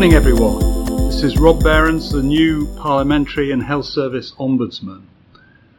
morning, 0.00 0.16
everyone. 0.16 1.08
This 1.08 1.22
is 1.22 1.36
Rob 1.36 1.62
Behrens, 1.62 2.10
the 2.10 2.22
new 2.22 2.66
Parliamentary 2.76 3.50
and 3.50 3.62
Health 3.62 3.84
Service 3.84 4.32
Ombudsman, 4.38 5.02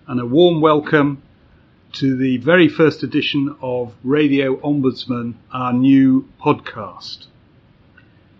and 0.06 0.20
a 0.20 0.28
warm 0.28 0.62
welcome 0.62 1.24
to 1.94 2.16
the 2.16 2.38
very 2.38 2.70
first 2.70 3.02
edition 3.02 3.56
of 3.64 3.96
Radio 4.04 4.58
Ombudsman, 4.58 5.34
our 5.52 5.74
new 5.74 6.30
podcast. 6.40 7.26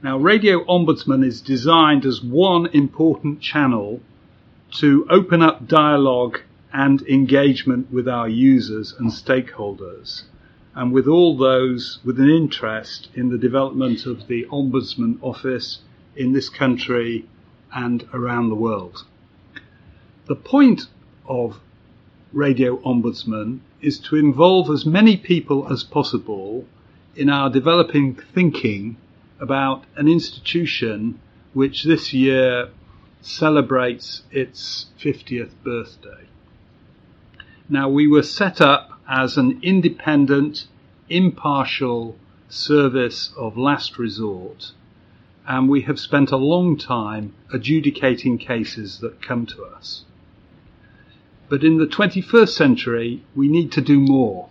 Now, 0.04 0.20
Radio 0.20 0.64
Ombudsman 0.66 1.26
is 1.26 1.42
designed 1.42 2.06
as 2.06 2.22
one 2.22 2.68
important 2.68 3.42
channel 3.42 4.02
to 4.74 5.08
open 5.10 5.42
up 5.42 5.68
dialogue 5.68 6.42
and 6.72 7.02
engagement 7.08 7.92
with 7.92 8.08
our 8.08 8.30
users 8.30 8.94
and 9.00 9.10
stakeholders, 9.10 10.26
and 10.76 10.92
with 10.92 11.08
all 11.08 11.38
those 11.38 12.00
with 12.04 12.20
an 12.20 12.30
interest 12.30 13.10
in 13.14 13.30
the 13.30 13.38
development 13.38 14.06
of 14.06 14.28
the 14.28 14.46
Ombudsman 14.46 15.18
Office 15.22 15.80
in 16.16 16.32
this 16.34 16.50
country 16.50 17.26
and 17.74 18.08
around 18.14 18.50
the 18.50 18.56
world. 18.56 19.06
The 20.28 20.36
point 20.36 20.84
of 21.28 21.60
Radio 22.32 22.78
Ombudsman 22.78 23.60
is 23.82 24.00
to 24.00 24.16
involve 24.16 24.70
as 24.70 24.86
many 24.86 25.18
people 25.18 25.72
as 25.72 25.84
possible 25.84 26.66
in 27.16 27.30
our 27.30 27.50
developing 27.50 28.16
thinking 28.16 28.98
about 29.40 29.84
an 29.96 30.08
institution 30.08 31.20
which 31.54 31.84
this 31.84 32.14
year 32.14 32.70
celebrates 33.22 34.24
its 34.32 34.88
50th 35.00 35.52
birthday. 35.64 36.28
Now, 37.68 37.90
we 37.90 38.08
were 38.08 38.24
set 38.24 38.62
up 38.62 38.91
as 39.08 39.38
an 39.38 39.60
independent, 39.62 40.68
impartial 41.10 42.16
service 42.48 43.34
of 43.38 43.58
last 43.58 43.98
resort, 43.98 44.72
and 45.48 45.70
we 45.70 45.82
have 45.82 46.00
spent 46.00 46.32
a 46.32 46.38
long 46.38 46.78
time 46.78 47.34
adjudicating 47.54 48.38
cases 48.38 49.00
that 49.00 49.22
come 49.22 49.46
to 49.46 49.64
us. 49.64 50.06
But 51.50 51.64
in 51.64 51.78
the 51.78 51.86
21st 51.86 52.50
century, 52.50 53.24
we 53.36 53.48
need 53.48 53.72
to 53.74 53.82
do 53.82 54.00
more. 54.00 54.50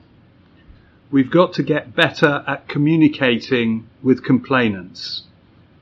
We've 1.11 1.31
got 1.31 1.55
to 1.55 1.63
get 1.63 1.95
better 1.95 2.45
at 2.47 2.69
communicating 2.69 3.89
with 4.03 4.23
complainants, 4.23 5.23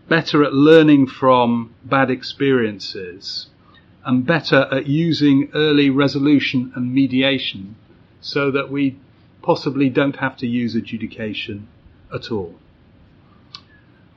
better 0.09 0.45
at 0.45 0.55
learning 0.55 1.09
from 1.09 1.75
bad 1.85 2.11
experiences, 2.11 3.49
and 4.05 4.25
better 4.25 4.69
at 4.71 4.87
using 4.87 5.51
early 5.55 5.91
resolution 5.91 6.73
and 6.75 6.95
mediation 6.95 7.77
so 8.29 8.51
that 8.51 8.71
we 8.71 8.97
possibly 9.43 9.89
don't 9.89 10.17
have 10.17 10.37
to 10.37 10.47
use 10.47 10.75
adjudication 10.75 11.67
at 12.13 12.31
all. 12.31 12.55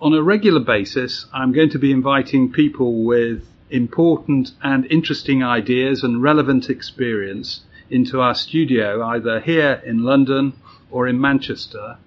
On 0.01 0.13
a 0.13 0.21
regular 0.21 0.59
basis, 0.59 1.27
I'm 1.31 1.53
going 1.53 1.69
to 1.69 1.79
be 1.79 1.91
inviting 1.91 2.51
people 2.51 3.03
with 3.03 3.47
important 3.69 4.51
and 4.61 4.85
interesting 4.87 5.43
ideas 5.43 6.03
and 6.03 6.21
relevant 6.21 6.69
experience 6.69 7.61
into 7.89 8.19
our 8.19 8.35
studio, 8.35 9.01
either 9.03 9.39
here 9.39 9.81
in 9.85 10.03
London 10.03 10.53
or 10.89 11.07
in 11.07 11.21
Manchester, 11.21 11.97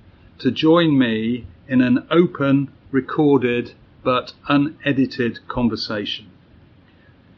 to 0.40 0.50
join 0.50 0.98
me 0.98 1.46
in 1.68 1.80
an 1.80 2.06
open, 2.10 2.70
recorded, 2.90 3.72
but 4.02 4.34
unedited 4.48 5.38
conversation. 5.48 6.26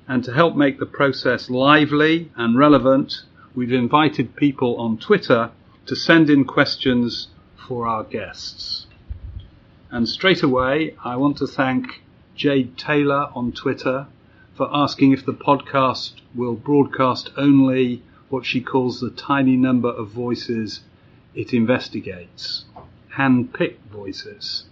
And 0.09 0.25
to 0.25 0.33
help 0.33 0.57
make 0.57 0.79
the 0.79 0.87
process 0.87 1.51
lively 1.51 2.33
and 2.35 2.59
relevant, 2.59 3.23
we've 3.57 3.73
invited 3.73 4.37
people 4.37 4.77
on 4.77 4.99
Twitter 4.99 5.51
to 5.87 5.97
send 5.97 6.29
in 6.29 6.45
questions 6.45 7.29
for 7.67 7.87
our 7.87 8.05
guests. 8.05 8.87
And 9.91 10.07
straight 10.07 10.43
away, 10.43 10.95
I 11.03 11.17
want 11.17 11.39
to 11.39 11.47
thank 11.47 12.03
Jade 12.35 12.77
Taylor 12.77 13.31
on 13.35 13.53
Twitter 13.53 14.09
for 14.55 14.69
asking 14.71 15.13
if 15.13 15.25
the 15.25 15.33
podcast 15.33 16.13
will 16.35 16.55
broadcast 16.55 17.31
only 17.39 18.03
what 18.29 18.45
she 18.45 18.61
calls 18.61 19.01
the 19.01 19.11
tiny 19.11 19.57
number 19.57 19.89
of 19.89 20.11
voices 20.11 20.81
it 21.35 21.55
investigates, 21.55 22.67
hand-picked 23.17 23.91
voices. 23.91 24.67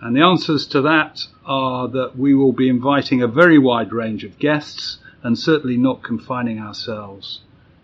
And 0.00 0.16
the 0.16 0.22
answers 0.22 0.66
to 0.68 0.80
that 0.80 1.26
are 1.44 1.88
that 1.88 2.16
we 2.16 2.34
will 2.34 2.52
be 2.52 2.70
inviting 2.70 3.20
a 3.20 3.28
very 3.28 3.58
wide 3.58 3.92
range 3.92 4.24
of 4.24 4.38
guests 4.38 4.96
and 5.22 5.38
certainly 5.38 5.76
not 5.76 6.02
confining 6.02 6.58
ourselves 6.58 7.40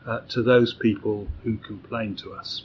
uh, 0.06 0.20
to 0.28 0.42
those 0.42 0.74
people 0.74 1.28
who 1.42 1.56
complain 1.56 2.16
to 2.16 2.32
us. 2.32 2.64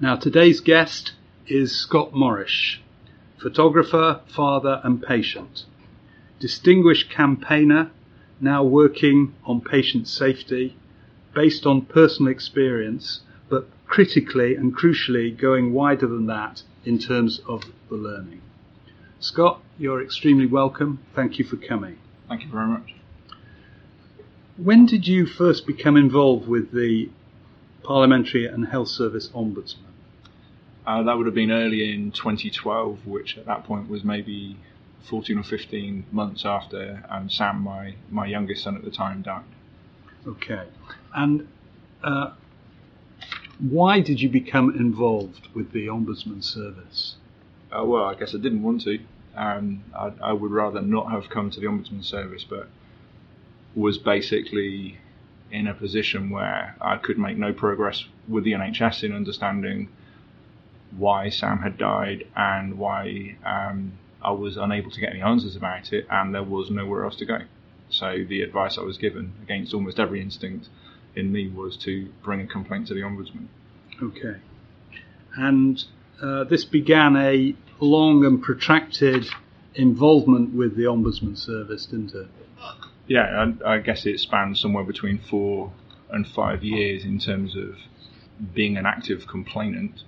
Now 0.00 0.16
today's 0.16 0.60
guest 0.60 1.12
is 1.46 1.74
Scott 1.76 2.12
Morrish, 2.12 2.78
photographer, 3.38 4.20
father 4.26 4.80
and 4.84 5.02
patient 5.02 5.64
distinguished 6.42 7.08
campaigner, 7.08 7.88
now 8.40 8.64
working 8.64 9.32
on 9.44 9.60
patient 9.60 10.08
safety 10.08 10.76
based 11.32 11.64
on 11.64 11.80
personal 11.80 12.32
experience, 12.32 13.20
but 13.48 13.68
critically 13.86 14.56
and 14.56 14.76
crucially 14.76 15.30
going 15.38 15.72
wider 15.72 16.08
than 16.08 16.26
that 16.26 16.60
in 16.84 16.98
terms 16.98 17.40
of 17.46 17.62
the 17.88 17.94
learning. 17.94 18.42
Scott, 19.20 19.62
you're 19.78 20.02
extremely 20.02 20.46
welcome. 20.46 20.98
Thank 21.14 21.38
you 21.38 21.44
for 21.44 21.56
coming. 21.56 21.96
Thank 22.28 22.42
you 22.42 22.50
very 22.50 22.66
much. 22.66 23.01
When 24.62 24.86
did 24.86 25.08
you 25.08 25.26
first 25.26 25.66
become 25.66 25.96
involved 25.96 26.46
with 26.46 26.70
the 26.70 27.10
Parliamentary 27.82 28.46
and 28.46 28.64
Health 28.68 28.86
Service 28.86 29.28
Ombudsman? 29.30 29.90
Uh, 30.86 31.02
that 31.02 31.16
would 31.16 31.26
have 31.26 31.34
been 31.34 31.50
early 31.50 31.92
in 31.92 32.12
2012, 32.12 33.04
which 33.04 33.36
at 33.36 33.46
that 33.46 33.64
point 33.64 33.88
was 33.88 34.04
maybe 34.04 34.56
14 35.02 35.38
or 35.38 35.42
15 35.42 36.04
months 36.12 36.44
after 36.44 37.04
um, 37.10 37.28
Sam, 37.28 37.60
my, 37.60 37.96
my 38.08 38.26
youngest 38.26 38.62
son 38.62 38.76
at 38.76 38.84
the 38.84 38.92
time, 38.92 39.22
died. 39.22 39.42
Okay. 40.28 40.68
And 41.12 41.48
uh, 42.04 42.30
why 43.58 43.98
did 43.98 44.20
you 44.20 44.28
become 44.28 44.76
involved 44.76 45.48
with 45.54 45.72
the 45.72 45.88
Ombudsman 45.88 46.44
Service? 46.44 47.16
Uh, 47.76 47.84
well, 47.84 48.04
I 48.04 48.14
guess 48.14 48.32
I 48.32 48.38
didn't 48.38 48.62
want 48.62 48.82
to. 48.82 49.00
Um, 49.34 49.82
I, 49.92 50.12
I, 50.22 50.32
would 50.32 50.52
rather 50.52 50.80
not 50.80 51.10
have 51.10 51.30
come 51.30 51.50
to 51.50 51.58
the 51.58 51.66
Ombudsman 51.66 52.04
Service, 52.04 52.44
but 52.48 52.68
was 53.74 53.98
basically 53.98 54.98
in 55.50 55.66
a 55.66 55.74
position 55.74 56.30
where 56.30 56.76
I 56.80 56.96
could 56.96 57.18
make 57.18 57.36
no 57.36 57.52
progress 57.52 58.04
with 58.28 58.44
the 58.44 58.52
NHS 58.52 59.04
in 59.04 59.12
understanding 59.12 59.88
why 60.96 61.28
Sam 61.28 61.58
had 61.58 61.78
died 61.78 62.26
and 62.36 62.78
why 62.78 63.36
um, 63.44 63.92
I 64.22 64.32
was 64.32 64.56
unable 64.56 64.90
to 64.90 65.00
get 65.00 65.10
any 65.10 65.22
answers 65.22 65.56
about 65.56 65.92
it, 65.92 66.06
and 66.10 66.34
there 66.34 66.42
was 66.42 66.70
nowhere 66.70 67.04
else 67.04 67.16
to 67.16 67.26
go. 67.26 67.38
So 67.88 68.24
the 68.26 68.42
advice 68.42 68.78
I 68.78 68.82
was 68.82 68.98
given, 68.98 69.32
against 69.42 69.74
almost 69.74 69.98
every 69.98 70.20
instinct 70.20 70.68
in 71.14 71.32
me, 71.32 71.48
was 71.48 71.76
to 71.78 72.08
bring 72.22 72.40
a 72.40 72.46
complaint 72.46 72.88
to 72.88 72.94
the 72.94 73.00
ombudsman. 73.00 73.48
Okay, 74.02 74.38
and 75.36 75.82
uh, 76.22 76.44
this 76.44 76.64
began 76.64 77.16
a 77.16 77.54
long 77.80 78.24
and 78.24 78.42
protracted 78.42 79.26
involvement 79.74 80.54
with 80.54 80.76
the 80.76 80.84
ombudsman 80.84 81.36
service, 81.36 81.86
didn't 81.86 82.14
it? 82.14 82.28
Yeah, 83.06 83.52
I, 83.64 83.74
I 83.74 83.78
guess 83.78 84.06
it 84.06 84.20
spanned 84.20 84.58
somewhere 84.58 84.84
between 84.84 85.18
four 85.18 85.72
and 86.10 86.26
five 86.26 86.62
years 86.62 87.04
in 87.04 87.18
terms 87.18 87.56
of 87.56 87.76
being 88.54 88.76
an 88.76 88.86
active 88.86 89.26
complainant 89.26 90.02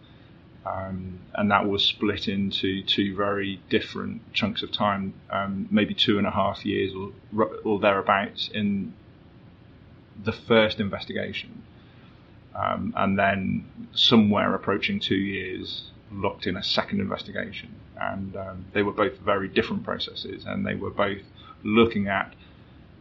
um, 0.66 1.20
and 1.34 1.50
that 1.50 1.68
was 1.68 1.84
split 1.84 2.26
into 2.26 2.82
two 2.82 3.14
very 3.14 3.60
different 3.68 4.32
chunks 4.32 4.62
of 4.62 4.72
time, 4.72 5.12
um, 5.30 5.68
maybe 5.70 5.94
two 5.94 6.16
and 6.16 6.26
a 6.26 6.30
half 6.30 6.64
years 6.64 6.92
or, 6.94 7.50
or 7.64 7.78
thereabouts 7.78 8.48
in 8.48 8.94
the 10.22 10.32
first 10.32 10.80
investigation, 10.80 11.62
um, 12.54 12.94
and 12.96 13.18
then 13.18 13.66
somewhere 13.92 14.54
approaching 14.54 15.00
two 15.00 15.16
years 15.16 15.90
locked 16.10 16.46
in 16.46 16.56
a 16.56 16.62
second 16.62 17.00
investigation. 17.00 17.74
And 18.00 18.34
um, 18.34 18.64
they 18.72 18.82
were 18.82 18.92
both 18.92 19.18
very 19.18 19.48
different 19.48 19.84
processes, 19.84 20.44
and 20.46 20.66
they 20.66 20.74
were 20.74 20.90
both 20.90 21.22
looking 21.62 22.08
at 22.08 22.34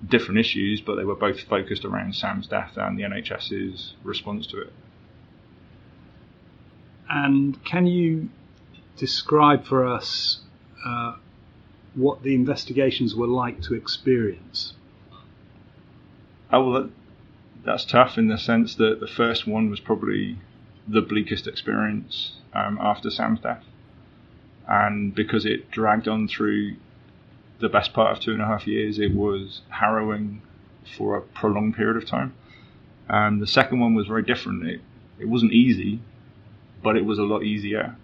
different 0.08 0.40
issues, 0.40 0.82
but 0.82 0.96
they 0.96 1.06
were 1.06 1.16
both 1.16 1.42
focused 1.42 1.86
around 1.86 2.16
Sam's 2.16 2.48
death 2.48 2.74
and 2.76 2.98
the 2.98 3.04
NHS's 3.04 3.94
response 4.04 4.48
to 4.48 4.62
it. 4.62 4.74
And 7.10 7.64
can 7.64 7.86
you 7.86 8.30
describe 8.98 9.66
for 9.66 9.86
us 9.86 10.42
uh, 10.86 11.16
what 11.96 12.24
the 12.24 12.34
investigations 12.34 13.16
were 13.16 13.28
like 13.28 13.62
to 13.64 13.76
experience? 13.76 14.74
Oh, 16.52 16.70
well, 16.70 16.84
that, 16.84 16.92
that's 17.66 17.86
tough 17.86 18.18
in 18.18 18.28
the 18.28 18.38
sense 18.38 18.76
that 18.76 19.00
the 19.00 19.08
first 19.08 19.48
one 19.48 19.70
was 19.70 19.80
probably 19.80 20.38
the 20.88 21.02
bleakest 21.02 21.48
experience 21.48 22.34
um, 22.54 22.78
after 22.82 23.10
Sam's 23.10 23.40
death. 23.40 23.64
And 24.68 25.14
because 25.14 25.46
it 25.46 25.72
dragged 25.72 26.08
on 26.08 26.28
through 26.28 26.76
the 27.63 27.69
best 27.69 27.94
part 27.94 28.12
of 28.12 28.21
two 28.21 28.33
and 28.33 28.42
a 28.42 28.45
half 28.45 28.68
years, 28.68 29.00
it 29.00 29.15
was 29.15 29.62
harrowing 29.69 30.42
for 30.98 31.15
a 31.15 31.21
prolonged 31.21 31.75
period 31.75 31.95
of 31.95 32.06
time. 32.06 32.33
And 33.07 33.42
the 33.42 33.48
second 33.48 33.80
one 33.80 33.95
was 33.95 34.06
very 34.06 34.21
different. 34.21 34.68
It, 34.68 34.81
it 35.18 35.30
wasn't 35.30 35.54
easy, 35.54 36.01
but 36.83 36.98
it 36.98 37.06
was 37.06 37.19
a 37.19 37.24
lot 37.24 37.44
easier. 37.44 37.95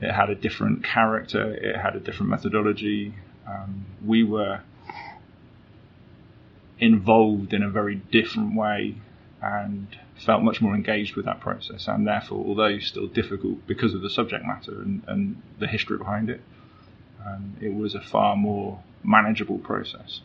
it 0.00 0.12
had 0.12 0.30
a 0.30 0.34
different 0.34 0.82
character, 0.82 1.52
it 1.52 1.76
had 1.76 1.94
a 1.94 2.00
different 2.00 2.30
methodology. 2.30 3.14
Um, 3.46 3.84
we 4.04 4.24
were 4.24 4.62
involved 6.78 7.52
in 7.52 7.62
a 7.62 7.68
very 7.68 7.96
different 7.96 8.56
way 8.56 8.96
and 9.42 9.88
felt 10.16 10.42
much 10.42 10.62
more 10.62 10.74
engaged 10.74 11.16
with 11.16 11.26
that 11.26 11.40
process, 11.40 11.86
and 11.86 12.06
therefore, 12.06 12.42
although 12.46 12.78
still 12.78 13.08
difficult 13.08 13.66
because 13.66 13.92
of 13.92 14.00
the 14.00 14.08
subject 14.08 14.46
matter 14.46 14.80
and, 14.80 15.02
and 15.06 15.42
the 15.58 15.66
history 15.66 15.98
behind 15.98 16.30
it, 16.30 16.40
um, 17.26 17.56
it 17.60 17.74
was 17.74 17.94
a 17.94 18.00
far 18.00 18.36
more 18.36 18.82
manageable 19.02 19.58
process. 19.58 20.20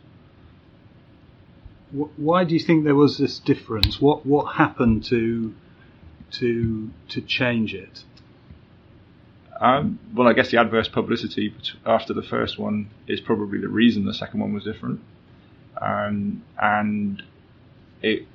Why 1.90 2.44
do 2.44 2.54
you 2.54 2.60
think 2.60 2.84
there 2.84 2.94
was 2.94 3.16
this 3.18 3.38
difference? 3.38 4.00
What 4.00 4.26
what 4.26 4.56
happened 4.56 5.04
to 5.04 5.54
to 6.32 6.90
to 7.08 7.20
change 7.20 7.74
it? 7.74 8.04
Um, 9.60 9.98
well, 10.14 10.28
I 10.28 10.34
guess 10.34 10.50
the 10.50 10.58
adverse 10.58 10.88
publicity 10.88 11.54
after 11.86 12.12
the 12.12 12.22
first 12.22 12.58
one 12.58 12.90
is 13.06 13.20
probably 13.20 13.58
the 13.58 13.68
reason 13.68 14.04
the 14.04 14.12
second 14.12 14.40
one 14.40 14.52
was 14.52 14.64
different, 14.64 15.00
um, 15.80 16.42
and 16.60 17.22
it 18.02 18.26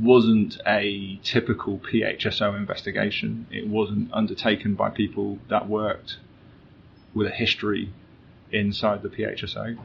wasn't 0.00 0.58
a 0.66 1.20
typical 1.22 1.78
PHSO 1.78 2.56
investigation. 2.56 3.46
It 3.50 3.66
wasn't 3.66 4.12
undertaken 4.12 4.74
by 4.74 4.90
people 4.90 5.38
that 5.48 5.68
worked 5.68 6.16
with 7.16 7.26
a 7.26 7.34
history 7.34 7.90
inside 8.52 9.02
the 9.02 9.08
PHSO, 9.08 9.78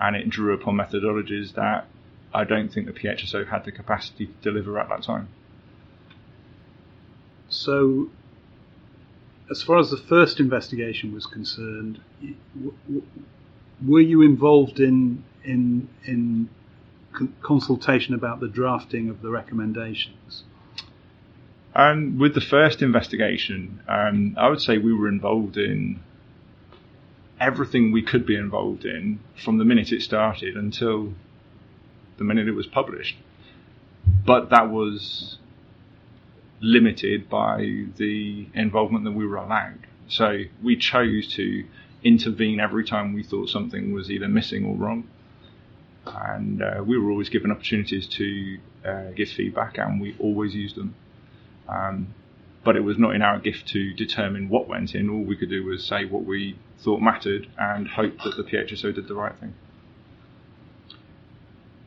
and 0.00 0.16
it 0.16 0.28
drew 0.28 0.52
upon 0.52 0.74
methodologies 0.74 1.54
that 1.54 1.86
I 2.34 2.42
don't 2.42 2.68
think 2.70 2.86
the 2.86 2.92
PHSO 2.92 3.48
had 3.48 3.64
the 3.64 3.70
capacity 3.70 4.26
to 4.26 4.32
deliver 4.42 4.78
at 4.78 4.88
that 4.88 5.04
time. 5.04 5.28
So, 7.48 8.10
as 9.48 9.62
far 9.62 9.78
as 9.78 9.90
the 9.90 9.96
first 9.96 10.40
investigation 10.40 11.14
was 11.14 11.26
concerned, 11.26 12.00
were 13.86 14.00
you 14.00 14.22
involved 14.22 14.80
in 14.80 15.24
in 15.44 15.88
in 16.04 16.48
consultation 17.40 18.14
about 18.14 18.40
the 18.40 18.48
drafting 18.48 19.08
of 19.08 19.22
the 19.22 19.30
recommendations? 19.30 20.42
Um, 21.74 22.18
with 22.18 22.34
the 22.34 22.40
first 22.40 22.82
investigation, 22.82 23.80
um, 23.86 24.34
I 24.36 24.48
would 24.48 24.60
say 24.60 24.78
we 24.78 24.92
were 24.92 25.08
involved 25.08 25.56
in 25.56 26.00
everything 27.40 27.92
we 27.92 28.02
could 28.02 28.26
be 28.26 28.36
involved 28.36 28.84
in 28.84 29.20
from 29.42 29.58
the 29.58 29.64
minute 29.64 29.92
it 29.92 30.02
started 30.02 30.56
until 30.56 31.14
the 32.18 32.24
minute 32.24 32.48
it 32.48 32.52
was 32.52 32.66
published. 32.66 33.16
But 34.24 34.50
that 34.50 34.70
was 34.70 35.38
limited 36.60 37.28
by 37.28 37.86
the 37.96 38.46
involvement 38.54 39.04
that 39.04 39.12
we 39.12 39.26
were 39.26 39.36
allowed. 39.36 39.86
So 40.08 40.40
we 40.62 40.76
chose 40.76 41.28
to 41.34 41.64
intervene 42.02 42.60
every 42.60 42.84
time 42.84 43.12
we 43.12 43.22
thought 43.22 43.48
something 43.48 43.92
was 43.92 44.10
either 44.10 44.28
missing 44.28 44.64
or 44.64 44.74
wrong 44.74 45.08
and 46.16 46.62
uh, 46.62 46.82
we 46.84 46.98
were 46.98 47.10
always 47.10 47.28
given 47.28 47.50
opportunities 47.50 48.06
to 48.06 48.58
uh, 48.84 49.10
give 49.16 49.28
feedback, 49.28 49.78
and 49.78 50.00
we 50.00 50.16
always 50.18 50.54
used 50.54 50.76
them. 50.76 50.94
Um, 51.68 52.14
but 52.64 52.76
it 52.76 52.80
was 52.80 52.98
not 52.98 53.14
in 53.14 53.22
our 53.22 53.38
gift 53.38 53.68
to 53.68 53.94
determine 53.94 54.48
what 54.48 54.68
went 54.68 54.94
in. 54.94 55.08
All 55.08 55.22
we 55.22 55.36
could 55.36 55.50
do 55.50 55.64
was 55.64 55.84
say 55.84 56.04
what 56.04 56.24
we 56.24 56.58
thought 56.78 57.00
mattered 57.00 57.48
and 57.58 57.88
hoped 57.88 58.22
that 58.24 58.36
the 58.36 58.44
PHSO 58.44 58.94
did 58.94 59.08
the 59.08 59.14
right 59.14 59.36
thing. 59.36 59.54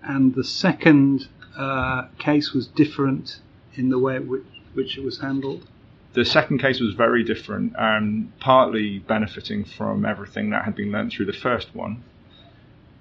And 0.03 0.33
the 0.33 0.43
second 0.43 1.27
uh, 1.55 2.07
case 2.17 2.53
was 2.53 2.67
different 2.67 3.39
in 3.75 3.89
the 3.89 3.99
way 3.99 4.19
which, 4.19 4.43
which 4.73 4.97
it 4.97 5.03
was 5.03 5.19
handled? 5.19 5.67
The 6.13 6.25
second 6.25 6.59
case 6.59 6.81
was 6.81 6.93
very 6.93 7.23
different, 7.23 7.73
um, 7.77 8.33
partly 8.39 8.99
benefiting 8.99 9.63
from 9.63 10.05
everything 10.05 10.49
that 10.49 10.65
had 10.65 10.75
been 10.75 10.91
learnt 10.91 11.13
through 11.13 11.27
the 11.27 11.33
first 11.33 11.73
one, 11.73 12.03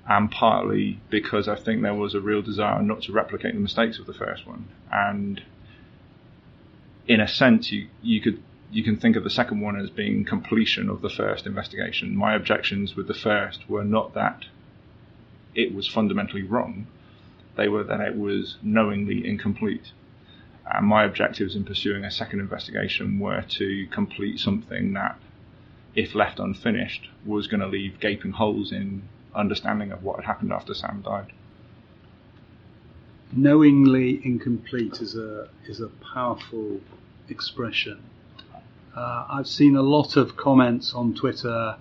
and 0.09 0.31
partly 0.31 1.01
because 1.11 1.49
I 1.49 1.57
think 1.57 1.83
there 1.83 1.95
was 1.95 2.15
a 2.15 2.21
real 2.21 2.43
desire 2.43 2.81
not 2.83 3.03
to 3.03 3.13
replicate 3.13 3.55
the 3.55 3.61
mistakes 3.61 3.99
of 3.99 4.07
the 4.07 4.15
first 4.15 4.47
one. 4.47 4.69
And 4.93 5.43
in 7.09 7.21
a 7.21 7.27
sense, 7.27 7.73
you 7.73 7.89
you 8.01 8.21
could 8.21 8.41
you 8.73 8.85
can 8.85 8.97
think 8.97 9.17
of 9.17 9.25
the 9.25 9.31
second 9.31 9.61
one 9.61 9.79
as 9.79 9.91
being 9.91 10.25
completion 10.25 10.89
of 10.89 11.03
the 11.03 11.11
first 11.11 11.47
investigation. 11.47 12.17
My 12.17 12.35
objections 12.35 12.95
with 12.95 13.09
the 13.09 13.15
first 13.15 13.69
were 13.69 13.85
not 13.85 14.15
that 14.15 14.45
it 15.55 15.75
was 15.75 15.89
fundamentally 15.89 16.43
wrong; 16.43 16.87
they 17.57 17.69
were 17.69 17.83
that 17.83 18.01
it 18.01 18.17
was 18.17 18.59
knowingly 18.63 19.27
incomplete. 19.27 19.93
And 20.73 20.87
my 20.87 21.05
objectives 21.05 21.57
in 21.57 21.65
pursuing 21.65 22.05
a 22.05 22.11
second 22.11 22.39
investigation 22.39 23.19
were 23.19 23.43
to 23.43 23.89
complete 23.89 24.39
something 24.39 24.93
that, 24.93 25.19
if 25.97 26.15
left 26.15 26.39
unfinished, 26.39 27.09
was 27.27 27.49
going 27.49 27.61
to 27.61 27.67
leave 27.67 27.99
gaping 27.99 28.33
holes 28.33 28.71
in 28.71 29.03
understanding 29.35 29.91
of 29.91 30.05
what 30.05 30.17
had 30.17 30.27
happened 30.27 30.53
after 30.53 30.75
Sam 30.75 31.03
died. 31.03 31.33
Knowingly 33.33 34.21
incomplete 34.25 35.01
is 35.01 35.17
a 35.17 35.49
is 35.67 35.81
a 35.81 35.89
powerful 35.89 36.81
expression. 37.29 38.01
Uh, 38.97 39.27
I've 39.31 39.47
seen 39.47 39.77
a 39.77 39.83
lot 39.83 40.17
of 40.17 40.37
comments 40.37 40.93
on 40.95 41.15
Twitter 41.15 41.77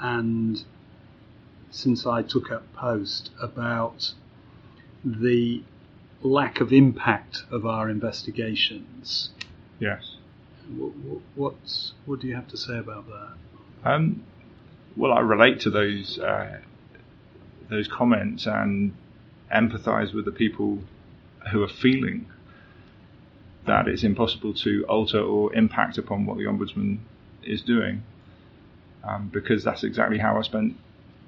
and 0.00 0.62
since 1.70 2.06
I 2.06 2.22
took 2.22 2.50
up 2.50 2.72
post 2.74 3.30
about 3.40 4.12
the 5.04 5.62
lack 6.22 6.60
of 6.60 6.72
impact 6.72 7.44
of 7.50 7.64
our 7.64 7.88
investigations. 7.88 9.30
Yes. 9.78 10.16
What, 10.76 10.92
what, 11.34 11.54
what 12.04 12.20
do 12.20 12.26
you 12.26 12.34
have 12.34 12.48
to 12.48 12.56
say 12.56 12.78
about 12.78 13.06
that? 13.08 13.90
Um, 13.90 14.24
well, 14.96 15.12
I 15.12 15.20
relate 15.20 15.60
to 15.60 15.70
those 15.70 16.18
uh, 16.18 16.58
those 17.70 17.88
comments 17.88 18.46
and 18.46 18.92
empathise 19.54 20.12
with 20.12 20.24
the 20.24 20.32
people 20.32 20.80
who 21.50 21.62
are 21.62 21.68
feeling 21.68 22.26
that 23.66 23.88
it's 23.88 24.02
impossible 24.02 24.54
to 24.54 24.84
alter 24.88 25.20
or 25.20 25.54
impact 25.54 25.98
upon 25.98 26.26
what 26.26 26.38
the 26.38 26.44
ombudsman 26.44 26.98
is 27.42 27.62
doing, 27.62 28.02
um, 29.04 29.30
because 29.32 29.64
that's 29.64 29.84
exactly 29.84 30.18
how 30.18 30.38
I 30.38 30.42
spent, 30.42 30.76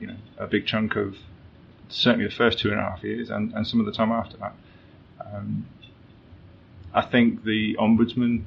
you 0.01 0.07
know, 0.07 0.17
a 0.39 0.47
big 0.47 0.67
chunk 0.67 0.97
of 0.97 1.17
certainly 1.89 2.27
the 2.27 2.35
first 2.35 2.59
two 2.59 2.71
and 2.71 2.81
a 2.81 2.83
half 2.83 3.03
years 3.03 3.31
and, 3.31 3.53
and 3.53 3.67
some 3.67 3.81
of 3.81 3.87
the 3.87 3.93
time 3.93 4.11
after 4.11 4.37
that. 4.39 4.55
Um, 5.25 5.67
I 6.95 7.03
think 7.03 7.45
the 7.45 7.77
ombudsman 7.79 8.45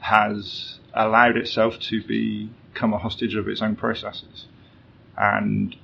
has 0.00 0.78
allowed 0.94 1.36
itself 1.36 1.78
to 1.78 2.02
become 2.02 2.92
a 2.92 2.98
hostage 2.98 3.34
of 3.34 3.48
its 3.48 3.62
own 3.62 3.76
processes, 3.76 4.46
and 5.16 5.76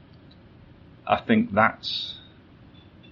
I 1.06 1.20
think 1.20 1.52
that's 1.52 2.18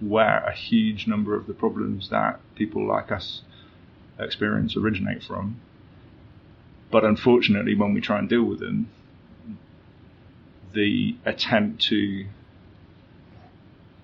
where 0.01 0.45
a 0.45 0.53
huge 0.53 1.07
number 1.07 1.37
of 1.37 1.47
the 1.47 1.55
problems 1.55 2.11
that 2.11 2.41
people 2.57 2.87
like 2.87 3.13
us 3.13 3.43
experience 4.19 4.77
originate 4.77 5.23
from. 5.23 5.61
But 6.91 7.05
unfortunately, 7.05 7.75
when 7.75 7.95
we 7.95 8.01
try 8.01 8.19
and 8.19 8.29
deal 8.29 8.45
with 8.45 8.61
them, 8.61 8.89
the 10.73 11.17
attempt 11.25 11.83
to 11.87 12.27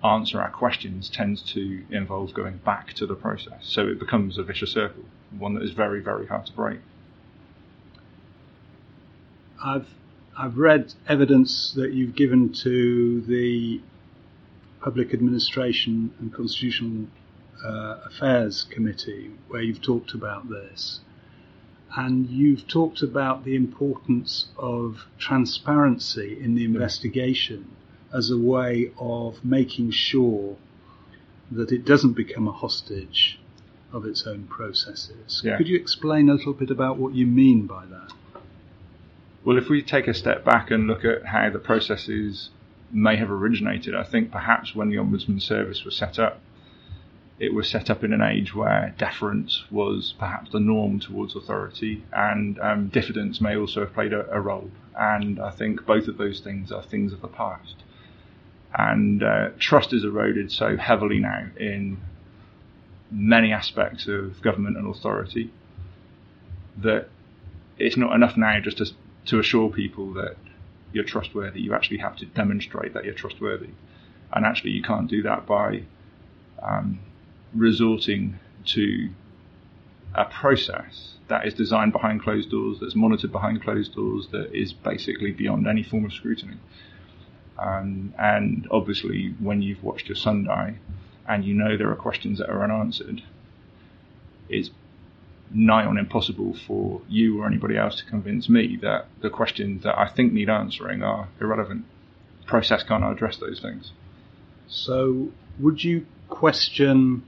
answer 0.03 0.41
our 0.41 0.49
questions 0.49 1.09
tends 1.09 1.41
to 1.53 1.83
involve 1.91 2.33
going 2.33 2.57
back 2.57 2.93
to 2.93 3.05
the 3.05 3.15
process. 3.15 3.59
So 3.61 3.87
it 3.87 3.99
becomes 3.99 4.37
a 4.37 4.43
vicious 4.43 4.71
circle, 4.71 5.03
one 5.37 5.53
that 5.55 5.63
is 5.63 5.71
very, 5.71 6.01
very 6.01 6.27
hard 6.27 6.45
to 6.47 6.53
break. 6.53 6.79
I've 9.63 9.87
I've 10.37 10.57
read 10.57 10.93
evidence 11.07 11.73
that 11.73 11.91
you've 11.91 12.15
given 12.15 12.53
to 12.63 13.21
the 13.21 13.81
Public 14.81 15.13
Administration 15.13 16.13
and 16.19 16.33
Constitutional 16.33 17.07
uh, 17.63 17.97
Affairs 18.05 18.63
Committee, 18.63 19.31
where 19.47 19.61
you've 19.61 19.81
talked 19.81 20.13
about 20.13 20.49
this. 20.49 21.01
And 21.95 22.29
you've 22.29 22.67
talked 22.67 23.01
about 23.01 23.43
the 23.43 23.55
importance 23.55 24.47
of 24.57 25.05
transparency 25.17 26.37
in 26.39 26.55
the 26.55 26.63
investigation 26.63 27.69
as 28.13 28.29
a 28.29 28.37
way 28.37 28.91
of 28.97 29.43
making 29.43 29.91
sure 29.91 30.55
that 31.51 31.71
it 31.71 31.83
doesn't 31.83 32.13
become 32.13 32.47
a 32.47 32.51
hostage 32.51 33.39
of 33.91 34.05
its 34.05 34.25
own 34.25 34.45
processes. 34.45 35.41
Yeah. 35.43 35.57
Could 35.57 35.67
you 35.67 35.77
explain 35.77 36.29
a 36.29 36.33
little 36.33 36.53
bit 36.53 36.71
about 36.71 36.97
what 36.97 37.13
you 37.13 37.27
mean 37.27 37.67
by 37.67 37.85
that? 37.87 38.13
Well, 39.43 39.57
if 39.57 39.69
we 39.69 39.81
take 39.81 40.07
a 40.07 40.13
step 40.13 40.45
back 40.45 40.71
and 40.71 40.87
look 40.87 41.03
at 41.03 41.25
how 41.25 41.49
the 41.49 41.59
processes 41.59 42.51
may 42.91 43.15
have 43.17 43.31
originated, 43.31 43.95
I 43.95 44.03
think 44.03 44.31
perhaps 44.31 44.75
when 44.75 44.89
the 44.89 44.97
Ombudsman 44.97 45.41
Service 45.41 45.83
was 45.83 45.95
set 45.95 46.19
up, 46.19 46.39
it 47.41 47.55
was 47.55 47.67
set 47.67 47.89
up 47.89 48.03
in 48.03 48.13
an 48.13 48.21
age 48.21 48.53
where 48.53 48.93
deference 48.99 49.63
was 49.71 50.13
perhaps 50.19 50.51
the 50.51 50.59
norm 50.59 50.99
towards 50.99 51.35
authority, 51.35 52.03
and 52.13 52.59
um, 52.59 52.87
diffidence 52.89 53.41
may 53.41 53.55
also 53.55 53.79
have 53.79 53.93
played 53.95 54.13
a, 54.13 54.31
a, 54.31 54.39
role. 54.39 54.69
And 54.95 55.39
I 55.39 55.49
think 55.49 55.83
both 55.87 56.07
of 56.07 56.19
those 56.19 56.39
things 56.39 56.71
are 56.71 56.83
things 56.83 57.11
of 57.11 57.21
the 57.21 57.27
past. 57.27 57.77
And 58.77 59.23
uh, 59.23 59.49
trust 59.57 59.91
is 59.91 60.03
eroded 60.03 60.51
so 60.51 60.77
heavily 60.77 61.17
now 61.17 61.47
in 61.59 61.97
many 63.09 63.51
aspects 63.51 64.07
of 64.07 64.39
government 64.43 64.77
and 64.77 64.87
authority 64.87 65.51
that 66.77 67.09
it's 67.79 67.97
not 67.97 68.13
enough 68.13 68.37
now 68.37 68.59
just 68.59 68.77
to 68.77 68.85
to 69.25 69.39
assure 69.39 69.69
people 69.69 70.13
that 70.13 70.35
you're 70.93 71.03
trustworthy, 71.03 71.61
you 71.61 71.73
actually 71.73 71.97
have 71.97 72.15
to 72.17 72.25
demonstrate 72.25 72.93
that 72.93 73.03
you're 73.03 73.13
trustworthy. 73.15 73.69
And 74.31 74.45
actually, 74.45 74.71
you 74.71 74.83
can't 74.83 75.09
do 75.09 75.23
that 75.23 75.45
by 75.47 75.83
um, 76.61 76.99
resorting 77.53 78.39
to 78.65 79.09
a 80.13 80.25
process 80.25 81.15
that 81.27 81.47
is 81.47 81.53
designed 81.53 81.93
behind 81.93 82.21
closed 82.21 82.51
doors, 82.51 82.79
that's 82.81 82.95
monitored 82.95 83.31
behind 83.31 83.63
closed 83.63 83.95
doors, 83.95 84.27
that 84.31 84.53
is 84.53 84.73
basically 84.73 85.31
beyond 85.31 85.67
any 85.67 85.83
form 85.83 86.05
of 86.05 86.13
scrutiny. 86.13 86.57
Um, 87.57 88.13
and 88.17 88.67
obviously, 88.71 89.35
when 89.39 89.61
you've 89.61 89.83
watched 89.83 90.07
your 90.07 90.15
son 90.15 90.45
die 90.45 90.75
and 91.27 91.45
you 91.45 91.53
know 91.53 91.77
there 91.77 91.89
are 91.89 91.95
questions 91.95 92.39
that 92.39 92.49
are 92.49 92.63
unanswered, 92.63 93.21
it's 94.49 94.71
nigh 95.53 95.85
on 95.85 95.97
impossible 95.97 96.55
for 96.67 97.01
you 97.07 97.41
or 97.41 97.47
anybody 97.47 97.77
else 97.77 97.97
to 97.97 98.05
convince 98.05 98.49
me 98.49 98.77
that 98.81 99.05
the 99.21 99.29
questions 99.29 99.83
that 99.83 99.97
I 99.97 100.09
think 100.09 100.33
need 100.33 100.49
answering 100.49 101.03
are 101.03 101.29
irrelevant. 101.39 101.85
Process 102.45 102.83
can't 102.83 103.03
address 103.03 103.37
those 103.37 103.59
things. 103.59 103.91
So, 104.67 105.29
would 105.59 105.83
you 105.83 106.05
question 106.29 107.23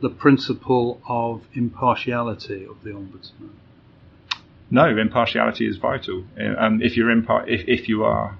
the 0.00 0.10
principle 0.10 1.00
of 1.08 1.42
impartiality 1.54 2.64
of 2.64 2.82
the 2.82 2.90
ombudsman? 2.90 3.50
No, 4.70 4.86
impartiality 4.96 5.66
is 5.66 5.76
vital. 5.76 6.24
Um, 6.58 6.80
if 6.80 6.96
you're 6.96 7.14
impar- 7.14 7.48
if, 7.48 7.66
if 7.66 7.88
you 7.88 8.04
are 8.04 8.38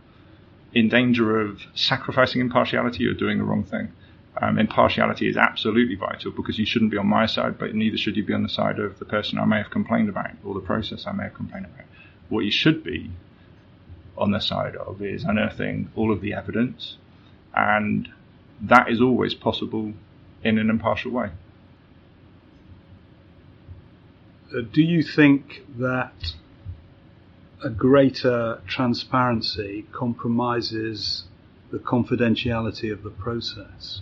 in 0.73 0.89
danger 0.89 1.41
of 1.41 1.63
sacrificing 1.75 2.41
impartiality, 2.41 3.03
you're 3.03 3.15
doing 3.15 3.39
the 3.39 3.45
wrong 3.45 3.65
thing. 3.65 3.89
Um, 4.41 4.59
impartiality 4.59 5.29
is 5.29 5.37
absolutely 5.37 5.97
vital 5.97 6.31
because 6.31 6.59
you 6.59 6.65
shouldn't 6.65 6.93
be 6.93 6.97
on 6.97 7.09
my 7.09 7.27
side, 7.27 7.59
but 7.59 7.75
neither 7.75 7.97
should 7.97 8.17
you 8.17 8.25
be 8.25 8.33
on 8.33 8.45
the 8.45 8.49
side 8.49 8.79
of 8.79 8.99
the 9.01 9.05
person 9.05 9.39
I 9.39 9.45
may 9.45 9.59
have 9.59 9.71
complained 9.71 10.09
about 10.09 10.31
or 10.45 10.55
the 10.55 10.61
process 10.61 11.07
I 11.07 11.13
may 11.13 11.25
have 11.25 11.35
complained 11.35 11.67
about. 11.67 11.87
What 12.29 12.45
you 12.45 12.53
should 12.53 12.85
be 12.85 13.11
on 14.17 14.31
the 14.31 14.39
side 14.39 14.77
of 14.77 15.03
is 15.03 15.25
unearthing 15.25 15.91
all 15.97 16.13
of 16.13 16.21
the 16.21 16.33
evidence, 16.33 16.97
and 17.55 18.09
that 18.61 18.89
is 18.89 19.01
always 19.01 19.35
possible 19.35 19.93
in 20.45 20.59
an 20.59 20.71
impartial 20.71 21.11
way. 21.11 21.27
Uh, 21.27 21.33
do 24.73 24.83
you 24.83 25.03
think 25.03 25.63
that 25.79 26.35
a 27.63 27.71
greater 27.71 28.61
transparency 28.67 29.87
compromises 29.93 31.25
the 31.71 31.79
confidentiality 31.79 32.93
of 32.93 33.03
the 33.03 33.11
process? 33.11 34.01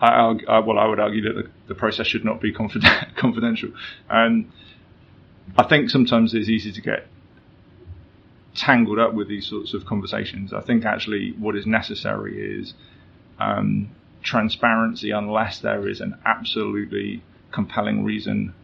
I, 0.00 0.34
I, 0.48 0.58
well, 0.60 0.78
I 0.78 0.86
would 0.86 0.98
argue 0.98 1.22
that 1.22 1.34
the, 1.34 1.50
the 1.68 1.74
process 1.74 2.06
should 2.06 2.24
not 2.24 2.40
be 2.40 2.52
confident, 2.52 2.92
confidential. 3.16 3.70
And 4.08 4.50
I 5.56 5.64
think 5.64 5.90
sometimes 5.90 6.34
it's 6.34 6.48
easy 6.48 6.72
to 6.72 6.80
get 6.80 7.06
tangled 8.54 8.98
up 8.98 9.14
with 9.14 9.28
these 9.28 9.46
sorts 9.46 9.74
of 9.74 9.84
conversations. 9.86 10.52
I 10.52 10.60
think 10.60 10.84
actually 10.84 11.32
what 11.38 11.56
is 11.56 11.66
necessary 11.66 12.58
is 12.60 12.74
um, 13.38 13.90
transparency 14.22 15.10
unless 15.10 15.60
there 15.60 15.88
is 15.88 16.00
an 16.00 16.18
absolutely 16.24 17.22
compelling 17.52 18.04
reason 18.04 18.54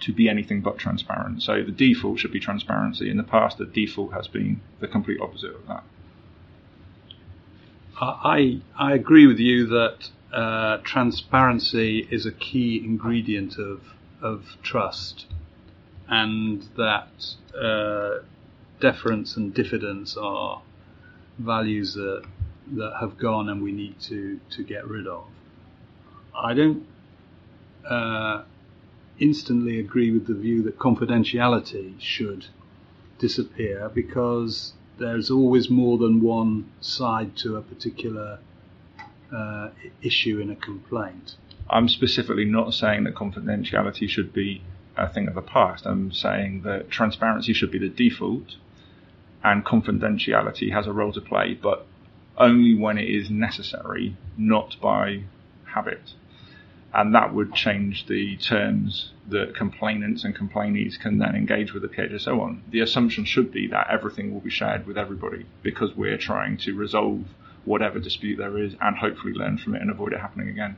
to 0.00 0.12
be 0.12 0.28
anything 0.28 0.60
but 0.60 0.78
transparent. 0.78 1.42
So 1.42 1.62
the 1.62 1.72
default 1.72 2.18
should 2.18 2.32
be 2.32 2.40
transparency. 2.40 3.10
In 3.10 3.16
the 3.16 3.22
past, 3.22 3.58
the 3.58 3.66
default 3.66 4.12
has 4.12 4.28
been 4.28 4.60
the 4.80 4.88
complete 4.88 5.20
opposite 5.20 5.54
of 5.54 5.66
that. 5.66 5.84
I 7.98 8.60
I 8.78 8.92
agree 8.92 9.26
with 9.26 9.38
you 9.38 9.66
that 9.68 10.10
uh, 10.32 10.78
transparency 10.84 12.06
is 12.10 12.26
a 12.26 12.32
key 12.32 12.82
ingredient 12.84 13.58
of 13.58 13.80
of 14.20 14.44
trust, 14.62 15.26
and 16.08 16.62
that 16.76 17.34
uh, 17.58 18.18
deference 18.80 19.36
and 19.36 19.54
diffidence 19.54 20.16
are 20.16 20.60
values 21.38 21.94
that 21.94 22.24
that 22.72 22.96
have 23.00 23.16
gone 23.16 23.48
and 23.48 23.62
we 23.62 23.72
need 23.72 23.98
to 24.00 24.40
to 24.50 24.62
get 24.62 24.86
rid 24.86 25.06
of. 25.06 25.24
I 26.34 26.52
don't 26.52 26.86
uh, 27.88 28.42
instantly 29.18 29.78
agree 29.78 30.10
with 30.10 30.26
the 30.26 30.34
view 30.34 30.62
that 30.62 30.78
confidentiality 30.78 31.94
should 32.00 32.46
disappear 33.18 33.90
because 33.94 34.72
there's 34.98 35.30
always 35.30 35.70
more 35.70 35.98
than 35.98 36.20
one 36.20 36.70
side 36.80 37.36
to 37.36 37.56
a 37.56 37.62
particular 37.62 38.38
uh, 39.34 39.68
issue 40.02 40.38
in 40.40 40.50
a 40.50 40.56
complaint. 40.56 41.36
I'm 41.68 41.88
specifically 41.88 42.44
not 42.44 42.74
saying 42.74 43.04
that 43.04 43.14
confidentiality 43.14 44.08
should 44.08 44.32
be 44.32 44.62
a 44.96 45.08
thing 45.08 45.28
of 45.28 45.34
the 45.34 45.42
past. 45.42 45.86
I'm 45.86 46.12
saying 46.12 46.62
that 46.62 46.90
transparency 46.90 47.52
should 47.52 47.70
be 47.70 47.78
the 47.78 47.88
default 47.88 48.56
and 49.42 49.64
confidentiality 49.64 50.72
has 50.72 50.86
a 50.86 50.92
role 50.92 51.12
to 51.12 51.20
play, 51.20 51.54
but 51.54 51.86
only 52.38 52.74
when 52.74 52.98
it 52.98 53.08
is 53.08 53.30
necessary, 53.30 54.16
not 54.36 54.76
by 54.80 55.24
habit 55.64 56.14
and 56.96 57.14
that 57.14 57.34
would 57.34 57.52
change 57.52 58.06
the 58.06 58.38
terms 58.38 59.12
that 59.28 59.54
complainants 59.54 60.24
and 60.24 60.34
complainees 60.34 60.98
can 60.98 61.18
then 61.18 61.36
engage 61.36 61.74
with 61.74 61.82
the 61.82 61.88
PHSO 61.88 62.40
on. 62.40 62.62
The 62.70 62.80
assumption 62.80 63.26
should 63.26 63.52
be 63.52 63.66
that 63.66 63.88
everything 63.90 64.32
will 64.32 64.40
be 64.40 64.48
shared 64.48 64.86
with 64.86 64.96
everybody 64.96 65.44
because 65.62 65.94
we're 65.94 66.16
trying 66.16 66.56
to 66.58 66.72
resolve 66.72 67.24
whatever 67.66 67.98
dispute 67.98 68.38
there 68.38 68.56
is 68.56 68.74
and 68.80 68.96
hopefully 68.96 69.34
learn 69.34 69.58
from 69.58 69.74
it 69.74 69.82
and 69.82 69.90
avoid 69.90 70.14
it 70.14 70.20
happening 70.20 70.48
again. 70.48 70.76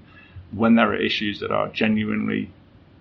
When 0.50 0.75
there 0.75 0.90
are 0.90 0.96
issues 0.96 1.38
that 1.38 1.52
are 1.52 1.68
genuinely 1.68 2.50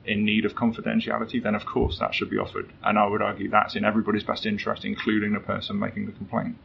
in 0.06 0.24
need 0.24 0.46
of 0.46 0.54
confidentiality, 0.54 1.42
then 1.42 1.56
of 1.56 1.66
course 1.66 1.98
that 1.98 2.14
should 2.14 2.30
be 2.30 2.38
offered. 2.38 2.72
And 2.84 3.00
I 3.00 3.08
would 3.08 3.24
argue 3.24 3.50
that's 3.50 3.76
in 3.76 3.84
everybody's 3.84 4.26
best 4.26 4.46
interest, 4.46 4.86
including 4.86 5.34
the 5.34 5.40
person 5.40 5.80
making 5.80 6.06
the 6.06 6.12
complaint. 6.12 6.56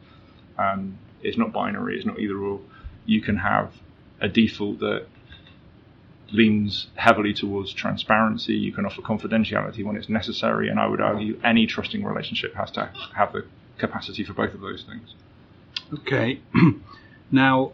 Um, 0.59 0.99
it's 1.23 1.38
not 1.38 1.50
binary, 1.50 1.97
it's 1.97 2.04
not 2.04 2.18
either 2.18 2.37
or. 2.37 2.61
You 3.06 3.23
can 3.23 3.38
have 3.38 3.73
a 4.21 4.28
default 4.28 4.78
that 4.80 5.06
leans 6.33 6.89
heavily 6.95 7.35
towards 7.35 7.73
transparency. 7.73 8.55
You 8.55 8.73
can 8.73 8.87
offer 8.87 9.03
confidentiality 9.03 9.85
when 9.85 9.97
it's 9.97 10.09
necessary, 10.09 10.69
and 10.69 10.81
I 10.81 10.87
would 10.87 11.01
argue 11.01 11.39
any 11.45 11.67
trusting 11.67 12.03
relationship 12.03 12.55
has 12.55 12.71
to 12.73 12.91
have 13.15 13.33
the 13.33 13.45
capacity 13.79 14.25
for 14.25 14.33
both 14.33 14.55
of 14.55 14.61
those 14.61 14.85
things. 14.85 15.15
Okay. 15.93 16.41
now, 17.31 17.73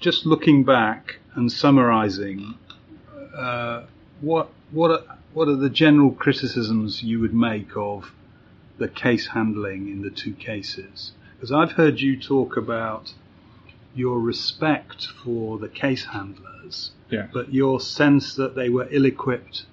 just 0.00 0.26
looking 0.26 0.64
back 0.64 1.16
and 1.34 1.50
summarising, 1.50 2.54
uh, 3.36 3.84
what 4.20 4.50
what 4.70 4.90
are, 4.90 5.18
what 5.32 5.48
are 5.48 5.56
the 5.56 5.70
general 5.70 6.12
criticisms 6.12 7.02
you 7.02 7.20
would 7.20 7.34
make 7.34 7.76
of 7.76 8.12
the 8.78 8.88
case 8.88 9.28
handling 9.28 9.88
in 9.88 10.02
the 10.02 10.10
two 10.10 10.32
cases? 10.32 11.12
Because 11.36 11.52
I've 11.52 11.72
heard 11.72 12.00
you 12.00 12.18
talk 12.18 12.56
about 12.56 13.12
your 13.94 14.18
respect 14.20 15.06
for 15.22 15.58
the 15.58 15.68
case 15.68 16.06
handlers 16.06 16.90
yeah. 17.10 17.28
but 17.32 17.52
your 17.52 17.80
sense 17.80 18.34
that 18.36 18.54
they 18.54 18.68
were 18.68 18.88
ill-equipped 18.90 19.64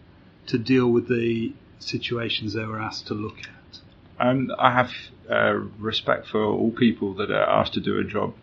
to 0.48 0.58
deal 0.58 0.88
with 0.88 1.08
the 1.08 1.54
situations 1.80 2.54
they 2.54 2.66
were 2.66 2.80
asked 2.80 3.08
to 3.08 3.14
look 3.14 3.40
at. 3.40 3.80
And 4.20 4.52
I 4.60 4.72
have 4.74 4.92
uh, 5.30 5.54
respect 5.80 6.28
for 6.28 6.44
all 6.44 6.72
people 6.72 7.14
that 7.16 7.32
are 7.32 7.50
asked 7.50 7.74
to 7.74 7.82
do 7.82 7.98
a 7.98 8.04
job, 8.04 8.36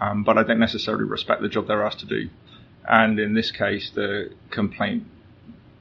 um, 0.00 0.22
but 0.22 0.38
I 0.38 0.42
don't 0.42 0.60
necessarily 0.60 1.04
respect 1.04 1.42
the 1.42 1.48
job 1.48 1.66
they're 1.66 1.84
asked 1.84 2.00
to 2.00 2.06
do. 2.06 2.30
And 2.88 3.18
in 3.18 3.34
this 3.34 3.50
case, 3.50 3.90
the 3.90 4.32
complaint, 4.50 5.04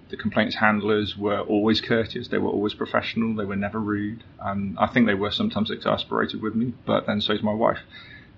the 0.09 0.17
complaints 0.17 0.55
handlers 0.55 1.15
were 1.17 1.41
always 1.41 1.81
courteous. 1.81 2.27
They 2.27 2.37
were 2.39 2.49
always 2.49 2.73
professional. 2.73 3.35
They 3.35 3.45
were 3.45 3.55
never 3.55 3.79
rude. 3.79 4.23
Um, 4.39 4.77
I 4.79 4.87
think 4.87 5.05
they 5.05 5.13
were 5.13 5.31
sometimes 5.31 5.69
exasperated 5.69 6.41
with 6.41 6.55
me, 6.55 6.73
but 6.85 7.05
then 7.05 7.21
so 7.21 7.33
is 7.33 7.43
my 7.43 7.53
wife. 7.53 7.79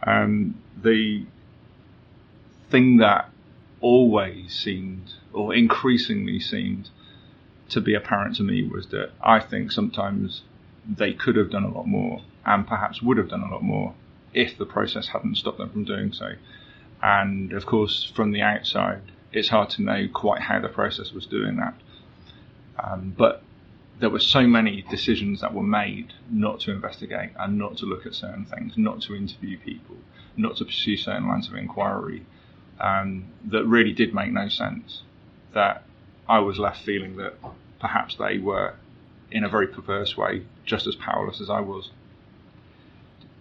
Um, 0.05 0.55
the 0.81 1.25
thing 2.69 2.97
that 2.97 3.29
always 3.81 4.53
seemed, 4.53 5.13
or 5.33 5.53
increasingly 5.53 6.39
seemed, 6.39 6.89
to 7.69 7.81
be 7.81 7.93
apparent 7.93 8.35
to 8.35 8.43
me 8.43 8.63
was 8.63 8.87
that 8.87 9.11
I 9.23 9.39
think 9.39 9.71
sometimes 9.71 10.41
they 10.87 11.13
could 11.13 11.35
have 11.35 11.51
done 11.51 11.63
a 11.63 11.71
lot 11.71 11.87
more 11.87 12.21
and 12.45 12.67
perhaps 12.67 13.01
would 13.01 13.17
have 13.17 13.29
done 13.29 13.43
a 13.43 13.51
lot 13.51 13.63
more 13.63 13.93
if 14.33 14.57
the 14.57 14.65
process 14.65 15.09
hadn't 15.09 15.35
stopped 15.35 15.57
them 15.57 15.69
from 15.69 15.85
doing 15.85 16.11
so. 16.11 16.33
And 17.01 17.53
of 17.53 17.65
course, 17.65 18.11
from 18.15 18.31
the 18.31 18.41
outside, 18.41 19.01
it's 19.31 19.49
hard 19.49 19.69
to 19.71 19.81
know 19.81 20.07
quite 20.13 20.41
how 20.41 20.59
the 20.59 20.67
process 20.67 21.11
was 21.11 21.25
doing 21.25 21.57
that. 21.57 21.73
Um, 22.81 23.13
but 23.17 23.43
there 24.01 24.09
were 24.09 24.19
so 24.19 24.47
many 24.47 24.83
decisions 24.89 25.41
that 25.41 25.53
were 25.53 25.63
made 25.63 26.11
not 26.29 26.59
to 26.59 26.71
investigate 26.71 27.29
and 27.39 27.57
not 27.57 27.77
to 27.77 27.85
look 27.85 28.07
at 28.07 28.15
certain 28.15 28.45
things, 28.45 28.73
not 28.75 28.99
to 28.99 29.15
interview 29.15 29.59
people, 29.59 29.95
not 30.35 30.57
to 30.57 30.65
pursue 30.65 30.97
certain 30.97 31.27
lines 31.27 31.47
of 31.47 31.53
inquiry, 31.53 32.25
um, 32.79 33.25
that 33.45 33.63
really 33.63 33.93
did 33.93 34.13
make 34.13 34.31
no 34.31 34.49
sense. 34.49 35.03
That 35.53 35.83
I 36.27 36.39
was 36.39 36.57
left 36.57 36.83
feeling 36.83 37.17
that 37.17 37.35
perhaps 37.79 38.15
they 38.15 38.39
were, 38.39 38.73
in 39.29 39.43
a 39.43 39.49
very 39.49 39.67
perverse 39.67 40.17
way, 40.17 40.45
just 40.65 40.87
as 40.87 40.95
powerless 40.95 41.39
as 41.39 41.51
I 41.51 41.59
was. 41.59 41.91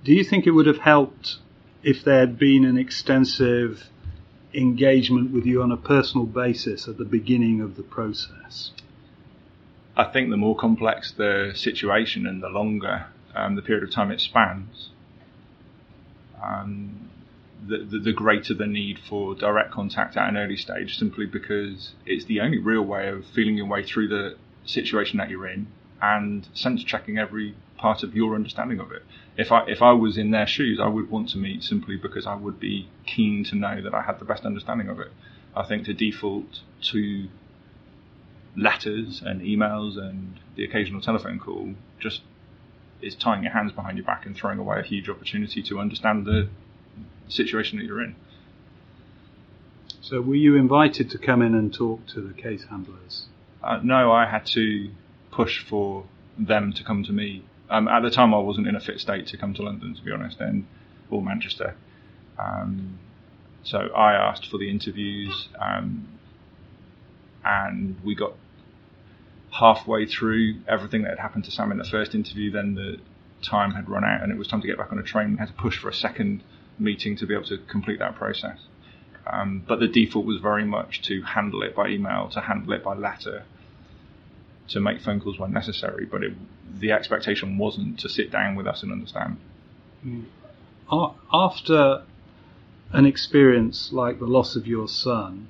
Do 0.04 0.12
you 0.12 0.24
think 0.24 0.46
it 0.46 0.50
would 0.50 0.66
have 0.66 0.78
helped 0.78 1.38
if 1.82 2.04
there 2.04 2.20
had 2.20 2.38
been 2.38 2.66
an 2.66 2.76
extensive 2.76 3.84
engagement 4.52 5.30
with 5.30 5.46
you 5.46 5.62
on 5.62 5.72
a 5.72 5.76
personal 5.78 6.26
basis 6.26 6.86
at 6.86 6.98
the 6.98 7.04
beginning 7.06 7.62
of 7.62 7.76
the 7.76 7.82
process? 7.82 8.72
I 9.96 10.04
think 10.04 10.30
the 10.30 10.36
more 10.36 10.56
complex 10.56 11.12
the 11.12 11.52
situation 11.54 12.26
and 12.26 12.42
the 12.42 12.48
longer 12.48 13.06
um, 13.34 13.56
the 13.56 13.62
period 13.62 13.84
of 13.84 13.92
time 13.92 14.10
it 14.10 14.20
spans, 14.20 14.90
um, 16.42 17.10
the, 17.66 17.78
the, 17.78 17.98
the, 17.98 18.12
greater 18.12 18.54
the 18.54 18.66
need 18.66 18.98
for 18.98 19.34
direct 19.34 19.70
contact 19.70 20.16
at 20.16 20.28
an 20.28 20.36
early 20.36 20.56
stage, 20.56 20.96
simply 20.96 21.26
because 21.26 21.92
it's 22.06 22.24
the 22.24 22.40
only 22.40 22.58
real 22.58 22.82
way 22.82 23.08
of 23.08 23.26
feeling 23.26 23.56
your 23.56 23.66
way 23.66 23.84
through 23.84 24.08
the 24.08 24.36
situation 24.64 25.18
that 25.18 25.28
you're 25.28 25.46
in 25.46 25.66
and 26.00 26.48
sense 26.54 26.82
checking 26.82 27.18
every 27.18 27.54
part 27.76 28.02
of 28.02 28.14
your 28.14 28.34
understanding 28.34 28.80
of 28.80 28.92
it. 28.92 29.02
If 29.36 29.52
I 29.52 29.64
if 29.66 29.82
I 29.82 29.92
was 29.92 30.16
in 30.16 30.30
their 30.30 30.46
shoes, 30.46 30.80
I 30.80 30.88
would 30.88 31.10
want 31.10 31.28
to 31.30 31.38
meet 31.38 31.62
simply 31.62 31.96
because 31.96 32.26
I 32.26 32.34
would 32.34 32.58
be 32.58 32.88
keen 33.06 33.44
to 33.44 33.56
know 33.56 33.80
that 33.82 33.94
I 33.94 34.02
had 34.02 34.18
the 34.18 34.24
best 34.24 34.44
understanding 34.44 34.88
of 34.88 35.00
it. 35.00 35.12
I 35.54 35.64
think 35.64 35.84
to 35.86 35.94
default 35.94 36.60
to 36.92 37.28
letters 38.56 39.22
and 39.24 39.40
emails 39.40 39.96
and 39.96 40.40
the 40.56 40.64
occasional 40.64 41.00
telephone 41.00 41.38
call 41.38 41.74
just 41.98 42.22
is 43.00 43.14
tying 43.14 43.42
your 43.42 43.52
hands 43.52 43.72
behind 43.72 43.96
your 43.96 44.04
back 44.04 44.26
and 44.26 44.36
throwing 44.36 44.58
away 44.58 44.78
a 44.78 44.82
huge 44.82 45.08
opportunity 45.08 45.62
to 45.62 45.78
understand 45.78 46.26
the 46.26 46.48
situation 47.28 47.78
that 47.78 47.84
you're 47.84 48.02
in. 48.02 48.14
So, 50.02 50.20
were 50.20 50.34
you 50.34 50.56
invited 50.56 51.10
to 51.10 51.18
come 51.18 51.42
in 51.42 51.54
and 51.54 51.72
talk 51.72 52.06
to 52.08 52.20
the 52.20 52.34
case 52.34 52.64
handlers? 52.68 53.26
Uh, 53.62 53.80
no, 53.82 54.10
I 54.10 54.26
had 54.26 54.46
to 54.46 54.90
push 55.30 55.64
for 55.64 56.04
them 56.38 56.72
to 56.72 56.84
come 56.84 57.04
to 57.04 57.12
me. 57.12 57.44
Um, 57.68 57.86
at 57.86 58.02
the 58.02 58.10
time, 58.10 58.34
I 58.34 58.38
wasn't 58.38 58.66
in 58.66 58.74
a 58.74 58.80
fit 58.80 58.98
state 58.98 59.26
to 59.28 59.36
come 59.36 59.54
to 59.54 59.62
London, 59.62 59.94
to 59.94 60.02
be 60.02 60.10
honest, 60.10 60.40
and 60.40 60.66
or 61.10 61.22
Manchester. 61.22 61.76
Um, 62.38 62.98
so 63.62 63.78
I 63.78 64.14
asked 64.14 64.46
for 64.46 64.58
the 64.58 64.70
interviews, 64.70 65.48
um, 65.60 66.08
and 67.44 67.96
we 68.04 68.14
got 68.14 68.34
halfway 69.52 70.06
through 70.06 70.56
everything 70.68 71.02
that 71.02 71.10
had 71.10 71.18
happened 71.18 71.44
to 71.44 71.50
Sam 71.50 71.72
in 71.72 71.78
the 71.78 71.84
first 71.84 72.14
interview. 72.14 72.50
Then 72.50 72.74
the 72.74 72.98
time 73.42 73.72
had 73.72 73.88
run 73.88 74.04
out, 74.04 74.22
and 74.22 74.30
it 74.32 74.38
was 74.38 74.48
time 74.48 74.60
to 74.60 74.66
get 74.66 74.78
back 74.78 74.92
on 74.92 74.98
a 74.98 75.02
train. 75.02 75.32
We 75.32 75.38
had 75.38 75.48
to 75.48 75.54
push 75.54 75.78
for 75.78 75.88
a 75.88 75.94
second 75.94 76.42
meeting 76.78 77.16
to 77.16 77.26
be 77.26 77.34
able 77.34 77.46
to 77.46 77.58
complete 77.58 77.98
that 77.98 78.14
process. 78.16 78.58
Um, 79.26 79.62
but 79.66 79.80
the 79.80 79.88
default 79.88 80.24
was 80.24 80.40
very 80.40 80.64
much 80.64 81.02
to 81.02 81.22
handle 81.22 81.62
it 81.62 81.74
by 81.74 81.88
email, 81.88 82.28
to 82.30 82.40
handle 82.40 82.72
it 82.72 82.82
by 82.82 82.94
letter, 82.94 83.44
to 84.68 84.80
make 84.80 85.00
phone 85.00 85.20
calls 85.20 85.38
when 85.38 85.52
necessary. 85.52 86.06
But 86.06 86.22
it, 86.22 86.32
the 86.80 86.92
expectation 86.92 87.58
wasn't 87.58 88.00
to 88.00 88.08
sit 88.08 88.30
down 88.30 88.56
with 88.56 88.66
us 88.66 88.82
and 88.82 88.92
understand. 88.92 89.38
Mm. 90.04 90.24
After 91.32 92.02
an 92.92 93.06
experience 93.06 93.92
like 93.92 94.18
the 94.18 94.26
loss 94.26 94.56
of 94.56 94.66
your 94.66 94.88
son, 94.88 95.48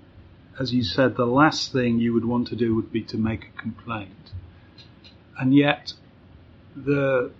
as 0.60 0.74
you 0.74 0.84
said, 0.84 1.16
the 1.16 1.26
last 1.26 1.72
thing 1.72 1.98
you 1.98 2.12
would 2.12 2.26
want 2.26 2.46
to 2.48 2.54
do 2.54 2.74
would 2.74 2.92
be 2.92 3.02
to 3.02 3.16
make 3.16 3.46
a 3.46 3.60
complaint. 3.60 4.30
And 5.38 5.54
yet, 5.54 5.94
the 6.76 7.32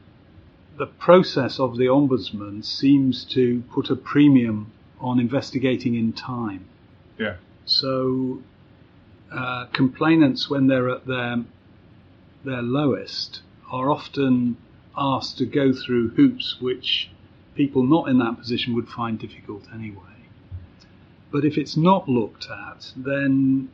the 0.78 0.86
process 0.86 1.60
of 1.60 1.76
the 1.76 1.84
ombudsman 1.84 2.64
seems 2.64 3.24
to 3.26 3.62
put 3.70 3.90
a 3.90 3.96
premium 3.96 4.72
on 4.98 5.20
investigating 5.20 5.94
in 5.94 6.14
time. 6.14 6.64
Yeah. 7.18 7.36
So, 7.66 8.40
uh, 9.30 9.66
complainants, 9.66 10.48
when 10.48 10.66
they're 10.68 10.88
at 10.88 11.06
their 11.06 11.44
their 12.42 12.62
lowest, 12.62 13.42
are 13.70 13.90
often 13.90 14.56
asked 14.96 15.36
to 15.38 15.44
go 15.44 15.74
through 15.74 16.08
hoops 16.10 16.56
which 16.58 17.10
people 17.54 17.82
not 17.82 18.08
in 18.08 18.18
that 18.18 18.38
position 18.38 18.74
would 18.74 18.88
find 18.88 19.18
difficult 19.18 19.64
anyway. 19.74 20.09
But 21.32 21.44
if 21.44 21.56
it's 21.56 21.76
not 21.76 22.08
looked 22.08 22.48
at, 22.50 22.92
then 22.96 23.68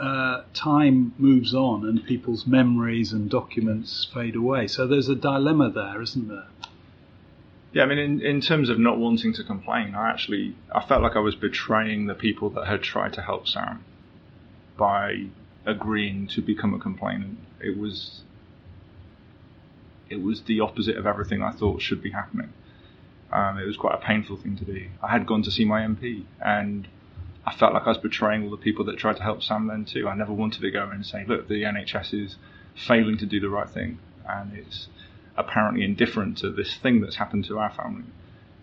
uh, 0.00 0.42
time 0.54 1.14
moves 1.18 1.54
on 1.54 1.86
and 1.86 2.04
people's 2.04 2.46
memories 2.46 3.12
and 3.12 3.30
documents 3.30 4.08
fade 4.12 4.34
away. 4.34 4.66
So 4.66 4.86
there's 4.86 5.08
a 5.08 5.14
dilemma 5.14 5.70
there, 5.70 6.02
isn't 6.02 6.28
there? 6.28 6.48
Yeah, 7.72 7.84
I 7.84 7.86
mean, 7.86 7.98
in, 7.98 8.20
in 8.20 8.40
terms 8.40 8.68
of 8.68 8.78
not 8.78 8.98
wanting 8.98 9.32
to 9.34 9.44
complain, 9.44 9.94
I 9.94 10.10
actually 10.10 10.54
I 10.74 10.84
felt 10.84 11.02
like 11.02 11.16
I 11.16 11.20
was 11.20 11.34
betraying 11.34 12.06
the 12.06 12.14
people 12.14 12.50
that 12.50 12.66
had 12.66 12.82
tried 12.82 13.14
to 13.14 13.22
help 13.22 13.48
Sam 13.48 13.84
by 14.76 15.26
agreeing 15.64 16.26
to 16.28 16.42
become 16.42 16.74
a 16.74 16.78
complainant. 16.78 17.38
It 17.60 17.78
was 17.78 18.22
it 20.10 20.22
was 20.22 20.42
the 20.42 20.60
opposite 20.60 20.96
of 20.96 21.06
everything 21.06 21.42
I 21.42 21.52
thought 21.52 21.80
should 21.80 22.02
be 22.02 22.10
happening. 22.10 22.52
Um, 23.32 23.58
it 23.58 23.66
was 23.66 23.76
quite 23.76 23.94
a 23.94 24.04
painful 24.04 24.36
thing 24.36 24.56
to 24.58 24.64
do. 24.64 24.88
I 25.02 25.08
had 25.08 25.26
gone 25.26 25.42
to 25.44 25.50
see 25.50 25.64
my 25.64 25.80
MP, 25.80 26.24
and 26.44 26.86
I 27.46 27.54
felt 27.54 27.72
like 27.72 27.84
I 27.84 27.88
was 27.88 27.98
betraying 27.98 28.44
all 28.44 28.50
the 28.50 28.56
people 28.56 28.84
that 28.86 28.98
tried 28.98 29.16
to 29.16 29.22
help 29.22 29.42
Sam 29.42 29.66
then 29.66 29.84
too. 29.84 30.06
I 30.06 30.14
never 30.14 30.32
wanted 30.32 30.60
to 30.60 30.70
go 30.70 30.88
and 30.88 31.04
say, 31.04 31.24
look, 31.26 31.48
the 31.48 31.62
NHS 31.62 32.12
is 32.14 32.36
failing 32.74 33.16
to 33.18 33.26
do 33.26 33.40
the 33.40 33.48
right 33.48 33.68
thing, 33.68 33.98
and 34.28 34.52
it's 34.56 34.88
apparently 35.36 35.84
indifferent 35.84 36.38
to 36.38 36.50
this 36.50 36.76
thing 36.76 37.00
that's 37.00 37.16
happened 37.16 37.46
to 37.46 37.58
our 37.58 37.70
family. 37.72 38.04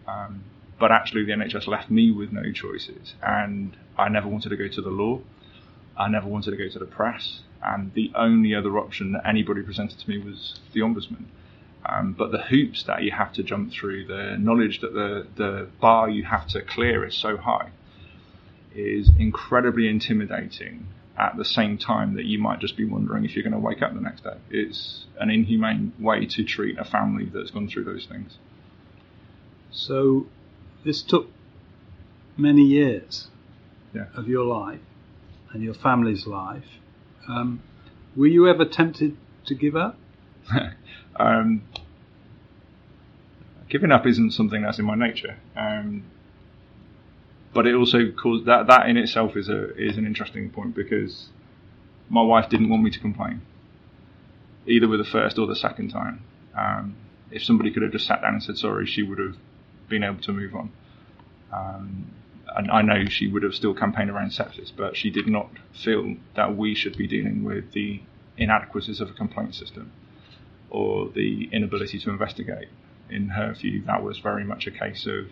Um, 0.08 0.44
but 0.80 0.92
actually, 0.92 1.26
the 1.26 1.34
NHS 1.34 1.68
left 1.68 1.90
me 1.90 2.12
with 2.12 2.32
no 2.32 2.52
choices, 2.52 3.16
and 3.22 3.76
I 3.98 4.08
never 4.08 4.28
wanted 4.28 4.50
to 4.50 4.56
go 4.56 4.68
to 4.68 4.82
the 4.82 4.90
law. 4.90 5.20
I 5.98 6.08
never 6.08 6.28
wanted 6.28 6.52
to 6.52 6.58
go 6.58 6.70
to 6.70 6.80
the 6.80 6.86
press, 6.86 7.42
and 7.62 7.94
the 7.94 8.12
only 8.16 8.56
other 8.56 8.78
option 8.78 9.12
that 9.14 9.28
anybody 9.28 9.62
presented 9.62 10.00
to 10.00 10.10
me 10.10 10.20
was 10.20 10.60
the 10.74 10.80
ombudsman. 10.80 11.26
Um, 11.86 12.14
but 12.14 12.32
the 12.32 12.42
hoops 12.42 12.84
that 12.84 13.04
you 13.04 13.12
have 13.12 13.34
to 13.34 13.44
jump 13.44 13.72
through, 13.72 14.06
the 14.06 14.38
knowledge 14.38 14.82
that 14.82 14.94
the, 14.94 15.28
the 15.36 15.70
bar 15.80 16.10
you 16.10 16.24
have 16.24 16.48
to 16.50 16.62
clear 16.62 17.06
is 17.06 17.16
so 17.16 17.38
high, 17.38 17.72
is 18.76 19.10
incredibly 19.18 19.88
intimidating 19.88 20.88
at 21.18 21.36
the 21.38 21.46
same 21.46 21.78
time 21.78 22.16
that 22.16 22.26
you 22.26 22.40
might 22.40 22.60
just 22.60 22.78
be 22.78 22.86
wondering 22.86 23.26
if 23.26 23.36
you're 23.36 23.44
going 23.44 23.54
to 23.54 23.60
wake 23.60 23.82
up 23.82 23.94
the 23.94 24.02
next 24.02 24.24
day. 24.24 24.38
It's 24.50 25.06
an 25.20 25.30
inhumane 25.30 25.94
way 26.00 26.26
to 26.26 26.44
treat 26.44 26.78
a 26.78 26.86
family 26.86 27.30
that's 27.34 27.52
gone 27.52 27.68
through 27.68 27.86
those 27.86 28.06
things. 28.06 28.38
So, 29.72 30.28
this 30.86 31.02
took 31.02 31.30
many 32.38 32.64
years 32.64 33.28
yeah. 33.94 34.06
of 34.16 34.28
your 34.28 34.46
life 34.46 34.80
and 35.52 35.62
your 35.62 35.74
family's 35.74 36.26
life. 36.26 36.64
Um, 37.28 37.62
were 38.16 38.28
you 38.28 38.48
ever 38.48 38.66
tempted 38.66 39.18
to 39.46 39.56
give 39.56 39.76
up? 39.76 39.98
Um, 41.20 41.64
giving 43.68 43.92
up 43.92 44.08
isn't 44.08 44.32
something 44.32 44.62
that's 44.62 44.80
in 44.80 44.86
my 44.86 44.96
nature. 44.96 45.38
Um, 45.56 46.04
but 47.54 47.68
it 47.68 47.76
also 47.76 48.12
caused 48.12 48.46
that 48.46 48.68
that 48.68 48.88
in 48.88 48.98
itself 48.98 49.36
is 49.36 49.50
a 49.50 49.76
is 49.76 49.98
an 49.98 50.06
interesting 50.06 50.50
point 50.50 50.76
because 50.76 51.30
my 52.10 52.22
wife 52.22 52.50
didn't 52.50 52.70
want 52.70 52.84
me 52.84 52.90
to 52.92 53.00
complain 53.00 53.42
either 54.66 54.88
with 54.88 55.00
the 55.00 55.06
first 55.06 55.38
or 55.40 55.48
the 55.48 55.56
second 55.56 55.90
time. 55.90 56.24
Um, 56.58 56.96
if 57.32 57.44
somebody 57.44 57.72
could 57.72 57.84
have 57.84 57.92
just 57.92 58.08
sat 58.08 58.22
down 58.22 58.36
and 58.36 58.44
said 58.44 58.58
sorry, 58.58 58.86
she 58.86 59.04
would 59.04 59.20
have 59.20 59.36
been 59.88 60.04
able 60.04 60.22
to 60.22 60.32
move 60.32 60.56
on. 60.56 60.72
Um, 61.52 62.12
and 62.56 62.72
I 62.72 62.82
know 62.82 63.06
she 63.06 63.28
would 63.28 63.44
have 63.44 63.56
still 63.56 63.74
campaigned 63.74 64.10
around 64.10 64.30
sepsis, 64.30 64.72
but 64.76 64.96
she 64.96 65.10
did 65.10 65.28
not 65.28 65.50
feel 65.74 66.16
that 66.36 66.56
we 66.56 66.76
should 66.76 66.98
be 66.98 67.08
dealing 67.08 67.44
with 67.44 67.74
the 67.74 68.02
inadequacies 68.38 69.02
of 69.02 69.10
a 69.10 69.14
complaint 69.14 69.54
system 69.54 69.92
or 70.70 71.10
the 71.10 71.50
inability 71.52 72.00
to 72.00 72.10
investigate. 72.10 72.68
In 73.10 73.30
her 73.30 73.54
view, 73.54 73.82
that 73.88 74.04
was 74.04 74.20
very 74.20 74.44
much 74.44 74.68
a 74.68 74.72
case 74.72 75.08
of 75.08 75.28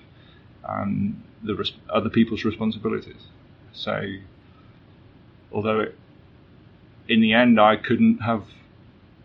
um, 0.65 1.23
the 1.43 1.55
res- 1.55 1.73
other 1.89 2.09
people's 2.09 2.43
responsibilities. 2.43 3.27
So, 3.71 4.01
although 5.51 5.81
it, 5.81 5.95
in 7.07 7.21
the 7.21 7.33
end 7.33 7.59
I 7.59 7.75
couldn't 7.75 8.19
have 8.19 8.45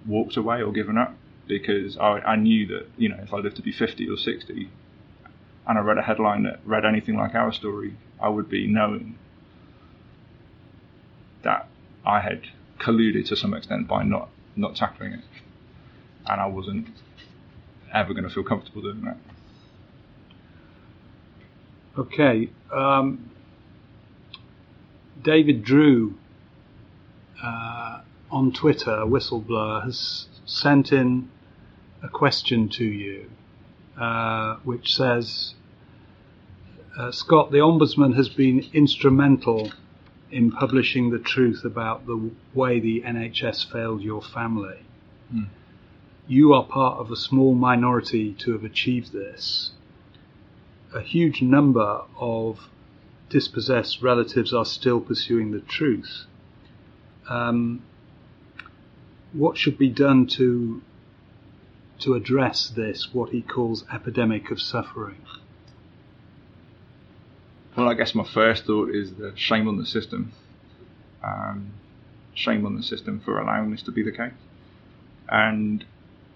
walked 0.06 0.36
away 0.36 0.62
or 0.62 0.72
given 0.72 0.98
up 0.98 1.14
because 1.48 1.96
I, 1.96 2.18
I 2.20 2.36
knew 2.36 2.66
that 2.68 2.86
you 2.96 3.08
know 3.08 3.18
if 3.22 3.32
I 3.32 3.38
lived 3.38 3.56
to 3.56 3.62
be 3.62 3.72
50 3.72 4.08
or 4.08 4.16
60 4.16 4.68
and 5.66 5.78
I 5.78 5.80
read 5.80 5.98
a 5.98 6.02
headline 6.02 6.42
that 6.44 6.60
read 6.64 6.84
anything 6.84 7.16
like 7.16 7.34
our 7.34 7.52
story, 7.52 7.96
I 8.20 8.28
would 8.28 8.48
be 8.48 8.66
knowing 8.66 9.18
that 11.42 11.68
I 12.04 12.20
had 12.20 12.48
colluded 12.78 13.26
to 13.28 13.36
some 13.36 13.54
extent 13.54 13.88
by 13.88 14.02
not 14.02 14.28
not 14.56 14.76
tackling 14.76 15.14
it 15.14 15.24
and 16.26 16.40
I 16.40 16.46
wasn't 16.46 16.88
ever 17.92 18.14
going 18.14 18.24
to 18.24 18.30
feel 18.30 18.44
comfortable 18.44 18.82
doing 18.82 19.02
that. 19.02 19.16
Okay. 21.98 22.48
Um, 22.72 23.30
David 25.22 25.62
Drew 25.62 26.14
uh, 27.42 28.00
on 28.30 28.52
Twitter, 28.52 28.90
a 28.90 29.06
whistleblower, 29.06 29.84
has 29.84 30.26
sent 30.46 30.92
in 30.92 31.30
a 32.02 32.08
question 32.08 32.68
to 32.70 32.84
you, 32.84 33.30
uh, 34.00 34.56
which 34.64 34.94
says, 34.94 35.54
uh, 36.98 37.12
Scott, 37.12 37.50
the 37.52 37.58
Ombudsman 37.58 38.16
has 38.16 38.28
been 38.28 38.68
instrumental 38.72 39.70
in 40.30 40.50
publishing 40.50 41.10
the 41.10 41.18
truth 41.18 41.64
about 41.64 42.06
the 42.06 42.30
way 42.54 42.80
the 42.80 43.02
NHS 43.02 43.70
failed 43.70 44.00
your 44.00 44.22
family. 44.22 44.78
Hmm 45.30 45.44
you 46.26 46.52
are 46.52 46.64
part 46.64 46.98
of 46.98 47.10
a 47.10 47.16
small 47.16 47.54
minority 47.54 48.32
to 48.34 48.52
have 48.52 48.64
achieved 48.64 49.12
this. 49.12 49.72
A 50.94 51.00
huge 51.00 51.42
number 51.42 52.02
of 52.18 52.68
dispossessed 53.28 54.02
relatives 54.02 54.52
are 54.52 54.64
still 54.64 55.00
pursuing 55.00 55.50
the 55.50 55.60
truth. 55.60 56.26
Um, 57.28 57.82
what 59.32 59.56
should 59.56 59.78
be 59.78 59.88
done 59.88 60.26
to 60.28 60.82
to 62.00 62.14
address 62.14 62.68
this, 62.68 63.14
what 63.14 63.30
he 63.30 63.40
calls 63.40 63.84
epidemic 63.92 64.50
of 64.50 64.60
suffering? 64.60 65.24
Well, 67.76 67.88
I 67.88 67.94
guess 67.94 68.12
my 68.14 68.24
first 68.24 68.66
thought 68.66 68.90
is 68.90 69.14
the 69.14 69.32
shame 69.36 69.68
on 69.68 69.78
the 69.78 69.86
system. 69.86 70.32
Um, 71.22 71.72
shame 72.34 72.66
on 72.66 72.76
the 72.76 72.82
system 72.82 73.20
for 73.24 73.38
allowing 73.40 73.70
this 73.70 73.82
to 73.82 73.92
be 73.92 74.02
the 74.02 74.10
case. 74.10 74.32
And 75.28 75.84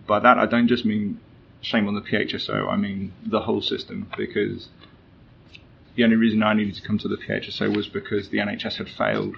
by 0.06 0.20
that, 0.20 0.38
I 0.38 0.46
don't 0.46 0.68
just 0.68 0.84
mean 0.84 1.20
shame 1.60 1.88
on 1.88 1.94
the 1.94 2.00
PHSO, 2.00 2.68
I 2.70 2.76
mean 2.76 3.12
the 3.24 3.40
whole 3.40 3.60
system, 3.60 4.10
because 4.16 4.68
the 5.96 6.04
only 6.04 6.16
reason 6.16 6.42
I 6.42 6.54
needed 6.54 6.74
to 6.76 6.82
come 6.82 6.98
to 6.98 7.08
the 7.08 7.16
PHSO 7.16 7.74
was 7.74 7.88
because 7.88 8.28
the 8.28 8.38
NHS 8.38 8.76
had 8.76 8.88
failed 8.88 9.36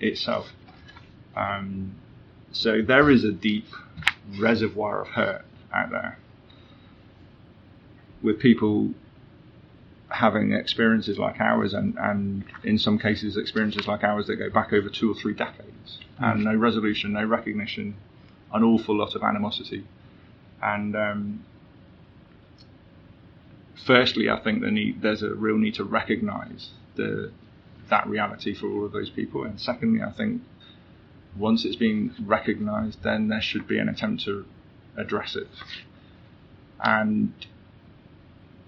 itself. 0.00 0.48
Um, 1.36 1.94
so 2.52 2.82
there 2.82 3.10
is 3.10 3.24
a 3.24 3.32
deep 3.32 3.66
reservoir 4.38 5.02
of 5.02 5.08
hurt 5.08 5.44
out 5.72 5.90
there 5.90 6.18
with 8.22 8.40
people 8.40 8.90
having 10.08 10.52
experiences 10.52 11.18
like 11.18 11.40
ours 11.40 11.74
and, 11.74 11.96
and 11.98 12.44
in 12.62 12.78
some 12.78 12.98
cases 12.98 13.36
experiences 13.36 13.86
like 13.88 14.04
ours 14.04 14.28
that 14.28 14.36
go 14.36 14.48
back 14.48 14.72
over 14.72 14.88
two 14.88 15.10
or 15.10 15.14
three 15.14 15.34
decades. 15.34 15.98
And 16.18 16.44
no 16.44 16.54
resolution, 16.54 17.12
no 17.12 17.24
recognition, 17.24 17.96
an 18.52 18.62
awful 18.62 18.96
lot 18.96 19.14
of 19.14 19.22
animosity. 19.22 19.84
And 20.62 20.96
um, 20.96 21.44
firstly, 23.86 24.28
I 24.30 24.40
think 24.40 24.62
the 24.62 24.70
need, 24.70 25.02
there's 25.02 25.22
a 25.22 25.34
real 25.34 25.58
need 25.58 25.74
to 25.74 25.84
recognise 25.84 26.70
the 26.96 27.32
that 27.90 28.06
reality 28.06 28.54
for 28.54 28.66
all 28.66 28.86
of 28.86 28.92
those 28.92 29.10
people. 29.10 29.44
And 29.44 29.60
secondly, 29.60 30.02
I 30.02 30.10
think 30.10 30.42
once 31.36 31.64
it's 31.64 31.76
been 31.76 32.14
recognised, 32.24 33.02
then 33.02 33.28
there 33.28 33.42
should 33.42 33.66
be 33.66 33.78
an 33.78 33.88
attempt 33.88 34.24
to 34.24 34.46
address 34.96 35.36
it. 35.36 35.48
And 36.82 37.32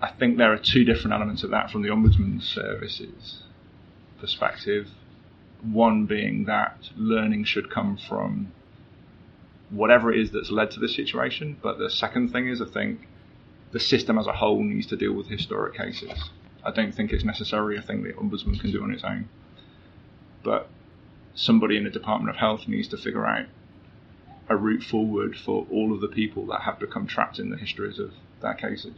I 0.01 0.11
think 0.11 0.37
there 0.37 0.53
are 0.53 0.59
two 0.59 0.85
different 0.85 1.15
elements 1.15 1.43
of 1.43 1.51
that 1.51 1.71
from 1.71 1.83
the 1.83 1.89
Ombudsman 1.89 2.43
Service's 2.43 3.43
perspective. 4.21 4.89
One 5.63 6.07
being 6.07 6.45
that 6.45 6.91
learning 6.97 7.45
should 7.45 7.71
come 7.71 7.97
from 7.97 8.53
whatever 9.71 10.13
it 10.13 10.21
is 10.21 10.31
that's 10.31 10.51
led 10.51 10.71
to 10.73 10.81
this 10.81 10.95
situation. 10.95 11.57
But 11.63 11.79
the 11.79 11.91
second 11.91 12.31
thing 12.31 12.49
is, 12.49 12.61
I 12.61 12.67
think 12.67 13.09
the 13.73 13.81
system 13.81 14.19
as 14.19 14.27
a 14.27 14.33
whole 14.33 14.63
needs 14.63 14.87
to 14.87 14.97
deal 14.97 15.13
with 15.13 15.29
historic 15.29 15.77
cases. 15.77 16.31
I 16.65 16.71
don't 16.71 16.95
think 16.95 17.13
it's 17.13 17.25
necessarily 17.25 17.77
a 17.77 17.83
thing 17.83 18.03
the 18.03 18.13
Ombudsman 18.13 18.61
can 18.61 18.73
do 18.73 18.83
on 18.83 18.93
its 18.93 19.05
own. 19.05 19.29
But 20.43 20.69
somebody 21.35 21.77
in 21.77 21.85
the 21.85 21.91
Department 21.91 22.31
of 22.31 22.37
Health 22.37 22.67
needs 22.67 22.89
to 22.89 22.97
figure 22.97 23.27
out 23.27 23.47
a 24.49 24.57
route 24.57 24.83
forward 24.83 25.37
for 25.37 25.67
all 25.71 25.93
of 25.93 26.01
the 26.01 26.09
people 26.09 26.47
that 26.47 26.63
have 26.63 26.79
become 26.79 27.07
trapped 27.07 27.39
in 27.39 27.51
the 27.51 27.57
histories 27.57 27.99
of 27.99 28.13
their 28.41 28.55
cases. 28.55 28.95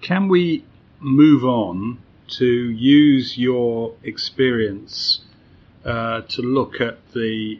Can 0.00 0.28
we 0.28 0.64
move 1.00 1.44
on 1.44 1.98
to 2.28 2.46
use 2.46 3.38
your 3.38 3.94
experience 4.02 5.20
uh, 5.84 6.22
to 6.22 6.42
look 6.42 6.80
at 6.80 7.12
the 7.12 7.58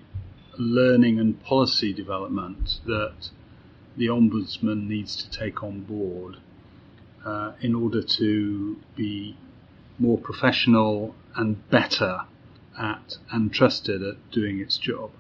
learning 0.59 1.19
and 1.19 1.43
policy 1.43 1.93
development 1.93 2.81
that 2.85 3.31
the 3.97 4.07
Ombudsman 4.07 4.87
needs 4.87 5.17
to 5.17 5.31
take 5.31 5.63
on 5.63 5.81
board 5.81 6.37
uh, 7.25 7.53
in 7.61 7.75
order 7.75 8.03
to 8.03 8.77
be 8.97 9.37
more 9.99 10.19
professional 10.19 11.15
and 11.35 11.69
better 11.71 12.21
at 12.79 13.17
and 13.31 13.53
trusted 13.53 14.03
at 14.03 14.31
doing 14.31 14.61
its 14.61 14.79
job. 14.79 15.11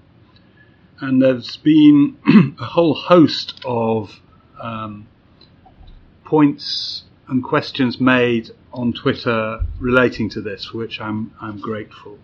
And 1.00 1.22
there's 1.22 1.56
been 1.56 2.16
a 2.60 2.64
whole 2.64 2.94
host 2.94 3.60
of 3.64 4.20
um, 4.60 5.06
points 6.24 7.04
and 7.28 7.42
questions 7.42 8.00
made 8.00 8.50
on 8.72 8.92
Twitter 8.92 9.60
relating 9.80 10.30
to 10.30 10.40
this, 10.40 10.66
for 10.66 10.78
which 10.78 11.00
I'm 11.00 11.32
I'm 11.40 11.58
grateful. 11.58 12.18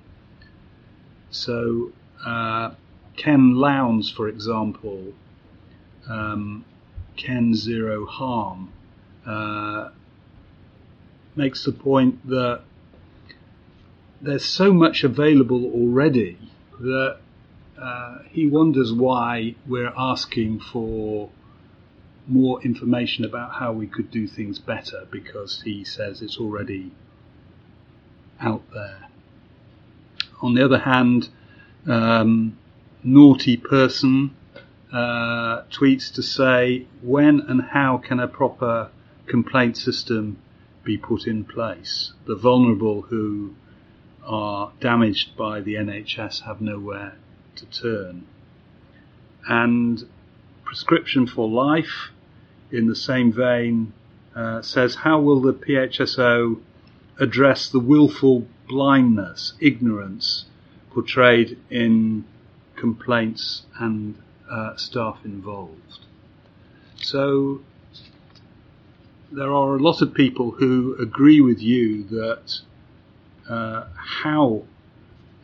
So 1.30 1.92
uh, 2.24 2.74
Ken 3.16 3.54
Lowndes, 3.54 4.10
for 4.10 4.28
example, 4.28 5.12
um, 6.08 6.64
Ken 7.16 7.54
Zero 7.54 8.06
Harm, 8.06 8.72
uh, 9.26 9.90
makes 11.36 11.64
the 11.64 11.72
point 11.72 12.26
that 12.28 12.62
there's 14.20 14.44
so 14.44 14.72
much 14.72 15.04
available 15.04 15.64
already 15.66 16.38
that 16.80 17.18
uh, 17.80 18.18
he 18.30 18.46
wonders 18.46 18.92
why 18.92 19.54
we're 19.66 19.92
asking 19.96 20.60
for 20.60 21.30
more 22.26 22.62
information 22.62 23.24
about 23.24 23.52
how 23.54 23.72
we 23.72 23.86
could 23.86 24.10
do 24.10 24.26
things 24.26 24.58
better 24.58 25.06
because 25.10 25.62
he 25.62 25.84
says 25.84 26.22
it's 26.22 26.38
already 26.38 26.90
out 28.40 28.62
there. 28.72 29.08
On 30.40 30.54
the 30.54 30.64
other 30.64 30.78
hand, 30.78 31.28
um, 31.86 32.56
naughty 33.04 33.56
person 33.56 34.34
uh, 34.92 35.62
tweets 35.70 36.12
to 36.14 36.22
say 36.22 36.86
when 37.02 37.40
and 37.40 37.60
how 37.60 37.98
can 37.98 38.18
a 38.18 38.28
proper 38.28 38.90
complaint 39.26 39.76
system 39.76 40.38
be 40.82 40.96
put 40.96 41.26
in 41.26 41.44
place? 41.44 42.12
The 42.26 42.36
vulnerable 42.36 43.02
who 43.02 43.54
are 44.24 44.72
damaged 44.80 45.36
by 45.36 45.60
the 45.60 45.74
NHS 45.74 46.42
have 46.42 46.60
nowhere 46.60 47.16
to 47.56 47.66
turn. 47.66 48.26
And 49.46 50.02
prescription 50.64 51.26
for 51.26 51.48
life, 51.48 52.10
in 52.70 52.86
the 52.86 52.96
same 52.96 53.32
vein, 53.32 53.92
uh, 54.34 54.62
says 54.62 54.96
how 54.96 55.20
will 55.20 55.40
the 55.40 55.52
PHSO 55.52 56.60
address 57.18 57.68
the 57.68 57.78
willful 57.78 58.46
blindness, 58.68 59.52
ignorance 59.60 60.46
portrayed 60.90 61.58
in 61.70 62.24
complaints 62.84 63.62
and 63.80 64.14
uh, 64.50 64.76
staff 64.76 65.16
involved. 65.24 66.00
So 66.96 67.62
there 69.32 69.50
are 69.50 69.74
a 69.74 69.78
lot 69.78 70.02
of 70.02 70.12
people 70.12 70.50
who 70.50 70.94
agree 71.00 71.40
with 71.40 71.60
you 71.60 72.04
that 72.04 72.60
uh, 73.48 73.86
how 73.96 74.64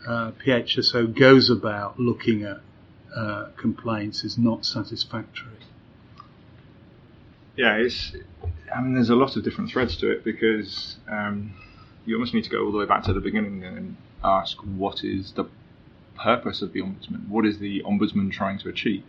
uh, 0.06 0.32
PHSO 0.32 1.18
goes 1.18 1.48
about 1.48 1.98
looking 1.98 2.42
at 2.42 2.58
uh, 3.16 3.48
complaints 3.56 4.22
is 4.22 4.36
not 4.36 4.66
satisfactory. 4.66 5.64
Yeah, 7.56 7.76
it's. 7.76 8.12
I 8.74 8.82
mean, 8.82 8.94
there's 8.94 9.08
a 9.08 9.14
lot 9.14 9.36
of 9.36 9.44
different 9.44 9.70
threads 9.70 9.96
to 9.96 10.10
it 10.10 10.24
because 10.24 10.96
um, 11.08 11.54
you 12.04 12.16
almost 12.16 12.34
need 12.34 12.44
to 12.44 12.50
go 12.50 12.66
all 12.66 12.72
the 12.72 12.78
way 12.78 12.86
back 12.86 13.04
to 13.04 13.14
the 13.14 13.20
beginning 13.20 13.64
and 13.64 13.96
ask 14.22 14.58
what 14.58 15.02
is 15.02 15.32
the 15.32 15.48
purpose 16.22 16.62
of 16.62 16.72
the 16.72 16.80
ombudsman? 16.80 17.28
What 17.28 17.46
is 17.46 17.58
the 17.58 17.82
ombudsman 17.82 18.30
trying 18.32 18.58
to 18.60 18.68
achieve? 18.68 19.04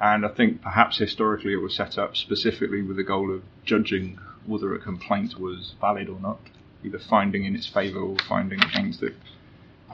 And 0.00 0.26
I 0.26 0.28
think 0.28 0.62
perhaps 0.62 0.98
historically 0.98 1.52
it 1.52 1.62
was 1.62 1.74
set 1.74 1.96
up 1.96 2.16
specifically 2.16 2.82
with 2.82 2.96
the 2.96 3.04
goal 3.04 3.32
of 3.32 3.42
judging 3.64 4.18
whether 4.46 4.74
a 4.74 4.78
complaint 4.78 5.38
was 5.38 5.74
valid 5.80 6.08
or 6.08 6.18
not, 6.18 6.40
either 6.84 6.98
finding 6.98 7.44
in 7.44 7.54
its 7.54 7.68
favour 7.68 8.00
or 8.00 8.16
finding 8.28 8.62
against 8.62 9.02
it. 9.02 9.14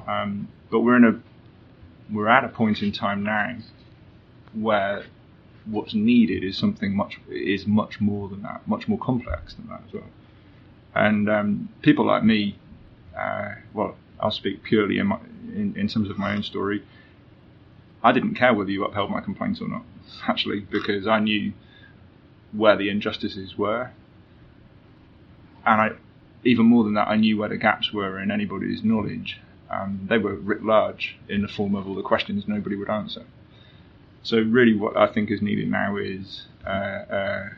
Um, 0.07 0.48
but 0.70 0.81
we're 0.81 0.96
in 0.96 1.04
a 1.04 1.20
we're 2.11 2.28
at 2.28 2.44
a 2.44 2.48
point 2.48 2.83
in 2.83 2.92
time 2.92 3.22
now 3.22 3.59
where 4.54 5.04
what's 5.66 5.92
needed 5.94 6.42
is 6.42 6.57
something 6.57 6.96
much 6.96 7.20
is 7.28 7.66
much 7.66 8.00
more 8.00 8.28
than 8.28 8.42
that, 8.42 8.66
much 8.66 8.88
more 8.88 8.98
complex 8.98 9.54
than 9.54 9.68
that 9.68 9.83
as 9.87 9.92
well. 9.92 10.11
And 10.94 11.28
um, 11.28 11.68
people 11.83 12.07
like 12.07 12.24
me, 12.24 12.59
uh, 13.18 13.57
well, 13.74 13.96
I'll 14.18 14.31
speak 14.31 14.62
purely 14.62 14.98
in, 14.98 15.09
my, 15.09 15.18
in, 15.55 15.75
in 15.77 15.89
terms 15.89 16.11
of 16.11 16.19
my 16.19 16.35
own 16.35 16.43
story. 16.43 16.83
I 18.03 18.13
didn't 18.13 18.35
care 18.35 18.55
whether 18.55 18.71
you 18.71 18.85
upheld 18.85 19.11
my 19.11 19.21
complaints 19.21 19.61
or 19.61 19.69
not, 19.69 19.85
actually, 20.29 20.61
because 20.61 21.07
I 21.07 21.21
knew 21.21 21.53
where 22.53 22.77
the 22.77 22.89
injustices 22.89 23.59
were, 23.59 23.91
and 25.67 25.81
I, 25.81 25.91
even 26.45 26.67
more 26.67 26.85
than 26.85 26.95
that, 26.95 27.09
I 27.09 27.17
knew 27.17 27.37
where 27.37 27.49
the 27.49 27.57
gaps 27.57 27.93
were 27.93 28.19
in 28.21 28.31
anybody's 28.31 28.83
knowledge. 28.83 29.41
Um, 29.71 30.07
they 30.09 30.17
were 30.17 30.35
writ 30.35 30.65
large 30.65 31.19
in 31.29 31.43
the 31.43 31.49
form 31.49 31.75
of 31.75 31.87
all 31.87 31.95
the 31.95 32.03
questions 32.03 32.45
nobody 32.47 32.75
would 32.75 32.89
answer. 32.89 33.27
So 34.23 34.39
really, 34.39 34.75
what 34.75 34.97
I 34.97 35.07
think 35.13 35.31
is 35.31 35.43
needed 35.43 35.71
now 35.71 35.97
is 35.97 36.47
uh, 36.67 36.71
a 36.71 37.51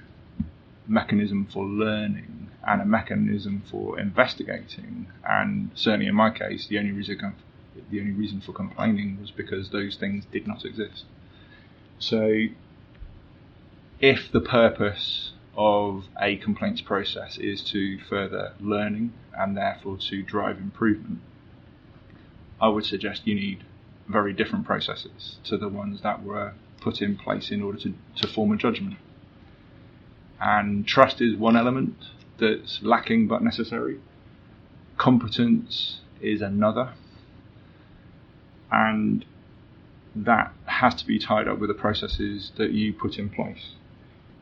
mechanism 0.89 1.47
for 1.53 1.65
learning 1.65 2.49
and 2.67 2.83
a 2.83 2.85
mechanism 2.85 3.63
for 3.71 3.99
investigating. 3.99 5.07
And 5.29 5.71
certainly 5.75 6.07
in 6.07 6.15
my 6.15 6.31
case, 6.31 6.67
the 6.67 6.79
only 6.79 6.93
reason 6.93 7.35
the 7.91 8.01
only 8.01 8.13
reason 8.13 8.41
for 8.41 8.53
complaining 8.53 9.19
was 9.21 9.31
because 9.31 9.71
those 9.71 9.97
things 9.97 10.25
did 10.33 10.47
not 10.47 10.65
exist. 10.65 11.05
So, 11.99 12.47
if 14.01 14.33
the 14.33 14.41
purpose 14.41 15.33
of 15.57 16.07
a 16.21 16.37
complaints 16.37 16.81
process 16.81 17.37
is 17.37 17.63
to 17.63 17.99
further 17.99 18.55
learning 18.61 19.13
and 19.37 19.57
therefore 19.57 19.99
to 19.99 20.23
drive 20.23 20.59
improvement, 20.59 21.21
I 22.61 22.69
would 22.69 22.85
suggest 22.85 23.27
you 23.27 23.35
need 23.35 23.65
very 24.09 24.33
different 24.33 24.67
processes 24.67 25.39
to 25.45 25.57
the 25.57 25.69
ones 25.69 26.03
that 26.03 26.23
were 26.23 26.55
put 26.81 27.01
in 27.01 27.17
place 27.17 27.51
in 27.51 27.63
order 27.63 27.79
to, 27.79 27.95
to 28.17 28.27
form 28.27 28.53
a 28.53 28.57
judgment. 28.57 28.97
And 30.41 30.87
trust 30.87 31.21
is 31.21 31.37
one 31.37 31.57
element 31.57 31.97
that's 32.39 32.83
lacking 32.83 33.29
but 33.29 33.43
necessary. 33.43 34.01
Competence 34.97 36.01
is 36.21 36.41
another. 36.41 36.95
And 38.71 39.25
that 40.15 40.53
has 40.67 40.95
to 40.97 41.07
be 41.07 41.19
tied 41.19 41.49
up 41.49 41.59
with 41.59 41.69
the 41.69 41.75
processes 41.75 42.53
that 42.57 42.73
you 42.73 42.93
put 42.93 43.19
in 43.19 43.31
place. 43.31 43.75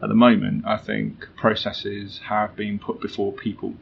At 0.03 0.09
the 0.09 0.14
moment, 0.14 0.64
I 0.67 0.77
think 0.77 1.27
processes 1.37 2.21
have 2.29 2.55
been 2.55 2.79
put 2.79 3.01
before 3.01 3.33
people, 3.33 3.75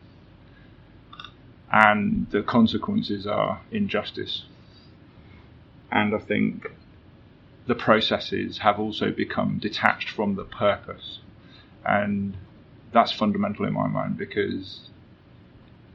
and 1.71 2.27
the 2.31 2.43
consequences 2.43 3.27
are 3.27 3.61
injustice. 3.71 4.45
And 5.91 6.15
I 6.15 6.19
think 6.19 6.71
the 7.67 7.75
processes 7.75 8.59
have 8.59 8.79
also 8.79 9.11
become 9.11 9.59
detached 9.59 10.11
from 10.11 10.37
the 10.37 10.45
purpose. 10.45 11.21
And 11.85 12.37
that's 12.93 13.13
fundamental 13.13 13.67
in 13.67 13.75
my 13.75 13.87
mind 13.89 14.17
because 14.17 14.89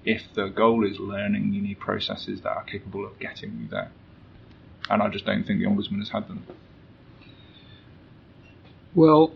if 0.05 0.23
the 0.33 0.47
goal 0.47 0.85
is 0.85 0.99
learning, 0.99 1.53
you 1.53 1.61
need 1.61 1.79
processes 1.79 2.41
that 2.41 2.49
are 2.49 2.63
capable 2.63 3.05
of 3.05 3.19
getting 3.19 3.57
you 3.61 3.67
there. 3.67 3.91
And 4.89 5.01
I 5.01 5.09
just 5.09 5.25
don't 5.25 5.45
think 5.45 5.59
the 5.59 5.65
Ombudsman 5.65 5.99
has 5.99 6.09
had 6.09 6.27
them. 6.27 6.45
Well, 8.93 9.33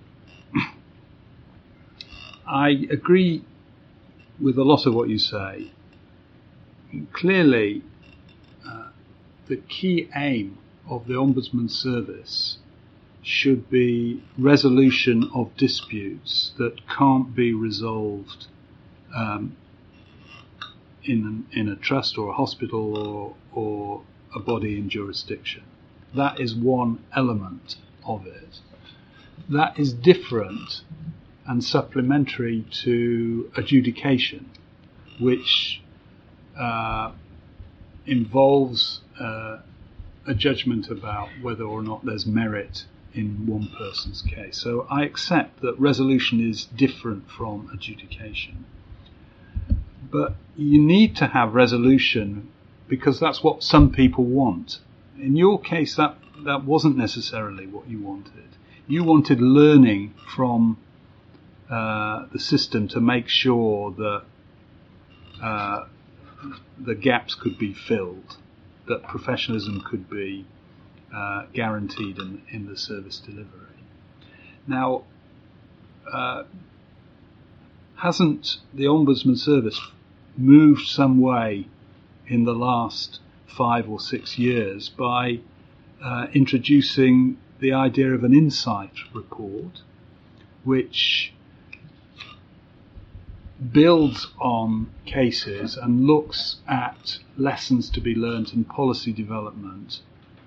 I 2.48 2.70
agree 2.90 3.44
with 4.40 4.58
a 4.58 4.64
lot 4.64 4.86
of 4.86 4.94
what 4.94 5.10
you 5.10 5.18
say. 5.18 5.72
Clearly, 7.14 7.84
uh, 8.68 8.90
the 9.48 9.58
key 9.58 10.10
aim 10.16 10.58
of 10.90 11.08
the 11.08 11.14
Ombudsman 11.14 11.70
Service 11.70 12.58
should 13.22 13.70
be 13.70 14.24
resolution 14.38 15.30
of 15.34 15.56
disputes 15.58 16.52
that 16.58 16.88
can't 16.88 17.34
be 17.34 17.54
resolved 17.54 18.48
um, 19.16 19.56
in, 21.04 21.46
in 21.52 21.70
a 21.70 21.76
trust 21.76 22.18
or 22.18 22.30
a 22.30 22.34
hospital 22.34 22.98
or, 22.98 23.36
or 23.52 24.02
a 24.36 24.40
body 24.40 24.78
in 24.78 24.90
jurisdiction. 24.90 25.64
That 26.14 26.40
is 26.40 26.54
one 26.54 27.04
element 27.16 27.78
of 28.06 28.28
it. 28.28 28.60
That 29.50 29.80
is 29.80 29.94
different 29.94 30.82
and 31.46 31.64
supplementary 31.64 32.66
to 32.84 33.52
adjudication, 33.56 34.50
which 35.20 35.82
uh, 36.58 37.12
involves 38.06 39.02
uh, 39.20 39.60
a 40.28 40.34
judgment 40.34 40.90
about 40.90 41.30
whether 41.42 41.64
or 41.64 41.82
not 41.82 42.06
there's 42.06 42.26
merit 42.26 42.86
in 43.14 43.46
one 43.46 43.70
person's 43.78 44.22
case. 44.22 44.58
So 44.58 44.88
I 44.90 45.04
accept 45.04 45.62
that 45.62 45.80
resolution 45.80 46.48
is 46.48 46.66
different 46.66 47.30
from 47.30 47.70
adjudication. 47.74 48.66
But 50.12 50.36
you 50.56 50.82
need 50.82 51.16
to 51.18 51.28
have 51.28 51.54
resolution 51.54 52.52
because 52.88 53.20
that's 53.20 53.44
what 53.44 53.64
some 53.64 53.92
people 53.92 54.24
want. 54.24 54.80
In 55.20 55.36
your 55.36 55.60
case, 55.60 55.96
that, 55.96 56.18
that 56.46 56.66
wasn't 56.66 56.98
necessarily 56.98 57.68
what 57.68 57.88
you 57.88 58.02
wanted. 58.02 58.50
You 58.88 59.04
wanted 59.04 59.42
learning 59.42 60.14
from 60.36 60.78
uh, 61.70 62.26
the 62.32 62.40
system 62.40 62.88
to 62.90 63.00
make 63.00 63.28
sure 63.28 63.92
that 63.92 64.24
uh, 65.42 65.86
the 66.80 66.96
gaps 66.96 67.34
could 67.34 67.58
be 67.58 67.74
filled 67.74 68.38
that 68.88 69.04
professionalism 69.04 69.82
could 69.82 70.10
be 70.10 70.46
uh, 71.14 71.46
guaranteed 71.54 72.18
in, 72.18 72.42
in 72.52 72.68
the 72.68 72.78
service 72.78 73.20
delivery. 73.20 73.50
Now, 74.68 75.04
uh, 76.12 76.44
hasn't 77.96 78.58
the 78.74 78.84
Ombudsman 78.84 79.38
Service 79.38 79.80
moved 80.38 80.88
some 80.88 81.20
way 81.20 81.68
in 82.28 82.44
the 82.44 82.54
last 82.54 83.20
five 83.46 83.90
or 83.90 84.00
six 84.00 84.38
years 84.38 84.90
by 84.90 85.40
uh, 86.04 86.28
introducing 86.34 87.38
the 87.60 87.72
idea 87.72 88.14
of 88.14 88.24
an 88.24 88.34
insight 88.34 88.94
report, 89.14 89.82
which 90.64 91.34
builds 93.72 94.28
on 94.40 94.90
cases 95.06 95.78
and 95.78 96.06
looks 96.06 96.58
at 96.68 97.18
lessons 97.38 97.90
to 97.90 98.02
be 98.02 98.14
learned 98.14 98.52
in 98.54 98.64
policy 98.66 99.14
development 99.14 100.02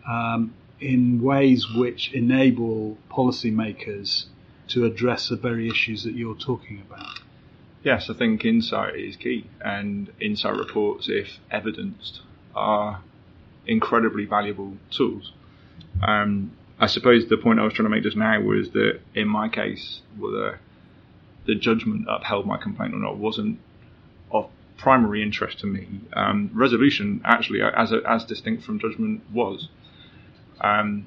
um, 0.06 0.52
in 0.80 1.20
ways 1.22 1.66
which 1.74 2.12
enable 2.12 2.96
policymakers 3.10 4.26
to 4.68 4.84
address 4.84 5.28
the 5.28 5.36
very 5.36 5.68
issues 5.68 6.04
that 6.04 6.14
you're 6.14 6.34
talking 6.34 6.80
about. 6.80 7.17
Yes, 7.82 8.10
I 8.10 8.14
think 8.14 8.44
insight 8.44 8.96
is 8.96 9.16
key, 9.16 9.46
and 9.60 10.12
insight 10.20 10.56
reports, 10.56 11.08
if 11.08 11.38
evidenced, 11.50 12.20
are 12.54 13.02
incredibly 13.66 14.24
valuable 14.24 14.76
tools. 14.90 15.32
Um, 16.06 16.52
I 16.80 16.86
suppose 16.86 17.28
the 17.28 17.36
point 17.36 17.60
I 17.60 17.64
was 17.64 17.74
trying 17.74 17.88
to 17.88 17.90
make 17.90 18.02
just 18.02 18.16
now 18.16 18.40
was 18.40 18.70
that 18.70 19.00
in 19.14 19.28
my 19.28 19.48
case, 19.48 20.00
whether 20.16 20.60
the 21.46 21.54
judgment 21.54 22.06
upheld 22.08 22.46
my 22.46 22.56
complaint 22.56 22.94
or 22.94 22.98
not 22.98 23.16
wasn't 23.16 23.58
of 24.30 24.50
primary 24.76 25.22
interest 25.22 25.60
to 25.60 25.66
me. 25.66 25.88
Um, 26.12 26.50
resolution, 26.54 27.20
actually, 27.24 27.62
as 27.62 27.92
a, 27.92 28.00
as 28.06 28.24
distinct 28.24 28.64
from 28.64 28.78
judgment, 28.78 29.22
was. 29.32 29.68
Um, 30.60 31.06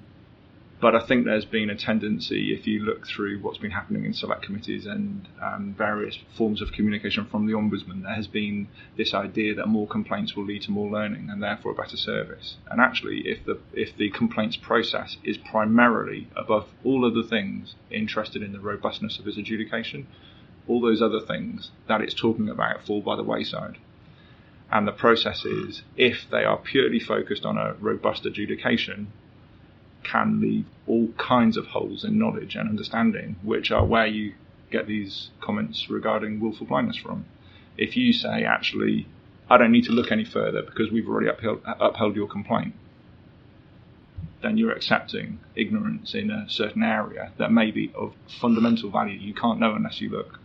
but 0.82 0.96
I 0.96 1.06
think 1.06 1.26
there's 1.26 1.46
been 1.46 1.70
a 1.70 1.76
tendency, 1.76 2.52
if 2.52 2.66
you 2.66 2.80
look 2.80 3.06
through 3.06 3.40
what's 3.40 3.60
been 3.60 3.72
happening 3.72 4.04
in 4.04 4.16
select 4.16 4.42
committees 4.42 4.88
and 4.88 5.28
um, 5.40 5.76
various 5.78 6.18
forms 6.36 6.60
of 6.60 6.72
communication 6.72 7.28
from 7.28 7.46
the 7.46 7.54
ombudsman, 7.54 8.02
there 8.02 8.16
has 8.16 8.28
been 8.28 8.68
this 8.98 9.14
idea 9.14 9.54
that 9.54 9.68
more 9.68 9.88
complaints 9.88 10.36
will 10.36 10.44
lead 10.44 10.64
to 10.64 10.72
more 10.72 10.90
learning 10.90 11.30
and 11.30 11.44
therefore 11.44 11.74
a 11.74 11.76
better 11.76 11.98
service. 11.98 12.58
And 12.70 12.82
actually, 12.82 13.20
if 13.28 13.46
the 13.46 13.60
if 13.74 13.96
the 13.96 14.10
complaints 14.10 14.58
process 14.58 15.18
is 15.24 15.38
primarily 15.38 16.28
above 16.36 16.68
all 16.84 17.06
other 17.06 17.28
things 17.28 17.76
interested 17.92 18.42
in 18.42 18.52
the 18.52 18.60
robustness 18.60 19.20
of 19.20 19.28
its 19.28 19.38
adjudication, 19.38 20.08
all 20.68 20.82
those 20.82 21.02
other 21.02 21.20
things 21.20 21.70
that 21.88 22.02
it's 22.02 22.16
talking 22.16 22.50
about 22.50 22.84
fall 22.88 23.02
by 23.02 23.16
the 23.16 23.24
wayside. 23.24 23.78
And 24.72 24.88
the 24.88 24.94
process 24.94 25.46
is, 25.46 25.84
if 25.98 26.28
they 26.32 26.44
are 26.44 26.58
purely 26.58 27.00
focused 27.00 27.46
on 27.46 27.58
a 27.58 27.74
robust 27.74 28.26
adjudication, 28.26 29.12
can 30.04 30.42
leave 30.42 30.66
all 30.88 31.10
kinds 31.18 31.58
of 31.58 31.68
holes 31.68 32.04
in 32.04 32.18
knowledge 32.18 32.56
and 32.56 32.70
understanding, 32.70 33.36
which 33.44 33.72
are 33.72 33.86
where 33.86 34.08
you 34.08 34.34
get 34.72 34.88
these 34.88 35.30
comments 35.42 35.90
regarding 35.90 36.40
willful 36.40 36.66
blindness 36.66 36.98
from. 36.98 37.26
If 37.78 37.96
you 37.96 38.14
say, 38.14 38.44
actually, 38.44 39.08
I 39.50 39.58
don't 39.58 39.72
need 39.72 39.86
to 39.86 39.92
look 39.92 40.12
any 40.12 40.26
further 40.26 40.62
because 40.62 40.92
we've 40.92 41.08
already 41.08 41.28
upheld, 41.28 41.62
upheld 41.66 42.16
your 42.16 42.28
complaint, 42.28 42.74
then 44.42 44.58
you're 44.58 44.72
accepting 44.72 45.40
ignorance 45.56 46.16
in 46.16 46.32
a 46.32 46.50
certain 46.50 46.84
area 46.84 47.32
that 47.38 47.52
may 47.52 47.72
be 47.72 47.92
of 47.96 48.14
fundamental 48.40 48.90
value. 48.90 49.20
You 49.20 49.34
can't 49.34 49.60
know 49.60 49.76
unless 49.76 50.02
you 50.02 50.10
look. 50.10 50.40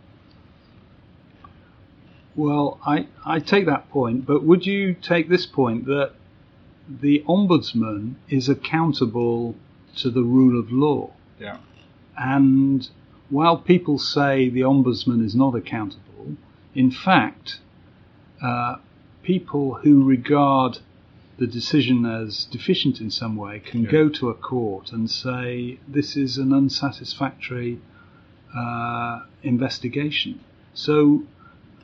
Well, 2.35 2.79
I, 2.85 3.07
I 3.25 3.39
take 3.39 3.65
that 3.65 3.89
point, 3.89 4.27
but 4.27 4.43
would 4.43 4.65
you 4.65 4.93
take 4.93 5.27
this 5.27 5.47
point 5.47 5.85
that 5.85 6.11
the 6.89 7.23
ombudsman 7.27 8.15
is 8.29 8.49
accountable 8.49 9.55
to 9.97 10.09
the 10.09 10.23
rule 10.23 10.59
of 10.59 10.71
law. 10.71 11.11
Yeah. 11.39 11.57
And 12.17 12.87
while 13.29 13.57
people 13.57 13.99
say 13.99 14.49
the 14.49 14.61
ombudsman 14.61 15.23
is 15.23 15.35
not 15.35 15.55
accountable, 15.55 16.37
in 16.73 16.91
fact, 16.91 17.59
uh, 18.41 18.77
people 19.23 19.75
who 19.75 20.03
regard 20.03 20.79
the 21.37 21.47
decision 21.47 22.05
as 22.05 22.45
deficient 22.45 22.99
in 22.99 23.11
some 23.11 23.35
way 23.35 23.59
can 23.59 23.83
yeah. 23.83 23.91
go 23.91 24.09
to 24.09 24.29
a 24.29 24.33
court 24.33 24.91
and 24.91 25.09
say 25.09 25.79
this 25.87 26.15
is 26.15 26.37
an 26.37 26.51
unsatisfactory 26.51 27.79
uh, 28.55 29.21
investigation. 29.43 30.39
So 30.73 31.23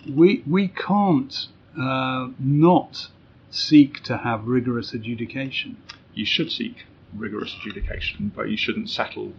we 0.10 0.44
we 0.48 0.68
can't 0.70 1.48
uh, 1.80 2.30
not 2.40 3.10
seek 3.54 4.02
to 4.02 4.18
have 4.18 4.48
rigorous 4.48 4.96
adjudication. 4.96 5.78
You 6.16 6.26
should 6.26 6.52
seek 6.52 6.86
rigorous 7.16 7.56
adjudication, 7.56 8.32
but 8.36 8.50
you 8.50 8.58
shouldn't 8.58 8.90
settle 8.90 9.34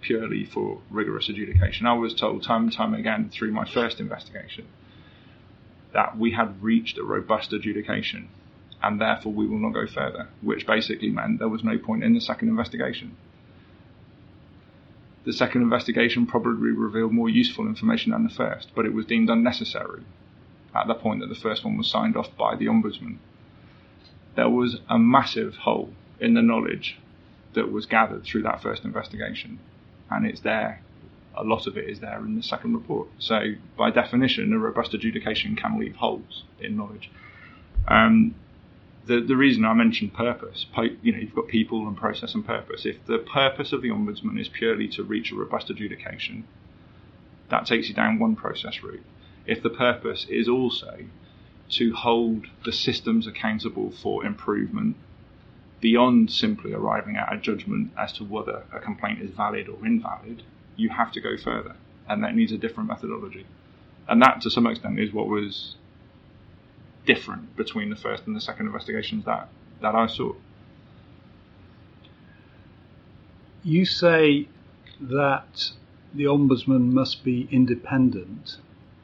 purely 0.00 0.44
for 0.44 0.80
rigorous 0.88 1.28
adjudication. 1.28 1.84
I 1.84 1.94
was 1.94 2.14
told 2.14 2.44
time 2.44 2.64
and 2.64 2.72
time 2.72 2.94
again 2.94 3.28
through 3.28 3.50
my 3.50 3.64
first 3.64 3.98
investigation 3.98 4.68
that 5.92 6.16
we 6.16 6.30
had 6.30 6.62
reached 6.62 6.96
a 6.96 7.02
robust 7.02 7.52
adjudication 7.52 8.28
and 8.80 9.00
therefore 9.00 9.32
we 9.32 9.48
will 9.48 9.58
not 9.58 9.74
go 9.74 9.84
further, 9.84 10.28
which 10.42 10.64
basically 10.64 11.10
meant 11.10 11.40
there 11.40 11.48
was 11.48 11.64
no 11.64 11.76
point 11.76 12.04
in 12.04 12.14
the 12.14 12.20
second 12.20 12.48
investigation. 12.48 13.16
The 15.24 15.32
second 15.32 15.62
investigation 15.62 16.24
probably 16.24 16.70
revealed 16.70 17.12
more 17.12 17.28
useful 17.28 17.66
information 17.66 18.12
than 18.12 18.22
the 18.22 18.30
first, 18.30 18.70
but 18.76 18.86
it 18.86 18.94
was 18.94 19.06
deemed 19.06 19.28
unnecessary 19.28 20.04
at 20.72 20.86
the 20.86 20.94
point 20.94 21.20
that 21.20 21.28
the 21.28 21.34
first 21.34 21.64
one 21.64 21.76
was 21.76 21.90
signed 21.90 22.16
off 22.16 22.34
by 22.36 22.54
the 22.54 22.66
Ombudsman 22.66 23.18
there 24.36 24.48
was 24.48 24.80
a 24.88 24.98
massive 24.98 25.56
hole 25.56 25.90
in 26.20 26.34
the 26.34 26.42
knowledge 26.42 26.98
that 27.54 27.72
was 27.72 27.86
gathered 27.86 28.24
through 28.24 28.42
that 28.42 28.62
first 28.62 28.84
investigation, 28.84 29.58
and 30.10 30.26
it's 30.26 30.40
there. 30.40 30.82
A 31.36 31.44
lot 31.44 31.66
of 31.66 31.76
it 31.76 31.88
is 31.88 32.00
there 32.00 32.18
in 32.18 32.36
the 32.36 32.42
second 32.42 32.74
report. 32.74 33.08
So, 33.18 33.54
by 33.76 33.90
definition, 33.90 34.52
a 34.52 34.58
robust 34.58 34.94
adjudication 34.94 35.56
can 35.56 35.78
leave 35.78 35.96
holes 35.96 36.44
in 36.60 36.76
knowledge. 36.76 37.10
Um, 37.88 38.34
the 39.06 39.20
the 39.20 39.36
reason 39.36 39.64
I 39.64 39.74
mentioned 39.74 40.12
purpose, 40.12 40.66
you 41.02 41.12
know, 41.12 41.18
you've 41.18 41.34
got 41.34 41.48
people 41.48 41.86
and 41.86 41.96
process 41.96 42.34
and 42.34 42.46
purpose. 42.46 42.84
If 42.84 43.04
the 43.06 43.18
purpose 43.18 43.72
of 43.72 43.82
the 43.82 43.88
ombudsman 43.88 44.40
is 44.40 44.48
purely 44.48 44.88
to 44.88 45.02
reach 45.02 45.32
a 45.32 45.34
robust 45.34 45.70
adjudication, 45.70 46.44
that 47.48 47.66
takes 47.66 47.88
you 47.88 47.94
down 47.94 48.18
one 48.18 48.36
process 48.36 48.82
route. 48.82 49.04
If 49.46 49.62
the 49.62 49.70
purpose 49.70 50.26
is 50.28 50.48
also 50.48 51.04
to 51.70 51.94
hold 51.94 52.46
the 52.64 52.72
systems 52.72 53.26
accountable 53.26 53.90
for 53.90 54.24
improvement 54.24 54.96
beyond 55.80 56.30
simply 56.30 56.72
arriving 56.72 57.16
at 57.16 57.32
a 57.32 57.36
judgment 57.38 57.90
as 57.96 58.12
to 58.12 58.24
whether 58.24 58.64
a 58.72 58.80
complaint 58.80 59.20
is 59.20 59.30
valid 59.30 59.68
or 59.68 59.84
invalid, 59.86 60.42
you 60.76 60.90
have 60.90 61.10
to 61.12 61.20
go 61.20 61.36
further, 61.36 61.74
and 62.08 62.22
that 62.22 62.34
needs 62.34 62.52
a 62.52 62.58
different 62.58 62.88
methodology. 62.88 63.46
And 64.08 64.20
that, 64.22 64.40
to 64.42 64.50
some 64.50 64.66
extent, 64.66 64.98
is 64.98 65.12
what 65.12 65.28
was 65.28 65.76
different 67.06 67.56
between 67.56 67.90
the 67.90 67.96
first 67.96 68.26
and 68.26 68.36
the 68.36 68.40
second 68.40 68.66
investigations 68.66 69.24
that, 69.24 69.48
that 69.80 69.94
I 69.94 70.06
saw. 70.06 70.34
You 73.62 73.84
say 73.84 74.48
that 75.00 75.70
the 76.12 76.24
ombudsman 76.24 76.92
must 76.92 77.24
be 77.24 77.48
independent. 77.50 78.56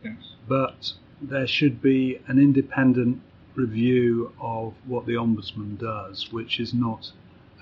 Yes. 0.05 0.35
But 0.49 0.93
there 1.21 1.47
should 1.47 1.81
be 1.81 2.21
an 2.27 2.39
independent 2.39 3.23
review 3.55 4.33
of 4.41 4.75
what 4.87 5.07
the 5.07 5.15
ombudsman 5.15 5.79
does, 5.79 6.31
which 6.31 6.61
is 6.61 6.75
not 6.75 7.11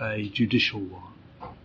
a 0.01 0.29
judicial 0.29 0.81
one. 0.81 1.13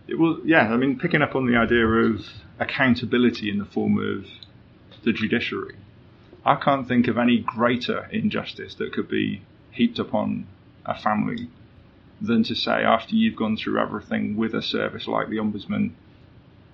It 0.06 0.18
will, 0.18 0.40
yeah. 0.44 0.72
I 0.72 0.76
mean, 0.76 0.98
picking 0.98 1.22
up 1.22 1.34
on 1.34 1.46
the 1.46 1.56
idea 1.56 1.86
of 1.86 2.20
accountability 2.58 3.50
in 3.50 3.58
the 3.58 3.64
form 3.64 3.98
of 3.98 4.26
the 5.04 5.12
judiciary, 5.12 5.76
I 6.44 6.56
can't 6.56 6.86
think 6.86 7.08
of 7.08 7.18
any 7.18 7.38
greater 7.38 8.08
injustice 8.12 8.74
that 8.76 8.92
could 8.92 9.08
be 9.08 9.42
heaped 9.72 9.98
upon 9.98 10.46
a 10.84 10.98
family 10.98 11.48
than 12.20 12.42
to 12.44 12.54
say 12.54 12.82
after 12.84 13.14
you've 13.14 13.36
gone 13.36 13.56
through 13.56 13.80
everything 13.80 14.36
with 14.36 14.54
a 14.54 14.62
service 14.62 15.06
like 15.06 15.28
the 15.28 15.36
ombudsman, 15.36 15.92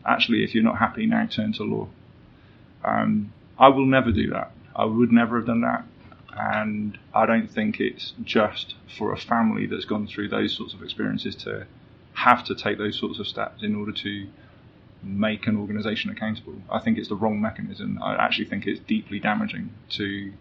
actually, 0.05 0.44
if 0.44 0.55
you're 0.55 0.64
not 0.64 0.79
happy, 0.79 1.07
now 1.07 1.26
turn 1.26 1.52
to 1.55 1.62
law. 1.62 1.88
Um, 2.85 3.33
I 3.59 3.68
will 3.68 3.87
never 3.87 4.12
do 4.12 4.31
that. 4.31 4.52
I 4.77 4.85
would 4.85 5.11
never 5.11 5.39
have 5.39 5.47
done 5.47 5.62
that. 5.62 5.85
And 6.39 6.99
I 7.15 7.25
don't 7.25 7.51
think 7.51 7.81
it's 7.81 8.12
just 8.23 8.75
for 8.99 9.12
a 9.12 9.17
family 9.17 9.67
that's 9.67 9.87
gone 9.87 10.07
through 10.07 10.29
those 10.29 10.55
sorts 10.55 10.75
of 10.75 10.83
experiences 10.83 11.35
to 11.37 11.67
have 12.12 12.45
to 12.45 12.55
take 12.55 12.77
those 12.77 12.99
sorts 12.99 13.19
of 13.19 13.27
steps 13.27 13.62
in 13.62 13.75
order 13.75 13.93
to 13.93 14.27
make 15.03 15.47
an 15.47 15.57
organisation 15.57 16.11
accountable. 16.11 16.57
I 16.71 16.81
think 16.81 16.99
it's 16.99 17.09
the 17.09 17.17
wrong 17.17 17.41
mechanism. 17.41 17.99
I 18.03 18.17
actually 18.17 18.47
think 18.47 18.67
it's 18.67 18.81
deeply 18.81 19.19
damaging 19.19 19.71
to 19.91 20.33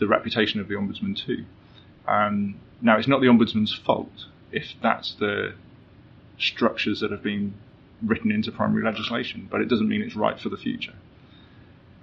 the 0.00 0.08
reputation 0.08 0.60
of 0.60 0.66
the 0.66 0.74
ombudsman 0.74 1.16
too. 1.16 1.44
Um, 2.08 2.58
now, 2.82 2.98
it's 2.98 3.08
not 3.08 3.20
the 3.20 3.28
ombudsman's 3.28 3.74
fault 3.74 4.26
if 4.50 4.74
that's 4.82 5.14
the 5.14 5.54
structures 6.36 7.00
that 7.00 7.12
have 7.12 7.22
been 7.22 7.54
written 8.02 8.32
into 8.32 8.50
primary 8.50 8.82
legislation, 8.82 9.46
but 9.48 9.60
it 9.60 9.68
doesn't 9.68 9.88
mean 9.88 10.02
it's 10.02 10.16
right 10.16 10.38
for 10.38 10.48
the 10.48 10.56
future 10.56 10.94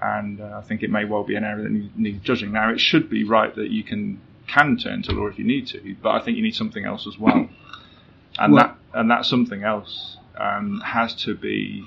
and 0.01 0.41
uh, 0.41 0.59
I 0.63 0.67
think 0.67 0.83
it 0.83 0.89
may 0.89 1.05
well 1.05 1.23
be 1.23 1.35
an 1.35 1.43
area 1.43 1.63
that 1.63 1.71
needs, 1.71 1.93
needs 1.95 2.23
judging. 2.23 2.51
Now, 2.51 2.71
it 2.71 2.79
should 2.79 3.09
be 3.09 3.23
right 3.23 3.53
that 3.55 3.69
you 3.69 3.83
can 3.83 4.19
can 4.47 4.75
turn 4.77 5.01
to 5.03 5.11
law 5.13 5.27
if 5.27 5.37
you 5.39 5.45
need 5.45 5.67
to, 5.67 5.95
but 6.01 6.09
I 6.09 6.19
think 6.23 6.35
you 6.35 6.43
need 6.43 6.55
something 6.55 6.85
else 6.85 7.07
as 7.07 7.17
well, 7.17 7.49
and 8.39 8.53
well, 8.53 8.63
that 8.63 8.99
and 8.99 9.11
that 9.11 9.25
something 9.25 9.63
else 9.63 10.17
um, 10.37 10.81
has 10.83 11.13
to 11.23 11.35
be 11.35 11.85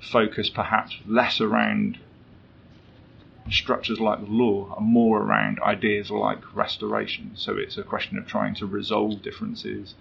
focused 0.00 0.54
perhaps 0.54 0.96
less 1.06 1.40
around 1.40 1.98
structures 3.50 3.98
like 3.98 4.20
the 4.20 4.30
law 4.30 4.74
and 4.76 4.86
more 4.86 5.20
around 5.20 5.58
ideas 5.60 6.10
like 6.10 6.54
restoration. 6.54 7.32
So 7.34 7.56
it's 7.56 7.76
a 7.76 7.82
question 7.82 8.18
of 8.18 8.26
trying 8.26 8.54
to 8.56 8.66
resolve 8.66 9.22
differences, 9.22 9.94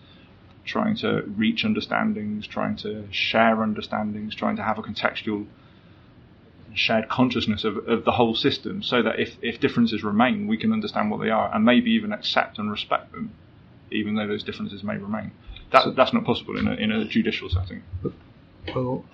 trying 0.66 0.96
to 0.98 1.24
reach 1.36 1.66
understandings, 1.66 2.46
trying 2.46 2.76
to 2.78 3.08
share 3.12 3.64
understandings, 3.64 4.36
trying 4.36 4.58
to 4.58 4.64
have 4.64 4.78
a 4.78 4.84
contextual 4.84 5.48
shared 6.74 7.10
consciousness 7.10 7.64
of, 7.64 7.78
of 7.88 8.06
the 8.06 8.12
whole 8.12 8.36
system 8.36 8.84
so 8.84 9.02
that 9.02 9.20
if, 9.20 9.38
if 9.42 9.60
differences 9.60 10.04
remain, 10.04 10.48
we 10.48 10.58
can 10.58 10.72
understand 10.72 11.12
what 11.12 11.20
they 11.20 11.30
are 11.30 11.54
and 11.54 11.66
maybe 11.66 11.92
even 11.92 12.12
accept 12.12 12.58
and 12.60 12.72
respect 12.72 13.12
them, 13.12 13.32
even 13.92 14.16
though 14.16 14.28
those 14.28 14.44
differences 14.44 14.84
may 14.84 14.98
remain. 14.98 15.32
That, 15.72 15.84
so, 15.84 15.92
that's 15.92 16.14
not 16.14 16.26
possible 16.26 16.58
in 16.58 16.68
a, 16.68 16.74
in 16.74 16.92
a 16.92 17.06
judicial 17.06 17.50
setting. 17.50 17.84
Well, 18.74 19.06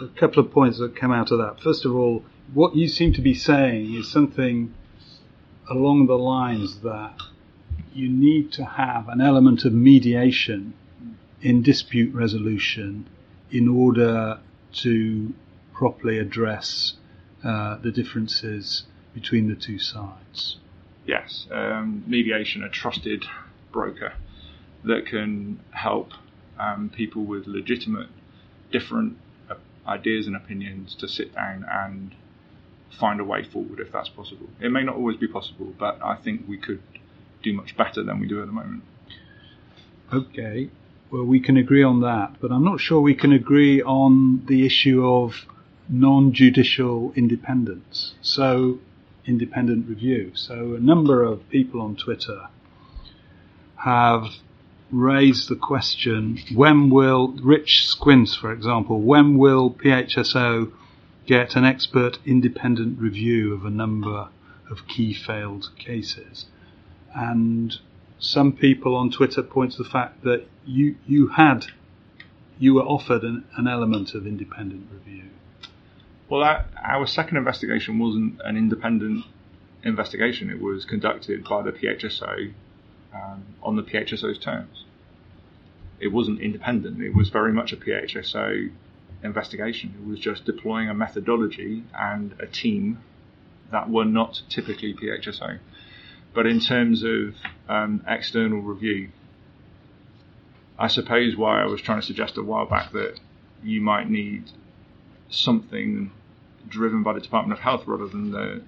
a 0.00 0.08
couple 0.08 0.42
of 0.44 0.52
points 0.52 0.78
that 0.78 0.94
come 0.96 1.12
out 1.12 1.30
of 1.30 1.38
that. 1.38 1.60
First 1.60 1.84
of 1.84 1.94
all, 1.94 2.24
what 2.52 2.76
you 2.76 2.88
seem 2.88 3.12
to 3.14 3.20
be 3.20 3.34
saying 3.34 3.94
is 3.94 4.10
something 4.10 4.74
along 5.68 6.06
the 6.06 6.18
lines 6.18 6.80
that 6.80 7.14
you 7.92 8.08
need 8.08 8.52
to 8.52 8.64
have 8.64 9.08
an 9.08 9.20
element 9.20 9.64
of 9.64 9.72
mediation 9.72 10.74
in 11.42 11.62
dispute 11.62 12.14
resolution 12.14 13.08
in 13.50 13.68
order 13.68 14.38
to 14.72 15.32
properly 15.78 16.18
address 16.18 16.94
uh, 17.44 17.76
the 17.78 17.92
differences 17.92 18.82
between 19.14 19.48
the 19.48 19.54
two 19.54 19.78
sides. 19.78 20.56
Yes, 21.06 21.46
um, 21.52 22.02
mediation, 22.04 22.64
a 22.64 22.68
trusted 22.68 23.24
broker 23.72 24.12
that 24.84 25.06
can 25.06 25.60
help 25.70 26.10
um, 26.58 26.90
people 26.94 27.24
with 27.24 27.46
legitimate, 27.46 28.08
different 28.72 29.16
ideas 29.86 30.26
and 30.26 30.34
opinions 30.34 30.96
to 30.96 31.08
sit 31.08 31.32
down 31.34 31.64
and 31.70 32.14
find 32.98 33.20
a 33.20 33.24
way 33.24 33.44
forward 33.44 33.78
if 33.78 33.92
that's 33.92 34.08
possible. 34.08 34.48
It 34.60 34.70
may 34.70 34.82
not 34.82 34.96
always 34.96 35.16
be 35.16 35.28
possible, 35.28 35.72
but 35.78 36.00
I 36.02 36.16
think 36.16 36.46
we 36.48 36.58
could 36.58 36.82
do 37.42 37.52
much 37.52 37.76
better 37.76 38.02
than 38.02 38.18
we 38.18 38.26
do 38.26 38.40
at 38.40 38.46
the 38.46 38.52
moment. 38.52 38.82
Okay, 40.12 40.70
well, 41.12 41.24
we 41.24 41.38
can 41.38 41.56
agree 41.56 41.84
on 41.84 42.00
that, 42.00 42.40
but 42.40 42.50
I'm 42.50 42.64
not 42.64 42.80
sure 42.80 43.00
we 43.00 43.14
can 43.14 43.32
agree 43.32 43.80
on 43.80 44.44
the 44.46 44.66
issue 44.66 45.06
of 45.06 45.46
non-judicial 45.88 47.12
independence. 47.16 48.14
So 48.20 48.78
independent 49.26 49.88
review. 49.88 50.32
So 50.34 50.74
a 50.74 50.80
number 50.80 51.22
of 51.22 51.48
people 51.50 51.80
on 51.80 51.96
Twitter 51.96 52.48
have 53.76 54.24
raised 54.90 55.48
the 55.48 55.56
question, 55.56 56.38
when 56.54 56.90
will, 56.90 57.28
Rich 57.42 57.86
Squints 57.86 58.34
for 58.34 58.52
example, 58.52 59.00
when 59.00 59.36
will 59.36 59.70
PHSO 59.70 60.72
get 61.26 61.56
an 61.56 61.64
expert 61.64 62.18
independent 62.24 62.98
review 62.98 63.52
of 63.54 63.64
a 63.64 63.70
number 63.70 64.28
of 64.70 64.88
key 64.88 65.12
failed 65.12 65.68
cases? 65.78 66.46
And 67.14 67.76
some 68.18 68.52
people 68.52 68.96
on 68.96 69.10
Twitter 69.10 69.42
point 69.42 69.72
to 69.72 69.82
the 69.82 69.88
fact 69.88 70.24
that 70.24 70.46
you, 70.64 70.96
you 71.06 71.28
had, 71.28 71.66
you 72.58 72.74
were 72.74 72.82
offered 72.82 73.22
an, 73.22 73.44
an 73.56 73.68
element 73.68 74.14
of 74.14 74.26
independent 74.26 74.88
review. 74.92 75.24
Well, 76.28 76.40
that, 76.40 76.68
our 76.82 77.06
second 77.06 77.38
investigation 77.38 77.98
wasn't 77.98 78.40
an 78.44 78.56
independent 78.56 79.24
investigation. 79.82 80.50
It 80.50 80.60
was 80.60 80.84
conducted 80.84 81.44
by 81.44 81.62
the 81.62 81.72
PHSO 81.72 82.52
um, 83.14 83.44
on 83.62 83.76
the 83.76 83.82
PHSO's 83.82 84.38
terms. 84.38 84.84
It 85.98 86.08
wasn't 86.08 86.40
independent. 86.40 87.00
It 87.00 87.14
was 87.14 87.30
very 87.30 87.52
much 87.52 87.72
a 87.72 87.76
PHSO 87.76 88.70
investigation. 89.24 89.94
It 90.00 90.06
was 90.06 90.20
just 90.20 90.44
deploying 90.44 90.90
a 90.90 90.94
methodology 90.94 91.84
and 91.98 92.34
a 92.38 92.46
team 92.46 92.98
that 93.70 93.88
were 93.88 94.04
not 94.04 94.42
typically 94.50 94.94
PHSO. 94.94 95.58
But 96.34 96.46
in 96.46 96.60
terms 96.60 97.02
of 97.04 97.34
um, 97.70 98.04
external 98.06 98.60
review, 98.60 99.08
I 100.78 100.88
suppose 100.88 101.36
why 101.36 101.62
I 101.62 101.66
was 101.66 101.80
trying 101.80 102.00
to 102.00 102.06
suggest 102.06 102.36
a 102.36 102.42
while 102.42 102.66
back 102.66 102.92
that 102.92 103.18
you 103.64 103.80
might 103.80 104.08
need 104.10 104.44
something 105.30 106.12
driven 106.66 107.02
by 107.02 107.12
the 107.12 107.20
Department 107.20 107.58
of 107.58 107.62
Health 107.62 107.84
rather 107.86 108.08
than 108.08 108.30
the 108.30 108.62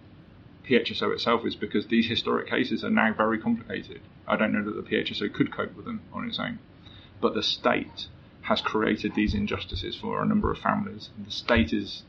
PHSO 0.68 1.12
itself 1.12 1.44
is 1.44 1.56
because 1.56 1.86
these 1.86 2.08
historic 2.08 2.48
cases 2.48 2.84
are 2.84 2.90
now 2.90 3.12
very 3.12 3.38
complicated. 3.38 4.00
I 4.26 4.36
don't 4.36 4.52
know 4.52 4.64
that 4.64 4.76
the 4.76 4.88
PHSO 4.88 5.32
could 5.32 5.52
cope 5.52 5.74
with 5.74 5.84
them 5.84 6.02
on 6.12 6.28
its 6.28 6.38
own. 6.38 6.58
But 7.20 7.34
the 7.34 7.42
state 7.42 8.08
has 8.42 8.60
created 8.60 9.14
these 9.14 9.34
injustices 9.34 9.96
for 9.96 10.22
a 10.22 10.26
number 10.26 10.50
of 10.50 10.58
families. 10.58 11.10
The 11.22 11.30
state 11.30 11.72
is 11.72 12.02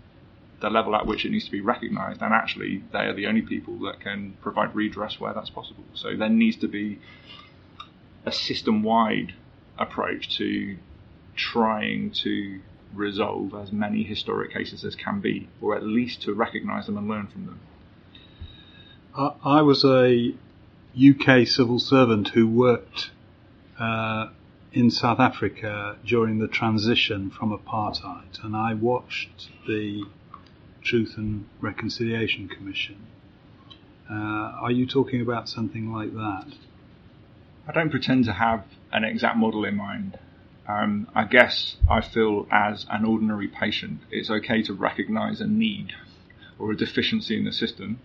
the 0.62 0.70
level 0.70 0.96
at 0.96 1.06
which 1.06 1.26
it 1.26 1.32
needs 1.32 1.46
to 1.46 1.52
be 1.52 1.62
recognised, 1.62 2.22
and 2.22 2.34
actually, 2.34 2.84
they 2.94 3.00
are 3.00 3.14
the 3.14 3.26
only 3.26 3.42
people 3.42 3.80
that 3.80 4.00
can 4.00 4.38
provide 4.42 4.76
redress 4.76 5.20
where 5.20 5.34
that's 5.34 5.50
possible. 5.50 5.84
So 5.94 6.16
there 6.16 6.30
needs 6.30 6.58
to 6.58 6.68
be 6.68 7.00
a 8.26 8.32
system 8.32 8.84
wide 8.84 9.34
approach 9.78 10.38
to 10.38 10.78
trying 11.36 12.12
to 12.12 12.60
resolve 12.94 13.54
as 13.56 13.72
many 13.72 14.04
historic 14.04 14.54
cases 14.54 14.84
as 14.84 14.96
can 14.96 15.20
be, 15.20 15.48
or 15.62 15.76
at 15.76 15.84
least 15.84 16.22
to 16.24 16.34
recognise 16.34 16.86
them 16.86 16.98
and 16.98 17.08
learn 17.08 17.28
from 17.28 17.46
them. 17.46 17.60
I, 19.18 19.32
I 19.44 19.62
was 19.62 19.84
a 19.84 20.34
UK 20.96 21.48
civil 21.48 21.80
servant 21.80 22.30
who 22.30 22.48
worked 22.48 23.12
uh, 23.80 24.30
in 24.74 24.90
South 24.90 25.20
Africa 25.20 25.98
during 26.06 26.40
the 26.40 26.48
transition 26.48 27.30
from 27.30 27.58
apartheid, 27.58 28.44
and 28.44 28.56
I 28.56 28.74
watched 28.74 29.50
the 29.68 30.04
Truth 30.82 31.14
and 31.18 31.46
Reconciliation 31.60 32.48
Commission. 32.48 32.98
Uh, 34.10 34.14
are 34.14 34.72
you 34.72 34.86
talking 34.86 35.22
about 35.22 35.48
something 35.48 35.94
like 35.94 36.14
that? 36.14 36.48
I 37.68 37.72
don't 37.72 37.90
pretend 37.90 38.26
to 38.26 38.34
have 38.34 38.66
an 38.92 39.04
exact 39.04 39.38
model 39.38 39.64
in 39.64 39.76
mind. 39.76 40.18
Um, 40.68 41.08
I 41.16 41.26
guess 41.26 41.78
I 41.90 42.02
feel 42.02 42.48
as 42.52 42.86
an 42.90 43.04
ordinary 43.06 43.48
patient, 43.48 44.02
it's 44.12 44.30
okay 44.30 44.62
to 44.64 44.74
recognize 44.74 45.42
a 45.42 45.48
need 45.48 45.94
or 46.60 46.72
a 46.72 46.78
deficiency 46.78 47.38
in 47.38 47.46
the 47.46 47.52
system 47.52 48.00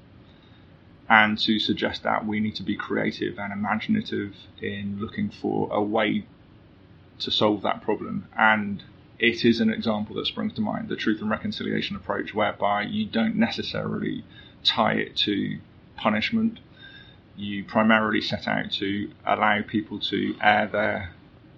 and 1.09 1.39
to 1.39 1.59
suggest 1.59 2.03
that 2.03 2.27
we 2.27 2.41
need 2.41 2.57
to 2.57 2.63
be 2.63 2.75
creative 2.75 3.39
and 3.39 3.53
imaginative 3.53 4.35
in 4.61 4.99
looking 5.01 5.31
for 5.31 5.69
a 5.71 5.83
way 5.83 6.27
to 7.21 7.31
solve 7.31 7.63
that 7.63 7.83
problem. 7.83 8.27
And 8.37 8.83
it 9.19 9.45
is 9.45 9.61
an 9.61 9.71
example 9.71 10.17
that 10.17 10.27
springs 10.27 10.55
to 10.55 10.61
mind 10.61 10.89
the 10.89 10.97
truth 10.97 11.21
and 11.21 11.31
reconciliation 11.31 11.97
approach, 11.97 12.35
whereby 12.35 12.83
you 12.83 13.07
don't 13.07 13.37
necessarily 13.37 14.25
tie 14.65 14.95
it 14.95 15.17
to 15.17 15.59
punishment. 15.97 16.59
You 17.37 17.65
primarily 17.65 18.21
set 18.21 18.49
out 18.49 18.73
to 18.73 19.11
allow 19.25 19.63
people 19.63 20.01
to 20.01 20.35
air 20.43 20.67
their 20.67 21.11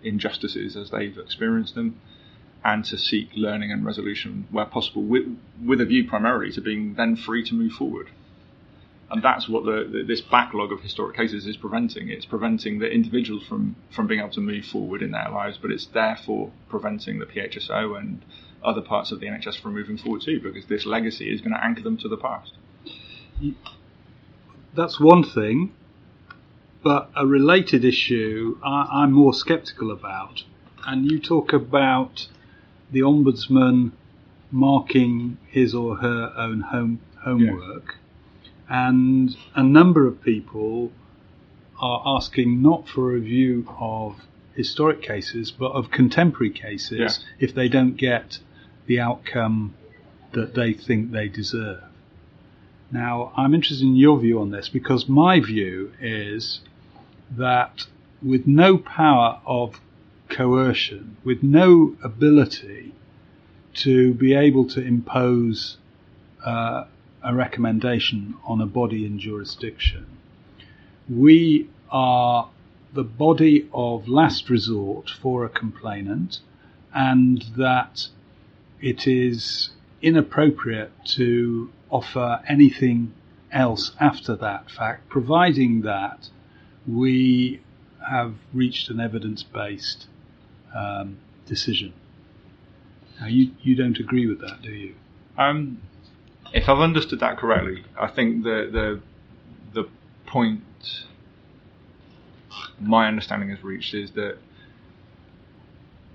injustices 0.03 0.77
as 0.77 0.91
they've 0.91 1.19
experienced 1.19 1.75
them 1.75 2.01
and 2.65 2.85
to 2.85 2.99
seek 2.99 3.29
learning 3.37 3.71
and 3.71 3.85
resolution 3.85 4.47
where 4.51 4.65
possible 4.65 5.03
with, 5.03 5.25
with 5.65 5.81
a 5.81 5.85
view 5.85 6.07
primarily 6.07 6.51
to 6.53 6.61
being 6.61 6.95
then 6.95 7.17
free 7.17 7.45
to 7.45 7.55
move 7.55 7.73
forward 7.73 8.09
and 9.11 9.23
that's 9.23 9.49
what 9.49 9.65
the, 9.65 9.89
the, 9.91 10.05
this 10.07 10.21
backlog 10.21 10.71
of 10.71 10.81
historic 10.81 11.17
cases 11.17 11.47
is 11.47 11.57
preventing. 11.57 12.09
It's 12.11 12.27
preventing 12.27 12.79
the 12.79 12.91
individuals 12.91 13.43
from 13.47 13.77
from 13.91 14.07
being 14.07 14.21
able 14.21 14.31
to 14.31 14.41
move 14.41 14.67
forward 14.67 15.03
in 15.03 15.13
their 15.13 15.31
lives, 15.31 15.59
but 15.61 15.71
it's 15.71 15.87
therefore 15.87 16.51
preventing 16.69 17.19
the 17.19 17.27
PHSO 17.27 17.99
and 17.99 18.23
other 18.63 18.83
parts 18.83 19.11
of 19.11 19.21
the 19.21 19.27
NHS 19.27 19.61
from 19.61 19.75
moving 19.75 19.97
forward 19.97 20.23
too, 20.23 20.41
because 20.41 20.67
this 20.67 20.85
legacy 20.85 21.33
is 21.33 21.41
going 21.41 21.53
to 21.53 21.65
anchor 21.65 21.83
them 21.83 21.97
to 21.99 22.09
the 22.09 22.19
past. 22.19 22.53
That's 24.75 25.01
one 25.01 25.23
thing, 25.23 25.73
but 26.83 27.11
a 27.17 27.27
related 27.27 27.85
issue 27.85 28.59
I, 28.63 29.03
I'm 29.03 29.13
more 29.13 29.35
sceptical 29.35 29.91
about, 29.91 30.45
and 30.87 31.11
you 31.11 31.19
talk 31.19 31.53
about 31.53 32.29
the 32.91 33.01
ombudsman 33.01 33.93
marking 34.51 35.37
his 35.49 35.75
or 35.75 35.97
her 35.97 36.33
own 36.37 36.61
home 36.61 37.01
homework. 37.23 37.85
Yeah 37.89 37.95
and 38.69 39.35
a 39.55 39.63
number 39.63 40.07
of 40.07 40.23
people 40.23 40.93
are 41.81 42.03
asking 42.17 42.61
not 42.61 42.89
for 42.89 43.11
a 43.11 43.15
review 43.15 43.67
of 43.79 44.17
historic 44.55 45.01
cases, 45.01 45.51
but 45.51 45.73
of 45.73 45.91
contemporary 45.91 46.51
cases 46.51 46.99
yeah. 46.99 47.47
if 47.47 47.55
they 47.55 47.69
don't 47.69 47.97
get 47.97 48.39
the 48.87 49.01
outcome 49.01 49.75
that 50.33 50.55
they 50.55 50.73
think 50.73 51.13
they 51.13 51.29
deserve. 51.29 51.83
Now, 52.91 53.33
I'm 53.37 53.55
interested 53.55 53.85
in 53.87 53.97
your 53.97 54.19
view 54.19 54.41
on 54.41 54.51
this 54.51 54.69
because 54.69 55.09
my 55.09 55.41
view 55.41 55.93
is 56.01 56.61
that 57.31 57.87
with 58.23 58.47
no 58.47 58.79
power 58.79 59.41
of 59.45 59.81
coercion, 60.29 61.17
with 61.23 61.43
no 61.43 61.97
ability 62.03 62.95
to 63.75 64.15
be 64.15 64.35
able 64.35 64.67
to 64.69 64.81
impose 64.81 65.77
uh, 66.45 66.85
a 67.23 67.35
recommendation 67.35 68.35
on 68.45 68.61
a 68.61 68.67
body 68.67 69.05
in 69.05 69.19
jurisdiction. 69.19 70.07
We 71.09 71.69
are 71.91 72.49
the 72.93 73.05
body 73.05 73.69
of 73.73 74.09
last 74.09 74.49
resort 74.49 75.11
for 75.11 75.45
a 75.45 75.49
complainant, 75.49 76.41
and 76.95 77.43
that 77.57 78.09
it 78.81 79.07
is 79.07 79.71
inappropriate 80.03 80.93
to 81.05 81.71
offer 81.91 82.41
anything 82.49 83.13
else 83.51 83.93
after 83.99 84.37
that 84.37 84.71
fact, 84.71 85.09
providing 85.09 85.83
that 85.83 86.29
we 86.87 87.61
have 88.11 88.35
reached 88.53 88.89
an 88.91 89.01
evidence 89.01 89.43
based 89.43 90.07
um, 90.75 91.19
decision. 91.47 91.93
Now, 93.21 93.27
you, 93.27 93.53
you 93.63 93.75
don't 93.75 93.99
agree 93.99 94.27
with 94.27 94.41
that, 94.41 94.63
do 94.63 94.71
you? 94.71 94.95
Um, 95.37 95.81
if 96.53 96.69
I've 96.69 96.79
understood 96.79 97.21
that 97.21 97.39
correctly, 97.39 97.85
I 97.99 98.09
think 98.09 98.45
the 98.45 98.69
the 98.73 99.83
the 99.83 99.89
point 100.27 100.63
my 102.81 103.09
understanding 103.09 103.51
has 103.51 103.63
reached 103.63 103.95
is 103.95 104.13
that 104.13 104.39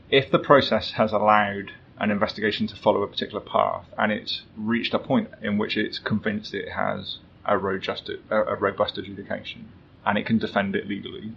if 0.10 0.32
the 0.32 0.40
process 0.40 0.92
has 0.92 1.12
allowed 1.12 1.72
an 2.04 2.12
investigation 2.12 2.68
to 2.68 2.76
follow 2.76 3.02
a 3.02 3.08
particular 3.08 3.40
path 3.40 3.86
and 3.98 4.12
it's 4.12 4.44
reached 4.58 4.94
a 4.94 5.00
point 5.00 5.30
in 5.42 5.58
which 5.58 5.78
it's 5.78 6.00
convinced 6.00 6.54
it 6.54 6.70
has 6.74 7.20
a 7.46 7.58
robust, 7.58 8.10
a 8.30 8.56
robust 8.56 8.98
adjudication 8.98 9.70
and 10.06 10.18
it 10.18 10.26
can 10.26 10.38
defend 10.38 10.76
it 10.76 10.88
legally, 10.88 11.32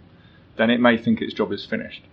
then 0.57 0.69
it 0.69 0.81
may 0.81 0.97
think 0.97 1.21
its 1.21 1.33
job 1.33 1.53
is 1.53 1.65
finished. 1.65 2.03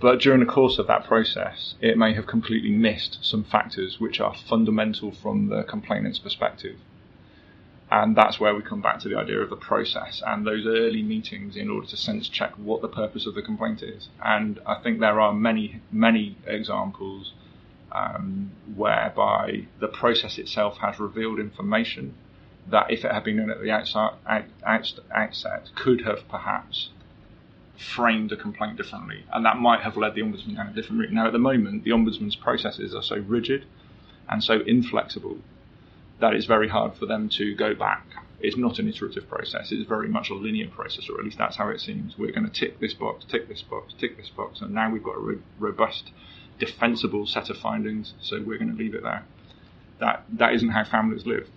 But 0.00 0.20
during 0.20 0.40
the 0.40 0.46
course 0.46 0.78
of 0.78 0.86
that 0.86 1.04
process, 1.04 1.74
it 1.80 1.98
may 1.98 2.14
have 2.14 2.26
completely 2.26 2.70
missed 2.70 3.18
some 3.22 3.44
factors 3.44 3.98
which 3.98 4.20
are 4.20 4.34
fundamental 4.34 5.10
from 5.10 5.48
the 5.48 5.64
complainant's 5.64 6.20
perspective. 6.20 6.78
And 7.90 8.16
that's 8.16 8.38
where 8.38 8.54
we 8.54 8.62
come 8.62 8.80
back 8.80 9.00
to 9.00 9.08
the 9.08 9.18
idea 9.18 9.40
of 9.40 9.50
the 9.50 9.56
process 9.56 10.22
and 10.24 10.46
those 10.46 10.64
early 10.64 11.02
meetings 11.02 11.56
in 11.56 11.68
order 11.68 11.88
to 11.88 11.96
sense 11.96 12.28
check 12.28 12.52
what 12.56 12.82
the 12.82 12.88
purpose 12.88 13.26
of 13.26 13.34
the 13.34 13.42
complaint 13.42 13.82
is. 13.82 14.08
And 14.24 14.60
I 14.64 14.76
think 14.76 15.00
there 15.00 15.20
are 15.20 15.32
many, 15.32 15.80
many 15.90 16.36
examples 16.46 17.32
um, 17.90 18.52
whereby 18.76 19.66
the 19.80 19.88
process 19.88 20.38
itself 20.38 20.78
has 20.78 21.00
revealed 21.00 21.40
information 21.40 22.14
that, 22.68 22.90
if 22.90 23.04
it 23.04 23.10
had 23.10 23.24
been 23.24 23.36
known 23.36 23.50
at 23.50 23.60
the 23.60 23.72
outset, 23.72 24.12
outset 25.12 25.70
could 25.74 26.02
have 26.02 26.28
perhaps 26.28 26.90
framed 27.76 28.30
a 28.30 28.36
complaint 28.36 28.76
differently, 28.76 29.24
and 29.32 29.44
that 29.44 29.56
might 29.56 29.80
have 29.80 29.96
led 29.96 30.14
the 30.14 30.20
ombudsman 30.20 30.54
down 30.54 30.68
a 30.68 30.72
different 30.72 31.00
route. 31.00 31.10
Now, 31.10 31.26
at 31.26 31.32
the 31.32 31.38
moment, 31.38 31.82
the 31.82 31.90
ombudsman's 31.90 32.36
processes 32.36 32.94
are 32.94 33.02
so 33.02 33.16
rigid 33.16 33.64
and 34.28 34.44
so 34.44 34.60
inflexible 34.60 35.38
that 36.20 36.34
it's 36.34 36.46
very 36.46 36.68
hard 36.68 36.94
for 36.94 37.06
them 37.06 37.28
to 37.30 37.54
go 37.54 37.74
back. 37.74 38.06
It's 38.40 38.56
not 38.56 38.78
an 38.78 38.88
iterative 38.88 39.28
process, 39.28 39.70
it's 39.70 39.86
very 39.88 40.08
much 40.08 40.30
a 40.30 40.34
linear 40.34 40.68
process, 40.68 41.08
or 41.10 41.18
at 41.18 41.24
least 41.24 41.36
that's 41.38 41.56
how 41.56 41.68
it 41.68 41.80
seems. 41.80 42.16
We're 42.16 42.32
going 42.32 42.48
to 42.48 42.52
tick 42.52 42.80
this 42.80 42.94
box, 42.94 43.24
tick 43.24 43.48
this 43.48 43.62
box, 43.62 43.92
tick 43.98 44.16
this 44.16 44.30
box, 44.30 44.60
and 44.62 44.72
now 44.72 44.90
we've 44.90 45.02
got 45.02 45.16
a 45.16 45.20
ro- 45.20 45.42
robust, 45.58 46.10
defensible 46.58 47.26
set 47.26 47.50
of 47.50 47.58
findings, 47.58 48.14
so 48.20 48.42
we're 48.42 48.58
going 48.58 48.72
to 48.72 48.78
leave 48.78 48.94
it 48.94 49.02
there. 49.02 49.24
That, 49.98 50.24
that 50.32 50.54
isn't 50.54 50.70
how 50.70 50.84
families 50.84 51.26
live. 51.26 51.48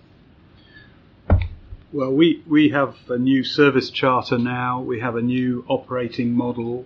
Well, 1.93 2.11
we, 2.11 2.43
we 2.47 2.69
have 2.69 2.95
a 3.07 3.17
new 3.17 3.43
service 3.43 3.89
charter 3.89 4.37
now, 4.37 4.81
we 4.81 4.99
have 4.99 5.15
a 5.15 5.21
new 5.21 5.63
operating 5.69 6.33
model, 6.33 6.85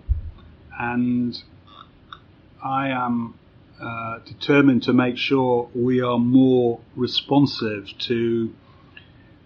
and 0.78 1.36
I 2.62 2.90
am 2.90 3.34
uh, 3.80 4.18
determined 4.26 4.82
to 4.84 4.92
make 4.92 5.16
sure 5.16 5.68
we 5.74 6.00
are 6.00 6.18
more 6.18 6.80
responsive 6.96 7.86
to 7.98 8.52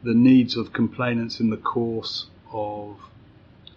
the 0.02 0.14
needs 0.14 0.56
of 0.56 0.72
complainants 0.72 1.40
in 1.40 1.50
the 1.50 1.56
course 1.56 2.26
of 2.52 2.96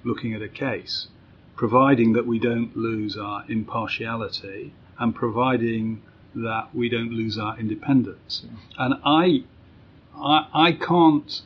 looking 0.03 0.34
at 0.34 0.41
a 0.41 0.49
case, 0.49 1.08
providing 1.56 2.14
that 2.14 2.26
we 2.26 2.39
don't 2.39 2.76
lose 2.76 3.18
our 3.18 3.43
impartiality 3.49 4.74
and 4.99 5.16
providing 5.16 6.01
that 6.34 6.68
we 6.74 6.89
don't 6.89 7.12
lose 7.12 7.38
our 7.38 7.58
independence. 7.60 8.45
And 8.78 8.95
I, 9.03 9.43
I, 10.16 10.47
I 10.53 10.72
can't 10.74 11.41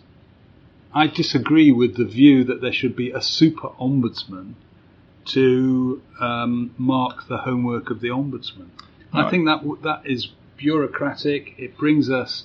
I 0.94 1.06
disagree 1.06 1.72
with 1.72 1.98
the 1.98 2.06
view 2.06 2.44
that 2.46 2.62
there 2.62 2.74
should 2.74 2.96
be 2.96 3.12
a 3.12 3.22
super 3.22 3.70
ombudsman 3.80 4.56
to 5.26 6.02
um, 6.20 6.74
mark 6.80 7.28
the 7.28 7.38
homework 7.38 7.92
of 7.92 8.02
the 8.02 8.08
ombudsman. 8.08 8.70
Right. 9.14 9.26
I 9.26 9.30
think 9.30 9.46
that 9.46 9.62
that 9.84 10.02
is 10.06 10.30
bureaucratic. 10.58 11.56
It 11.58 11.78
brings 11.78 12.10
us 12.10 12.44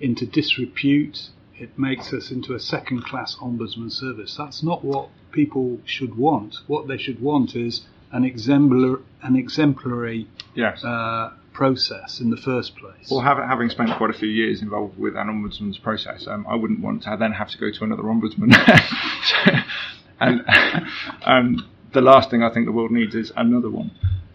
into 0.00 0.26
disrepute. 0.26 1.30
It 1.58 1.78
makes 1.78 2.12
us 2.12 2.30
into 2.30 2.54
a 2.54 2.60
second-class 2.60 3.36
ombudsman 3.36 3.92
service. 3.92 4.34
That's 4.36 4.62
not 4.62 4.84
what 4.84 5.08
people 5.32 5.80
should 5.84 6.16
want. 6.16 6.56
What 6.66 6.88
they 6.88 6.96
should 6.96 7.20
want 7.20 7.54
is 7.54 7.82
an 8.12 8.24
exemplar, 8.24 9.00
an 9.22 9.36
exemplary 9.36 10.26
yes. 10.54 10.82
uh, 10.84 11.32
process 11.52 12.20
in 12.20 12.30
the 12.30 12.36
first 12.36 12.76
place. 12.76 13.10
Well, 13.10 13.20
having 13.20 13.68
spent 13.68 13.90
quite 13.96 14.10
a 14.10 14.18
few 14.18 14.28
years 14.28 14.62
involved 14.62 14.98
with 14.98 15.16
an 15.16 15.28
ombudsman's 15.28 15.78
process, 15.78 16.26
um, 16.26 16.46
I 16.48 16.54
wouldn't 16.54 16.80
want 16.80 17.02
to 17.04 17.16
then 17.18 17.32
have 17.32 17.50
to 17.50 17.58
go 17.58 17.70
to 17.70 17.84
another 17.84 18.02
ombudsman. 18.04 18.52
so, 19.24 19.52
and 20.20 20.42
um, 21.24 21.68
the 21.92 22.00
last 22.00 22.30
thing 22.30 22.42
I 22.42 22.52
think 22.52 22.66
the 22.66 22.72
world 22.72 22.90
needs 22.90 23.14
is 23.14 23.32
another 23.36 23.70
one. 23.70 23.90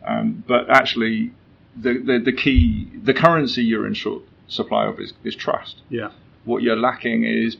Um, 0.06 0.44
but 0.48 0.70
actually, 0.70 1.32
the, 1.76 1.94
the, 1.94 2.20
the 2.24 2.34
key, 2.34 2.90
the 3.04 3.14
currency 3.14 3.64
you're 3.64 3.86
in 3.86 3.94
short 3.94 4.24
supply 4.48 4.86
of 4.86 5.00
is, 5.00 5.14
is 5.24 5.36
trust. 5.36 5.82
Yeah. 5.90 6.12
What 6.44 6.62
you're 6.62 6.78
lacking 6.78 7.24
is 7.24 7.58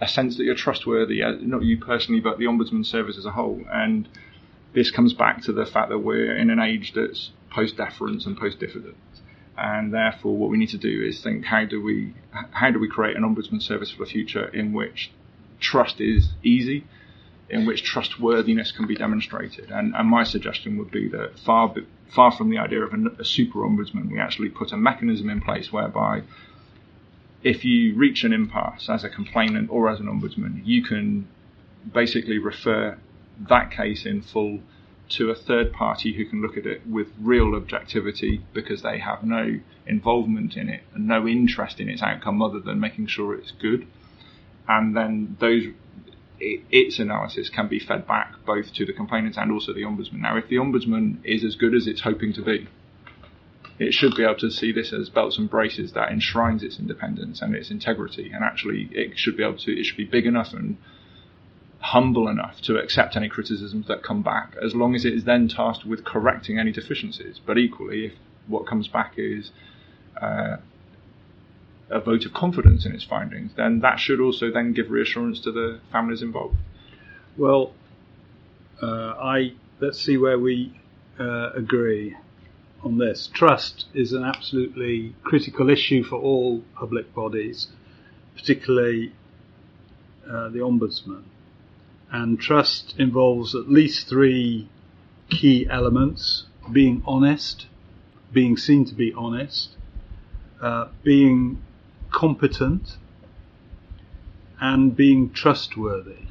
a 0.00 0.08
sense 0.08 0.36
that 0.36 0.44
you're 0.44 0.54
trustworthy, 0.54 1.22
uh, 1.22 1.32
not 1.40 1.62
you 1.62 1.78
personally, 1.78 2.20
but 2.20 2.38
the 2.38 2.44
ombudsman 2.44 2.84
service 2.84 3.18
as 3.18 3.26
a 3.26 3.32
whole. 3.32 3.62
And 3.72 4.08
this 4.72 4.90
comes 4.90 5.12
back 5.12 5.42
to 5.42 5.52
the 5.52 5.66
fact 5.66 5.88
that 5.88 5.98
we're 5.98 6.36
in 6.36 6.50
an 6.50 6.60
age 6.60 6.92
that's 6.94 7.30
post 7.50 7.76
deference 7.76 8.26
and 8.26 8.36
post 8.36 8.60
diffidence. 8.60 8.96
And 9.58 9.92
therefore, 9.92 10.36
what 10.36 10.50
we 10.50 10.58
need 10.58 10.68
to 10.70 10.78
do 10.78 11.02
is 11.02 11.22
think: 11.22 11.46
how 11.46 11.64
do 11.64 11.82
we 11.82 12.12
how 12.50 12.70
do 12.70 12.78
we 12.78 12.88
create 12.88 13.16
an 13.16 13.22
ombudsman 13.22 13.62
service 13.62 13.90
for 13.90 14.04
the 14.04 14.10
future 14.10 14.48
in 14.48 14.74
which 14.74 15.10
trust 15.60 15.98
is 15.98 16.28
easy, 16.42 16.84
in 17.48 17.66
which 17.66 17.84
trustworthiness 17.84 18.72
can 18.72 18.86
be 18.86 18.94
demonstrated? 18.94 19.70
And, 19.70 19.94
and 19.94 20.08
my 20.08 20.24
suggestion 20.24 20.78
would 20.78 20.90
be 20.90 21.08
that 21.08 21.38
far 21.38 21.74
far 22.08 22.32
from 22.32 22.50
the 22.50 22.58
idea 22.58 22.82
of 22.82 22.92
a, 22.92 23.20
a 23.20 23.24
super 23.24 23.60
ombudsman, 23.60 24.10
we 24.10 24.18
actually 24.18 24.48
put 24.48 24.72
a 24.72 24.76
mechanism 24.76 25.28
in 25.28 25.40
place 25.40 25.72
whereby 25.72 26.22
if 27.42 27.64
you 27.64 27.94
reach 27.94 28.24
an 28.24 28.32
impasse 28.32 28.88
as 28.88 29.04
a 29.04 29.08
complainant 29.08 29.70
or 29.70 29.88
as 29.88 30.00
an 30.00 30.06
ombudsman, 30.06 30.62
you 30.64 30.82
can 30.82 31.28
basically 31.92 32.38
refer 32.38 32.98
that 33.48 33.70
case 33.70 34.06
in 34.06 34.22
full 34.22 34.60
to 35.08 35.30
a 35.30 35.34
third 35.34 35.72
party 35.72 36.14
who 36.14 36.24
can 36.24 36.42
look 36.42 36.56
at 36.56 36.66
it 36.66 36.84
with 36.86 37.06
real 37.20 37.54
objectivity 37.54 38.40
because 38.52 38.82
they 38.82 38.98
have 38.98 39.22
no 39.22 39.60
involvement 39.86 40.56
in 40.56 40.68
it 40.68 40.82
and 40.94 41.06
no 41.06 41.26
interest 41.28 41.78
in 41.78 41.88
its 41.88 42.02
outcome 42.02 42.42
other 42.42 42.58
than 42.58 42.80
making 42.80 43.06
sure 43.06 43.34
it's 43.34 43.52
good. 43.52 43.86
And 44.66 44.96
then 44.96 45.36
those 45.38 45.66
its 46.38 46.98
analysis 46.98 47.48
can 47.48 47.68
be 47.68 47.78
fed 47.78 48.06
back 48.06 48.34
both 48.44 48.72
to 48.74 48.84
the 48.84 48.92
complainants 48.92 49.38
and 49.38 49.50
also 49.50 49.72
the 49.72 49.82
ombudsman. 49.82 50.20
Now, 50.20 50.36
if 50.36 50.48
the 50.48 50.56
ombudsman 50.56 51.18
is 51.24 51.44
as 51.44 51.56
good 51.56 51.74
as 51.74 51.86
it's 51.86 52.02
hoping 52.02 52.32
to 52.34 52.42
be, 52.42 52.68
it 53.78 53.92
should 53.92 54.14
be 54.14 54.22
able 54.22 54.36
to 54.36 54.50
see 54.50 54.72
this 54.72 54.92
as 54.92 55.10
belts 55.10 55.38
and 55.38 55.50
braces 55.50 55.92
that 55.92 56.10
enshrines 56.10 56.62
its 56.62 56.78
independence 56.78 57.42
and 57.42 57.54
its 57.54 57.70
integrity. 57.70 58.30
And 58.32 58.42
actually, 58.42 58.88
it 58.92 59.18
should 59.18 59.36
be 59.36 59.42
able 59.42 59.58
to, 59.58 59.78
it 59.78 59.84
should 59.84 59.96
be 59.96 60.04
big 60.04 60.26
enough 60.26 60.52
and 60.52 60.76
humble 61.80 62.28
enough 62.28 62.60
to 62.62 62.78
accept 62.78 63.16
any 63.16 63.28
criticisms 63.28 63.86
that 63.86 64.02
come 64.02 64.22
back, 64.22 64.54
as 64.62 64.74
long 64.74 64.94
as 64.94 65.04
it 65.04 65.12
is 65.12 65.24
then 65.24 65.46
tasked 65.48 65.84
with 65.84 66.04
correcting 66.04 66.58
any 66.58 66.72
deficiencies. 66.72 67.40
But 67.44 67.58
equally, 67.58 68.06
if 68.06 68.12
what 68.46 68.66
comes 68.66 68.88
back 68.88 69.14
is 69.16 69.50
uh, 70.20 70.56
a 71.90 72.00
vote 72.00 72.24
of 72.24 72.32
confidence 72.32 72.84
in 72.84 72.92
its 72.92 73.04
findings, 73.04 73.52
then 73.56 73.80
that 73.80 73.98
should 73.98 74.20
also 74.20 74.50
then 74.50 74.72
give 74.72 74.90
reassurance 74.90 75.40
to 75.40 75.52
the 75.52 75.80
families 75.92 76.22
involved. 76.22 76.56
Well, 77.36 77.72
uh, 78.82 79.14
I 79.20 79.52
let's 79.80 80.00
see 80.00 80.16
where 80.16 80.38
we 80.38 80.78
uh, 81.18 81.50
agree 81.54 82.16
on 82.82 82.98
this. 82.98 83.28
Trust 83.32 83.86
is 83.94 84.12
an 84.12 84.24
absolutely 84.24 85.14
critical 85.22 85.70
issue 85.70 86.02
for 86.02 86.16
all 86.16 86.62
public 86.74 87.14
bodies, 87.14 87.68
particularly 88.34 89.12
uh, 90.28 90.48
the 90.48 90.58
Ombudsman. 90.58 91.22
And 92.10 92.38
trust 92.38 92.94
involves 92.98 93.54
at 93.54 93.68
least 93.68 94.08
three 94.08 94.68
key 95.28 95.66
elements 95.68 96.46
being 96.72 97.02
honest, 97.06 97.66
being 98.32 98.56
seen 98.56 98.84
to 98.86 98.94
be 98.94 99.12
honest, 99.12 99.70
uh, 100.60 100.88
being 101.02 101.62
competent, 102.16 102.96
and 104.58 104.96
being 104.96 105.30
trustworthy. 105.30 106.24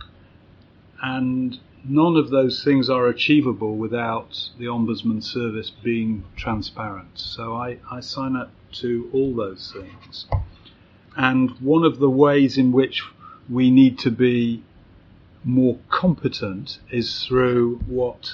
And 0.99 1.59
none 1.83 2.15
of 2.15 2.31
those 2.31 2.63
things 2.63 2.89
are 2.89 3.07
achievable 3.07 3.75
without 3.77 4.49
the 4.57 4.65
Ombudsman 4.65 5.23
service 5.23 5.69
being 5.69 6.23
transparent. 6.36 7.19
So 7.19 7.53
I, 7.53 7.77
I 7.91 7.99
sign 7.99 8.36
up 8.36 8.49
to 8.81 9.07
all 9.13 9.36
those 9.36 9.71
things. 9.71 10.25
And 11.15 11.51
one 11.61 11.83
of 11.83 11.99
the 11.99 12.09
ways 12.09 12.57
in 12.57 12.71
which 12.71 13.03
we 13.47 13.69
need 13.69 13.99
to 13.99 14.09
be 14.09 14.63
more 15.43 15.77
competent 15.89 16.79
is 16.89 17.23
through 17.23 17.75
what 17.86 18.33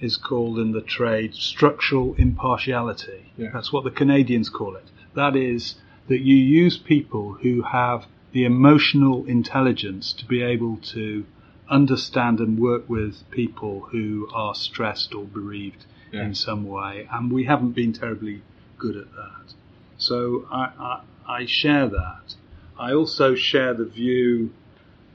is 0.00 0.16
called 0.16 0.58
in 0.58 0.72
the 0.72 0.80
trade 0.80 1.34
structural 1.34 2.14
impartiality. 2.14 3.30
Yeah. 3.36 3.50
That's 3.52 3.74
what 3.74 3.84
the 3.84 3.90
Canadians 3.90 4.48
call 4.48 4.74
it. 4.74 4.86
That 5.14 5.36
is 5.36 5.74
that 6.08 6.20
you 6.20 6.36
use 6.36 6.78
people 6.78 7.34
who 7.42 7.62
have 7.62 8.06
the 8.32 8.44
emotional 8.44 9.24
intelligence 9.26 10.12
to 10.12 10.24
be 10.26 10.42
able 10.42 10.76
to 10.78 11.24
understand 11.68 12.38
and 12.38 12.58
work 12.58 12.88
with 12.88 13.28
people 13.30 13.80
who 13.90 14.28
are 14.32 14.54
stressed 14.54 15.14
or 15.14 15.24
bereaved 15.24 15.84
Yeah. 16.12 16.24
in 16.26 16.34
some 16.34 16.64
way, 16.66 17.08
and 17.10 17.32
we 17.32 17.44
haven't 17.44 17.72
been 17.72 17.92
terribly 17.92 18.42
good 18.78 18.96
at 18.96 19.10
that. 19.12 19.54
So 19.98 20.46
I, 20.50 20.70
I, 20.78 21.00
I 21.40 21.46
share 21.46 21.88
that. 21.88 22.34
I 22.78 22.92
also 22.92 23.34
share 23.34 23.74
the 23.74 23.86
view 23.86 24.50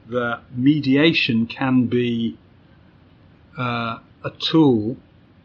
that 0.08 0.40
mediation 0.54 1.46
can 1.46 1.86
be 1.86 2.36
uh, 3.56 3.98
a 4.24 4.30
tool 4.38 4.96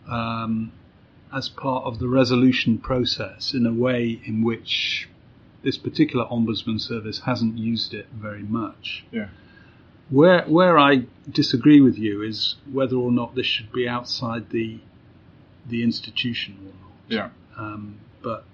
um, 0.10 0.72
as 1.34 1.50
part 1.50 1.86
of 1.86 2.00
the 2.00 2.08
resolution 2.08 2.78
process 2.78 3.54
in 3.54 3.66
a 3.66 3.74
way 3.74 4.20
in 4.26 4.44
which 4.44 5.08
this 5.64 5.78
particular 5.78 6.26
ombudsman 6.26 6.80
service 6.80 7.22
hasn't 7.26 7.58
used 7.58 7.94
it 7.94 8.08
very 8.14 8.44
much. 8.44 9.06
Yeah. 9.12 9.30
Where 10.10 10.44
where 10.44 10.78
I 10.78 11.04
disagree 11.30 11.82
with 11.82 11.98
you 11.98 12.22
is 12.22 12.56
whether 12.72 12.96
or 12.96 13.12
not 13.12 13.36
this 13.36 13.46
should 13.46 13.72
be 13.72 13.88
outside 13.88 14.50
the 14.52 14.80
the 15.68 15.84
institution 15.84 16.58
or 16.62 16.74
not. 16.82 16.92
Yeah. 17.10 17.30
Um, 17.58 18.00
but 18.22 18.46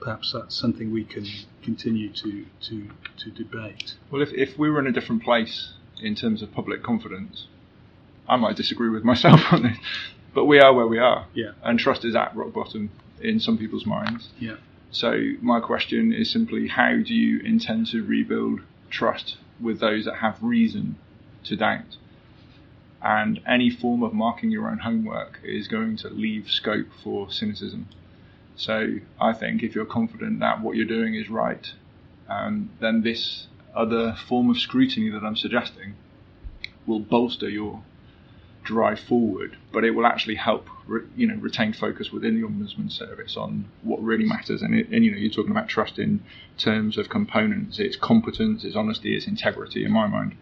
perhaps 0.00 0.32
that's 0.32 0.56
something 0.56 0.92
we 0.92 1.04
can 1.04 1.26
continue 1.62 2.12
to 2.14 2.46
to, 2.62 2.88
to 3.18 3.30
debate. 3.30 3.94
Well, 4.10 4.22
if, 4.22 4.32
if 4.32 4.58
we 4.58 4.70
were 4.70 4.80
in 4.80 4.86
a 4.86 4.92
different 4.92 5.22
place 5.22 5.74
in 6.02 6.14
terms 6.14 6.42
of 6.42 6.52
public 6.52 6.82
confidence, 6.82 7.46
I 8.28 8.36
might 8.36 8.56
disagree 8.56 8.88
with 8.88 9.04
myself 9.04 9.40
on 9.52 9.62
this, 9.62 9.76
but 10.34 10.46
we 10.46 10.58
are 10.58 10.72
where 10.72 10.86
we 10.86 10.98
are. 10.98 11.26
Yeah. 11.34 11.52
And 11.62 11.78
trust 11.78 12.04
is 12.04 12.16
at 12.16 12.34
rock 12.34 12.52
bottom 12.52 12.90
in 13.20 13.38
some 13.38 13.58
people's 13.58 13.86
minds. 13.86 14.30
Yeah. 14.38 14.56
So 14.92 15.32
my 15.40 15.60
question 15.60 16.12
is 16.12 16.30
simply, 16.30 16.68
how 16.68 16.96
do 16.96 17.14
you 17.14 17.40
intend 17.40 17.86
to 17.88 18.02
rebuild 18.02 18.60
trust 18.90 19.36
with 19.60 19.78
those 19.78 20.04
that 20.04 20.16
have 20.16 20.42
reason 20.42 20.96
to 21.44 21.56
doubt? 21.56 21.96
And 23.02 23.40
any 23.46 23.70
form 23.70 24.02
of 24.02 24.12
marking 24.12 24.50
your 24.50 24.68
own 24.68 24.78
homework 24.78 25.40
is 25.44 25.68
going 25.68 25.96
to 25.98 26.08
leave 26.08 26.50
scope 26.50 26.88
for 27.02 27.30
cynicism. 27.30 27.88
So 28.56 28.96
I 29.20 29.32
think 29.32 29.62
if 29.62 29.74
you're 29.74 29.86
confident 29.86 30.40
that 30.40 30.60
what 30.60 30.76
you're 30.76 30.84
doing 30.84 31.14
is 31.14 31.30
right, 31.30 31.72
um, 32.28 32.70
then 32.80 33.02
this 33.02 33.46
other 33.74 34.16
form 34.28 34.50
of 34.50 34.58
scrutiny 34.58 35.08
that 35.10 35.22
I'm 35.22 35.36
suggesting 35.36 35.94
will 36.86 37.00
bolster 37.00 37.48
your 37.48 37.82
drive 38.64 39.00
forward, 39.00 39.56
but 39.72 39.84
it 39.84 39.92
will 39.92 40.06
actually 40.06 40.34
help, 40.34 40.68
re- 40.86 41.06
you 41.16 41.26
know, 41.26 41.36
retain 41.36 41.72
focus 41.72 42.10
within 42.12 42.40
the 42.40 42.46
ombudsman 42.46 42.90
service 42.90 43.36
on 43.36 43.64
what 43.82 44.02
really 44.02 44.24
matters. 44.24 44.62
And, 44.62 44.74
it, 44.74 44.88
and 44.90 45.04
you 45.04 45.10
know, 45.10 45.18
you're 45.18 45.30
talking 45.30 45.50
about 45.50 45.68
trust 45.68 45.98
in 45.98 46.22
terms 46.58 46.98
of 46.98 47.08
components. 47.08 47.78
It's 47.78 47.96
competence, 47.96 48.64
it's 48.64 48.76
honesty, 48.76 49.16
it's 49.16 49.26
integrity. 49.26 49.84
In 49.84 49.92
my 49.92 50.06
mind, 50.06 50.36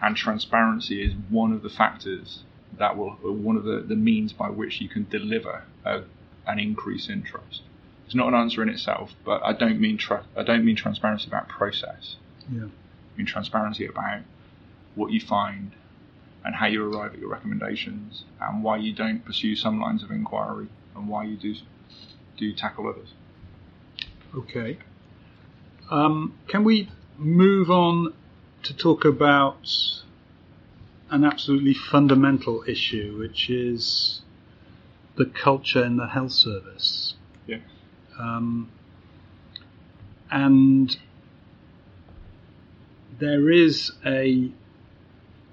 and 0.00 0.16
transparency 0.16 1.02
is 1.04 1.14
one 1.28 1.52
of 1.52 1.62
the 1.62 1.68
factors 1.68 2.44
that 2.78 2.96
will, 2.96 3.18
or 3.22 3.32
one 3.32 3.56
of 3.56 3.64
the, 3.64 3.80
the 3.80 3.96
means 3.96 4.32
by 4.32 4.48
which 4.48 4.80
you 4.80 4.88
can 4.88 5.06
deliver 5.10 5.64
a, 5.84 6.02
an 6.46 6.58
increase 6.58 7.08
in 7.08 7.22
trust. 7.22 7.62
It's 8.06 8.14
not 8.14 8.28
an 8.28 8.34
answer 8.34 8.62
in 8.62 8.68
itself, 8.68 9.12
but 9.24 9.42
I 9.44 9.52
don't 9.52 9.80
mean 9.80 9.96
trust. 9.98 10.28
I 10.36 10.42
don't 10.42 10.64
mean 10.64 10.76
transparency 10.76 11.28
about 11.28 11.48
process. 11.48 12.16
Yeah. 12.50 12.64
I 12.64 13.16
mean 13.16 13.26
transparency 13.26 13.86
about 13.86 14.22
what 14.94 15.12
you 15.12 15.20
find 15.20 15.72
and 16.44 16.54
how 16.54 16.66
you 16.66 16.84
arrive 16.84 17.14
at 17.14 17.18
your 17.18 17.28
recommendations 17.28 18.24
and 18.40 18.62
why 18.62 18.76
you 18.76 18.92
don't 18.92 19.24
pursue 19.24 19.54
some 19.54 19.80
lines 19.80 20.02
of 20.02 20.10
inquiry 20.10 20.68
and 20.96 21.08
why 21.08 21.24
you 21.24 21.36
do 21.36 21.54
do 22.36 22.52
tackle 22.54 22.88
others. 22.88 23.08
Okay. 24.34 24.78
Um, 25.90 26.38
can 26.48 26.64
we 26.64 26.88
move 27.18 27.70
on 27.70 28.14
to 28.62 28.74
talk 28.74 29.04
about 29.04 29.68
an 31.10 31.24
absolutely 31.24 31.74
fundamental 31.74 32.64
issue, 32.66 33.16
which 33.18 33.50
is 33.50 34.22
the 35.16 35.26
culture 35.26 35.84
in 35.84 35.96
the 35.96 36.06
health 36.06 36.32
service? 36.32 37.14
Yeah. 37.46 37.58
Um, 38.18 38.70
and 40.30 40.96
there 43.18 43.50
is 43.50 43.92
a 44.06 44.50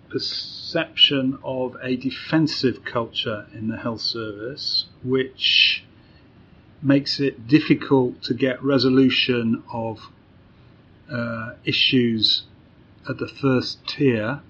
perception 0.09 1.37
of 1.43 1.75
a 1.81 1.95
defensive 1.95 2.83
culture 2.85 3.47
in 3.53 3.67
the 3.67 3.77
health 3.77 4.01
service, 4.01 4.85
which 5.03 5.83
makes 6.81 7.19
it 7.19 7.47
difficult 7.47 8.21
to 8.23 8.33
get 8.33 8.63
resolution 8.63 9.63
of 9.71 9.99
uh, 11.11 11.53
issues 11.65 12.43
at 13.09 13.17
the 13.17 13.27
first 13.27 13.85
tier, 13.87 14.41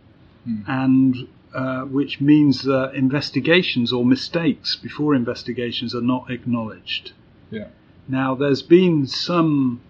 Hmm. 0.45 0.61
and 0.65 1.27
uh, 1.53 1.81
which 1.81 2.21
means 2.21 2.63
that 2.63 2.93
investigations 2.95 3.91
or 3.91 4.05
mistakes 4.05 4.77
before 4.77 5.13
investigations 5.15 5.93
are 5.93 6.01
not 6.01 6.29
acknowledged. 6.31 7.11
Yeah. 7.49 7.67
Now, 8.07 8.35
there's 8.35 8.61
been 8.61 9.07
some 9.07 9.81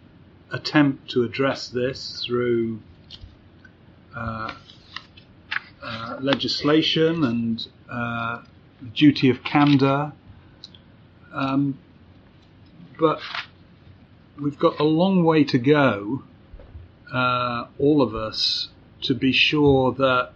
attempt 0.52 1.12
to 1.12 1.24
address 1.24 1.68
this 1.68 2.24
through 2.26 2.80
uh, 4.16 4.56
uh, 5.88 6.18
legislation 6.22 7.24
and 7.24 7.68
uh, 7.90 8.42
the 8.82 8.90
duty 8.90 9.30
of 9.30 9.44
candour. 9.44 10.12
Um, 11.34 11.78
but 13.00 13.20
we've 14.42 14.60
got 14.60 14.80
a 14.80 14.84
long 14.84 15.24
way 15.24 15.44
to 15.46 15.58
go, 15.58 16.24
uh, 17.14 17.68
all 17.80 18.02
of 18.02 18.14
us, 18.16 18.70
to 19.04 19.14
be 19.14 19.32
sure 19.32 19.94
that 19.94 20.32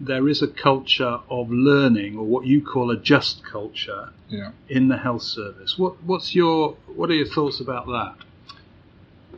there 0.00 0.28
is 0.28 0.42
a 0.42 0.48
culture 0.48 1.18
of 1.28 1.50
learning, 1.50 2.16
or 2.16 2.24
what 2.24 2.46
you 2.46 2.62
call 2.64 2.90
a 2.90 2.96
just 2.96 3.42
culture, 3.44 4.10
Yeah. 4.28 4.50
in 4.68 4.88
the 4.88 4.96
health 4.98 5.22
service. 5.22 5.76
What, 5.78 6.02
what's 6.04 6.34
your 6.34 6.76
what 6.94 7.10
are 7.10 7.14
your 7.14 7.26
thoughts 7.26 7.60
about 7.60 7.86
that? 7.86 8.14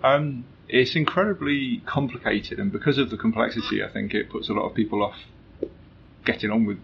Um, 0.02 0.44
it's 0.72 0.94
incredibly 0.94 1.82
complicated, 1.84 2.58
and 2.58 2.70
because 2.70 2.96
of 2.96 3.10
the 3.10 3.16
complexity, 3.16 3.82
I 3.82 3.88
think 3.88 4.14
it 4.14 4.30
puts 4.30 4.48
a 4.48 4.52
lot 4.52 4.66
of 4.66 4.74
people 4.74 5.02
off 5.02 5.16
getting 6.24 6.50
on 6.50 6.64
with 6.64 6.78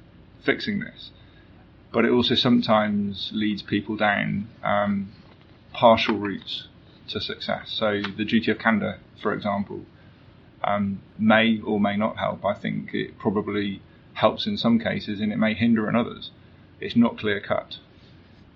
fixing 0.44 0.80
this. 0.80 1.10
But 1.92 2.04
it 2.04 2.10
also 2.10 2.34
sometimes 2.34 3.30
leads 3.32 3.62
people 3.62 3.96
down 3.96 4.48
um, 4.64 5.12
partial 5.72 6.16
routes 6.16 6.68
to 7.08 7.20
success. 7.20 7.70
So 7.70 8.02
the 8.16 8.24
duty 8.24 8.50
of 8.50 8.58
candour, 8.58 8.98
for 9.22 9.32
example, 9.32 9.82
um, 10.64 11.00
may 11.18 11.60
or 11.60 11.78
may 11.78 11.96
not 11.96 12.18
help. 12.18 12.44
I 12.44 12.54
think 12.54 12.92
it 12.92 13.18
probably 13.18 13.82
helps 14.14 14.46
in 14.46 14.56
some 14.56 14.80
cases, 14.80 15.20
and 15.20 15.32
it 15.32 15.36
may 15.36 15.54
hinder 15.54 15.88
in 15.88 15.94
others. 15.94 16.32
It's 16.80 16.96
not 16.96 17.18
clear 17.18 17.40
cut. 17.40 17.78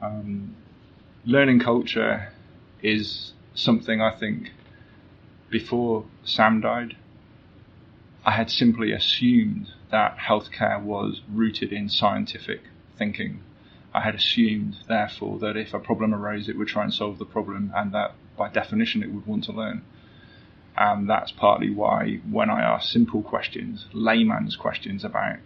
Um, 0.03 0.57
learning 1.25 1.61
culture 1.61 2.33
is 2.83 3.33
something 3.55 4.01
I 4.01 4.11
think 4.11 4.51
before 5.51 6.05
Sam 6.25 6.61
died, 6.61 6.97
I 8.25 8.33
had 8.33 8.51
simply 8.51 8.93
assumed 8.93 9.69
that 9.91 10.17
healthcare 10.19 10.81
was 10.81 11.23
rooted 11.29 11.73
in 11.73 11.89
scientific 11.89 12.61
thinking. 12.97 13.43
I 13.93 14.03
had 14.03 14.15
assumed, 14.15 14.77
therefore, 14.87 15.39
that 15.41 15.57
if 15.57 15.75
a 15.75 15.81
problem 15.81 16.15
arose, 16.15 16.49
it 16.49 16.57
would 16.57 16.69
try 16.69 16.85
and 16.85 16.95
solve 16.95 17.19
the 17.19 17.25
problem, 17.25 17.73
and 17.75 17.93
that 17.93 18.15
by 18.37 18.49
definition 18.49 19.03
it 19.03 19.13
would 19.13 19.27
want 19.27 19.45
to 19.45 19.53
learn. 19.53 19.83
And 20.77 21.11
that's 21.11 21.33
partly 21.33 21.71
why, 21.71 22.21
when 22.31 22.49
I 22.51 22.63
asked 22.63 22.93
simple 22.93 23.23
questions, 23.23 23.87
layman's 23.93 24.55
questions 24.55 25.05
about 25.05 25.39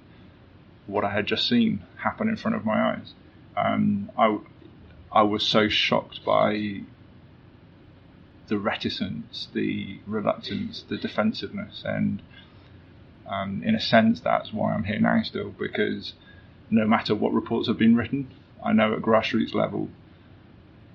what 0.86 1.04
I 1.04 1.10
had 1.10 1.26
just 1.26 1.48
seen 1.48 1.82
happen 1.96 2.28
in 2.28 2.36
front 2.36 2.56
of 2.56 2.64
my 2.64 2.92
eyes, 2.92 3.14
um, 3.56 4.10
I, 4.18 4.38
I 5.10 5.22
was 5.22 5.44
so 5.44 5.68
shocked 5.68 6.24
by 6.24 6.82
the 8.48 8.58
reticence, 8.58 9.48
the 9.52 9.98
reluctance, 10.06 10.84
the 10.88 10.96
defensiveness, 10.96 11.82
and 11.84 12.22
um, 13.26 13.62
in 13.64 13.74
a 13.74 13.80
sense, 13.80 14.20
that's 14.20 14.52
why 14.52 14.74
I'm 14.74 14.84
here 14.84 15.00
now 15.00 15.22
still. 15.22 15.50
Because 15.50 16.12
no 16.70 16.86
matter 16.86 17.14
what 17.14 17.32
reports 17.32 17.68
have 17.68 17.78
been 17.78 17.96
written, 17.96 18.30
I 18.62 18.72
know 18.72 18.92
at 18.94 19.00
grassroots 19.00 19.54
level, 19.54 19.88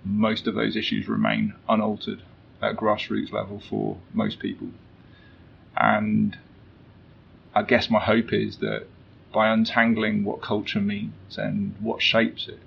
most 0.04 0.48
of 0.48 0.56
those 0.56 0.76
issues 0.76 1.08
remain 1.08 1.54
unaltered 1.68 2.22
at 2.62 2.76
grassroots 2.76 3.32
level 3.32 3.60
for 3.60 3.98
most 4.14 4.40
people. 4.40 4.70
And 5.76 6.38
I 7.56 7.64
guess 7.64 7.90
my 7.90 8.00
hope 8.00 8.32
is 8.34 8.58
that 8.58 8.86
by 9.34 9.50
untangling 9.50 10.24
what 10.24 10.42
culture 10.42 10.82
means 10.82 11.38
and 11.38 11.76
what 11.80 12.02
shapes 12.02 12.48
it, 12.48 12.60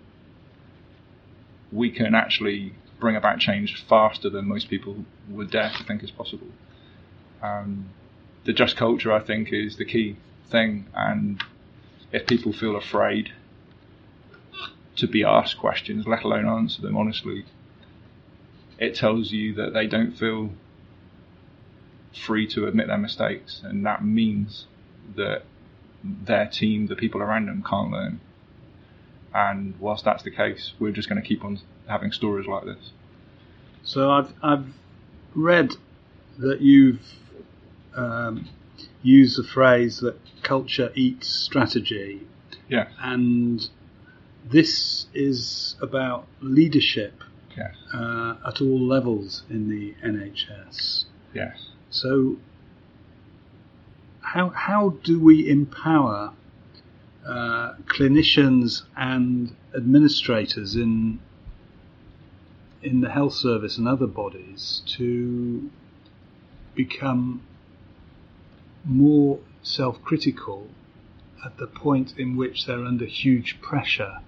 we 1.70 1.91
can 1.91 2.14
actually 2.14 2.74
bring 3.03 3.16
about 3.16 3.40
change 3.40 3.84
faster 3.84 4.30
than 4.30 4.46
most 4.46 4.70
people 4.70 5.05
would 5.28 5.50
dare 5.50 5.72
to 5.76 5.82
think 5.84 6.05
is 6.05 6.11
possible. 6.12 6.46
Um, 7.42 7.90
the 8.44 8.53
just 8.53 8.76
culture, 8.76 9.12
I 9.12 9.18
think, 9.18 9.53
is 9.53 9.76
the 9.76 9.84
key 9.84 10.16
thing, 10.48 10.86
and 10.94 11.42
if 12.12 12.28
people 12.28 12.53
feel 12.53 12.76
afraid 12.76 13.32
to 14.94 15.09
be 15.09 15.24
asked 15.24 15.59
questions, 15.59 16.07
let 16.07 16.22
alone 16.22 16.46
answer 16.46 16.80
them 16.80 16.96
honestly, 16.96 17.44
it 18.78 18.94
tells 18.94 19.32
you 19.32 19.53
that 19.55 19.74
they 19.74 19.88
don't 19.88 20.12
feel 20.12 20.50
free 22.24 22.46
to 22.46 22.68
admit 22.68 22.86
their 22.86 22.98
mistakes, 22.98 23.62
and 23.64 23.84
that 23.84 24.05
means 24.05 24.66
that 25.16 25.42
their 26.05 26.46
team, 26.46 26.86
the 26.86 26.94
people 26.94 27.20
around 27.20 27.46
them, 27.46 27.64
can't 27.68 27.90
learn. 27.90 28.20
And 29.35 29.74
whilst 29.80 30.05
that's 30.05 30.22
the 30.22 30.30
case, 30.30 30.72
we're 30.78 30.93
just 30.93 31.09
going 31.09 31.20
to 31.20 31.26
keep 31.26 31.45
on 31.45 31.59
having 31.89 32.12
stories 32.12 32.47
like 32.47 32.64
this. 32.64 32.91
So 33.83 34.11
I've 34.11 34.33
I've 34.43 34.66
read 35.35 35.74
that 36.39 36.61
you've 36.61 37.01
um, 37.97 38.49
used 39.03 39.39
the 39.39 39.45
phrase 39.45 40.01
that 40.01 40.18
culture 40.43 40.93
eats 40.95 41.28
strategy, 41.28 42.26
Yeah. 42.68 42.89
and 43.01 43.68
this 44.45 45.07
is 45.14 45.76
about 45.80 46.26
leadership 46.41 47.22
Yes. 47.57 47.74
uh, 47.93 48.37
at 48.47 48.61
all 48.61 48.80
levels 48.80 49.43
in 49.51 49.68
the 49.68 49.95
NHS. 50.07 51.05
Yes. 51.35 51.68
So 51.91 52.37
how 54.20 54.49
how 54.51 54.91
do 55.03 55.20
we 55.20 55.49
empower 55.49 56.33
uh, 57.26 57.74
clinicians 57.86 58.82
and 58.96 59.54
administrators 59.74 60.74
in 60.74 61.20
in 62.82 63.00
the 63.00 63.10
health 63.10 63.34
service 63.34 63.78
and 63.78 63.86
other 63.86 64.08
bodies 64.08 64.82
to 64.86 65.70
become 66.74 67.40
more 68.84 69.38
self-critical 69.62 70.68
at 71.44 71.56
the 71.58 71.66
point 71.66 72.14
in 72.18 72.34
which 72.34 72.66
they're 72.66 72.84
under 72.84 73.04
huge 73.04 73.60
pressure 73.60 74.18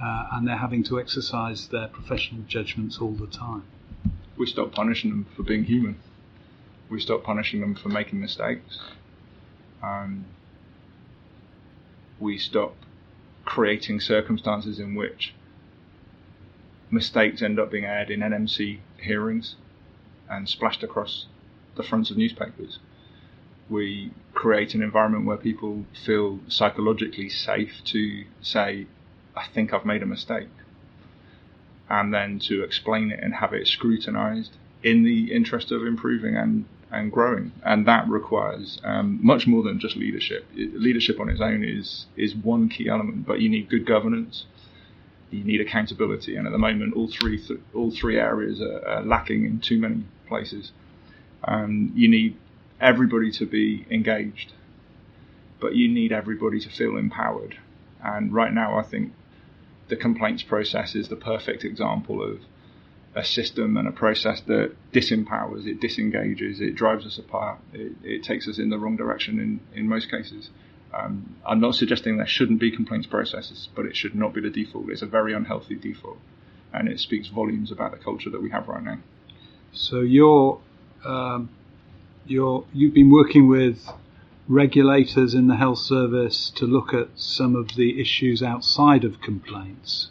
uh, 0.00 0.26
and 0.32 0.46
they're 0.46 0.56
having 0.56 0.82
to 0.84 1.00
exercise 1.00 1.68
their 1.68 1.88
professional 1.88 2.42
judgments 2.46 2.98
all 2.98 3.12
the 3.12 3.26
time. 3.26 3.64
We 4.36 4.46
stop 4.46 4.72
punishing 4.72 5.10
them 5.10 5.26
for 5.36 5.42
being 5.42 5.64
human. 5.64 5.96
We 6.88 7.00
stop 7.00 7.22
punishing 7.22 7.60
them 7.60 7.74
for 7.74 7.88
making 7.88 8.20
mistakes. 8.20 8.78
Um, 9.82 10.24
we 12.22 12.38
stop 12.38 12.74
creating 13.44 13.98
circumstances 13.98 14.78
in 14.78 14.94
which 14.94 15.34
mistakes 16.90 17.42
end 17.42 17.58
up 17.58 17.70
being 17.70 17.84
aired 17.84 18.10
in 18.10 18.20
NMC 18.20 18.78
hearings 18.98 19.56
and 20.30 20.48
splashed 20.48 20.84
across 20.84 21.26
the 21.76 21.82
fronts 21.82 22.10
of 22.10 22.16
newspapers. 22.16 22.78
We 23.68 24.12
create 24.34 24.74
an 24.74 24.82
environment 24.82 25.26
where 25.26 25.36
people 25.36 25.84
feel 26.06 26.38
psychologically 26.48 27.28
safe 27.28 27.82
to 27.86 28.24
say, 28.40 28.86
I 29.34 29.46
think 29.52 29.72
I've 29.72 29.84
made 29.84 30.02
a 30.02 30.06
mistake. 30.06 30.48
And 31.88 32.14
then 32.14 32.38
to 32.40 32.62
explain 32.62 33.10
it 33.10 33.20
and 33.20 33.34
have 33.34 33.52
it 33.52 33.66
scrutinized 33.66 34.56
in 34.82 35.02
the 35.02 35.32
interest 35.32 35.72
of 35.72 35.84
improving 35.86 36.36
and, 36.36 36.66
and 36.92 37.10
growing. 37.10 37.52
And 37.64 37.86
that 37.86 38.06
requires 38.08 38.78
um, 38.84 39.18
much 39.22 39.46
more 39.46 39.62
than 39.62 39.80
just 39.80 39.96
leadership. 39.96 40.46
Leadership 40.54 41.18
on 41.18 41.28
its 41.30 41.40
own 41.40 41.64
is, 41.64 42.06
is 42.16 42.34
one 42.36 42.68
key 42.68 42.88
element, 42.88 43.26
but 43.26 43.40
you 43.40 43.48
need 43.48 43.68
good 43.70 43.86
governance, 43.86 44.44
you 45.30 45.42
need 45.42 45.60
accountability. 45.60 46.36
And 46.36 46.46
at 46.46 46.52
the 46.52 46.58
moment, 46.58 46.94
all 46.94 47.08
three, 47.08 47.38
th- 47.44 47.60
all 47.74 47.90
three 47.90 48.18
areas 48.18 48.60
are, 48.60 48.86
are 48.86 49.02
lacking 49.02 49.46
in 49.46 49.60
too 49.60 49.78
many 49.78 50.04
places. 50.28 50.72
Um, 51.44 51.92
you 51.96 52.08
need 52.08 52.36
everybody 52.80 53.32
to 53.32 53.46
be 53.46 53.86
engaged, 53.90 54.52
but 55.60 55.74
you 55.74 55.88
need 55.88 56.12
everybody 56.12 56.60
to 56.60 56.68
feel 56.68 56.96
empowered. 56.98 57.58
And 58.04 58.34
right 58.34 58.52
now, 58.52 58.78
I 58.78 58.82
think 58.82 59.12
the 59.88 59.96
complaints 59.96 60.42
process 60.42 60.94
is 60.94 61.08
the 61.08 61.16
perfect 61.16 61.64
example 61.64 62.22
of 62.22 62.40
a 63.14 63.24
system 63.24 63.76
and 63.76 63.86
a 63.86 63.92
process 63.92 64.40
that 64.42 64.74
disempowers, 64.92 65.66
it 65.66 65.80
disengages, 65.80 66.60
it 66.60 66.74
drives 66.74 67.04
us 67.04 67.18
apart, 67.18 67.58
it, 67.72 67.92
it 68.02 68.22
takes 68.22 68.48
us 68.48 68.58
in 68.58 68.70
the 68.70 68.78
wrong 68.78 68.96
direction 68.96 69.38
in, 69.38 69.60
in 69.78 69.88
most 69.88 70.10
cases. 70.10 70.50
Um, 70.94 71.36
I'm 71.46 71.60
not 71.60 71.74
suggesting 71.74 72.16
there 72.16 72.26
shouldn't 72.26 72.60
be 72.60 72.70
complaints 72.70 73.06
processes, 73.06 73.68
but 73.74 73.86
it 73.86 73.96
should 73.96 74.14
not 74.14 74.34
be 74.34 74.40
the 74.40 74.50
default. 74.50 74.90
It's 74.90 75.02
a 75.02 75.06
very 75.06 75.32
unhealthy 75.34 75.74
default, 75.74 76.18
and 76.72 76.88
it 76.88 77.00
speaks 77.00 77.28
volumes 77.28 77.70
about 77.70 77.92
the 77.92 77.98
culture 77.98 78.30
that 78.30 78.42
we 78.42 78.50
have 78.50 78.68
right 78.68 78.82
now. 78.82 78.98
So 79.72 80.00
you're, 80.00 80.60
um, 81.04 81.50
you're, 82.26 82.64
you've 82.72 82.94
been 82.94 83.10
working 83.10 83.48
with 83.48 83.88
regulators 84.48 85.34
in 85.34 85.46
the 85.46 85.56
health 85.56 85.78
service 85.78 86.50
to 86.56 86.66
look 86.66 86.92
at 86.92 87.08
some 87.16 87.56
of 87.56 87.76
the 87.76 88.00
issues 88.00 88.42
outside 88.42 89.04
of 89.04 89.20
complaints. 89.20 90.10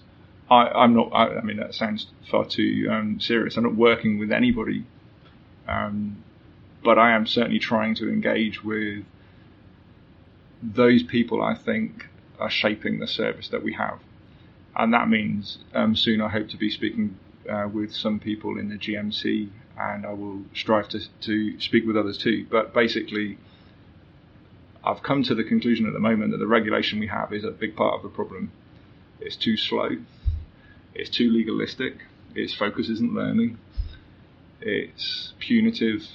I, 0.51 0.67
I'm 0.83 0.93
not. 0.93 1.09
I, 1.13 1.37
I 1.37 1.41
mean, 1.41 1.57
that 1.57 1.73
sounds 1.73 2.07
far 2.29 2.45
too 2.45 2.89
um, 2.91 3.21
serious. 3.21 3.55
I'm 3.55 3.63
not 3.63 3.75
working 3.75 4.19
with 4.19 4.33
anybody, 4.33 4.83
um, 5.65 6.21
but 6.83 6.99
I 6.99 7.15
am 7.15 7.25
certainly 7.25 7.57
trying 7.59 7.95
to 7.95 8.09
engage 8.09 8.61
with 8.61 9.05
those 10.61 11.03
people. 11.03 11.41
I 11.41 11.55
think 11.55 12.07
are 12.37 12.49
shaping 12.49 12.99
the 12.99 13.07
service 13.07 13.47
that 13.47 13.63
we 13.63 13.73
have, 13.73 13.99
and 14.75 14.93
that 14.93 15.07
means 15.07 15.59
um, 15.73 15.95
soon 15.95 16.21
I 16.21 16.27
hope 16.27 16.49
to 16.49 16.57
be 16.57 16.69
speaking 16.69 17.17
uh, 17.49 17.69
with 17.71 17.95
some 17.95 18.19
people 18.19 18.59
in 18.59 18.67
the 18.67 18.75
GMC, 18.75 19.47
and 19.79 20.05
I 20.05 20.11
will 20.11 20.41
strive 20.53 20.89
to 20.89 20.99
to 21.21 21.61
speak 21.61 21.87
with 21.87 21.95
others 21.95 22.17
too. 22.17 22.45
But 22.49 22.73
basically, 22.73 23.37
I've 24.83 25.01
come 25.01 25.23
to 25.23 25.33
the 25.33 25.45
conclusion 25.45 25.87
at 25.87 25.93
the 25.93 25.99
moment 25.99 26.31
that 26.31 26.39
the 26.39 26.47
regulation 26.47 26.99
we 26.99 27.07
have 27.07 27.31
is 27.31 27.45
a 27.45 27.51
big 27.51 27.73
part 27.77 27.95
of 27.95 28.03
the 28.03 28.09
problem. 28.09 28.51
It's 29.21 29.35
too 29.37 29.55
slow, 29.55 29.91
it's 30.93 31.09
too 31.09 31.29
legalistic, 31.29 31.95
its 32.35 32.53
focus 32.53 32.89
isn't 32.89 33.13
learning, 33.13 33.57
it's 34.61 35.33
punitive 35.39 36.07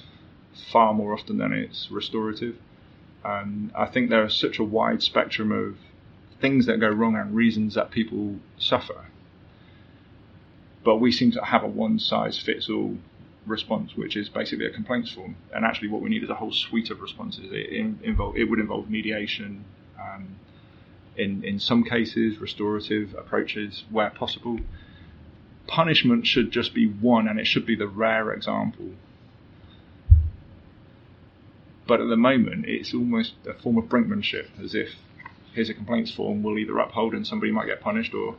far 0.70 0.95
more 0.95 1.12
often 1.12 1.39
than 1.39 1.53
it's 1.53 1.91
restorative. 1.91 2.57
And 3.24 3.72
I 3.74 3.87
think 3.87 4.09
there 4.09 4.24
is 4.24 4.35
such 4.35 4.59
a 4.59 4.64
wide 4.64 5.03
spectrum 5.03 5.51
of 5.51 5.77
things 6.41 6.66
that 6.66 6.79
go 6.79 6.89
wrong 6.89 7.16
and 7.16 7.35
reasons 7.35 7.74
that 7.74 7.91
people 7.91 8.37
suffer. 8.59 9.07
But 10.85 10.99
we 10.99 11.11
seem 11.11 11.33
to 11.33 11.45
have 11.45 11.64
a 11.64 11.66
one 11.66 11.99
size 11.99 12.39
fits 12.39 12.70
all 12.70 12.97
response, 13.47 13.97
which 13.97 14.16
is 14.16 14.29
basically 14.29 14.66
a 14.66 14.70
complaints 14.70 15.11
form. 15.12 15.37
And 15.53 15.64
actually, 15.64 15.89
what 15.89 16.03
we 16.03 16.11
need 16.11 16.22
is 16.22 16.31
a 16.31 16.35
whole 16.35 16.53
suite 16.53 16.91
of 16.91 17.01
responses. 17.01 17.47
It, 17.51 17.72
involve, 18.03 18.37
it 18.37 18.45
would 18.45 18.61
involve 18.61 18.91
mediation, 18.91 19.64
um, 20.01 20.37
in, 21.17 21.45
in 21.45 21.59
some 21.59 21.85
cases, 21.85 22.39
restorative 22.39 23.14
approaches 23.14 23.85
where 23.91 24.11
possible. 24.11 24.59
Punishment 25.67 26.27
should 26.27 26.51
just 26.51 26.75
be 26.75 26.87
one, 26.87 27.27
and 27.27 27.41
it 27.41 27.47
should 27.47 27.67
be 27.67 27.75
the 27.75 27.89
rare 27.89 28.33
example. 28.33 28.91
But 31.87 32.01
at 32.01 32.09
the 32.09 32.17
moment, 32.17 32.67
it's 32.67 32.93
almost 32.95 33.35
a 33.49 33.55
form 33.55 33.79
of 33.79 33.85
brinkmanship, 33.85 34.47
as 34.62 34.75
if 34.75 34.91
here's 35.55 35.71
a 35.71 35.75
complaints 35.75 36.12
form, 36.12 36.43
we'll 36.43 36.59
either 36.59 36.79
uphold 36.79 37.14
and 37.14 37.27
somebody 37.27 37.51
might 37.51 37.67
get 37.67 37.81
punished, 37.81 38.14
or 38.14 38.37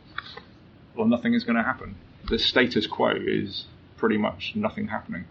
or 0.96 1.08
nothing 1.08 1.34
is 1.34 1.44
going 1.44 1.56
to 1.56 1.64
happen. 1.64 1.96
The 2.30 2.40
status 2.40 2.88
quo 2.88 3.14
is 3.16 3.66
pretty 3.98 4.18
much 4.18 4.54
nothing 4.56 4.88
happening. 4.88 5.26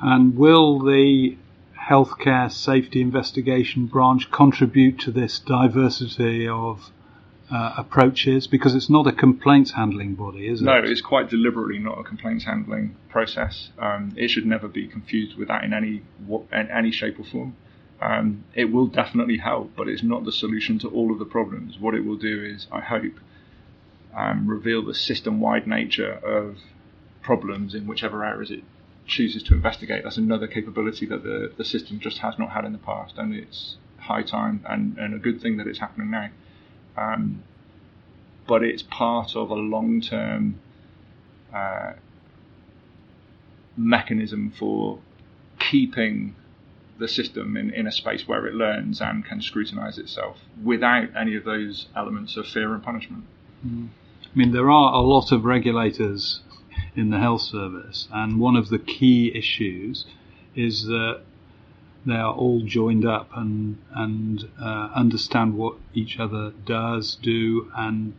And 0.00 0.36
will 0.36 0.80
the 0.80 1.36
healthcare 1.88 2.50
safety 2.50 3.00
investigation 3.00 3.86
branch 3.86 4.30
contribute 4.30 5.00
to 5.00 5.10
this 5.10 5.38
diversity 5.40 6.46
of 6.46 6.90
uh, 7.50 7.74
approaches? 7.76 8.46
Because 8.46 8.74
it's 8.74 8.88
not 8.88 9.06
a 9.06 9.12
complaints 9.12 9.72
handling 9.72 10.14
body, 10.14 10.46
is 10.46 10.62
it? 10.62 10.64
No, 10.64 10.80
it's 10.82 11.00
quite 11.00 11.28
deliberately 11.28 11.78
not 11.78 11.98
a 11.98 12.04
complaints 12.04 12.44
handling 12.44 12.96
process. 13.08 13.70
Um, 13.78 14.12
it 14.16 14.28
should 14.28 14.46
never 14.46 14.68
be 14.68 14.86
confused 14.86 15.36
with 15.36 15.48
that 15.48 15.64
in 15.64 15.72
any 15.72 16.02
in 16.52 16.70
any 16.70 16.90
shape 16.90 17.18
or 17.18 17.24
form. 17.24 17.56
Um, 18.00 18.44
it 18.54 18.72
will 18.72 18.88
definitely 18.88 19.38
help, 19.38 19.76
but 19.76 19.88
it's 19.88 20.02
not 20.02 20.24
the 20.24 20.32
solution 20.32 20.78
to 20.80 20.88
all 20.88 21.12
of 21.12 21.20
the 21.20 21.24
problems. 21.24 21.78
What 21.78 21.94
it 21.94 22.04
will 22.04 22.16
do 22.16 22.42
is, 22.44 22.66
I 22.72 22.80
hope, 22.80 23.20
um, 24.16 24.48
reveal 24.48 24.84
the 24.84 24.94
system-wide 24.94 25.68
nature 25.68 26.12
of 26.12 26.56
problems 27.22 27.74
in 27.74 27.86
whichever 27.86 28.24
areas 28.24 28.50
it 28.50 28.64
chooses 29.06 29.42
to 29.44 29.54
investigate. 29.54 30.04
That's 30.04 30.16
another 30.16 30.46
capability 30.46 31.06
that 31.06 31.22
the, 31.22 31.52
the 31.56 31.64
system 31.64 32.00
just 32.00 32.18
has 32.18 32.38
not 32.38 32.50
had 32.50 32.64
in 32.64 32.72
the 32.72 32.78
past, 32.78 33.14
and 33.18 33.34
it's 33.34 33.76
high 33.98 34.22
time 34.22 34.64
and, 34.68 34.98
and 34.98 35.14
a 35.14 35.18
good 35.18 35.40
thing 35.40 35.56
that 35.58 35.66
it's 35.66 35.78
happening 35.78 36.10
now. 36.10 36.30
Um, 36.96 37.42
but 38.46 38.62
it's 38.62 38.82
part 38.82 39.36
of 39.36 39.50
a 39.50 39.54
long-term 39.54 40.58
uh, 41.54 41.92
mechanism 43.76 44.52
for 44.58 44.98
keeping 45.58 46.34
the 46.98 47.08
system 47.08 47.56
in, 47.56 47.70
in 47.70 47.86
a 47.86 47.92
space 47.92 48.28
where 48.28 48.46
it 48.46 48.54
learns 48.54 49.00
and 49.00 49.24
can 49.24 49.40
scrutinize 49.40 49.98
itself 49.98 50.38
without 50.62 51.08
any 51.16 51.34
of 51.36 51.44
those 51.44 51.86
elements 51.96 52.36
of 52.36 52.46
fear 52.46 52.74
and 52.74 52.82
punishment. 52.82 53.24
Mm. 53.66 53.88
I 54.24 54.38
mean, 54.38 54.52
there 54.52 54.70
are 54.70 54.94
a 54.94 55.00
lot 55.00 55.32
of 55.32 55.44
regulators 55.44 56.40
in 56.94 57.10
the 57.10 57.18
health 57.18 57.42
service, 57.42 58.08
and 58.12 58.38
one 58.40 58.56
of 58.56 58.68
the 58.68 58.78
key 58.78 59.32
issues 59.34 60.04
is 60.54 60.84
that 60.84 61.22
they 62.04 62.14
are 62.14 62.34
all 62.34 62.62
joined 62.62 63.06
up 63.06 63.30
and 63.34 63.78
and 63.94 64.48
uh, 64.60 64.90
understand 64.94 65.56
what 65.56 65.76
each 65.94 66.18
other 66.18 66.52
does, 66.66 67.16
do, 67.22 67.70
and 67.76 68.14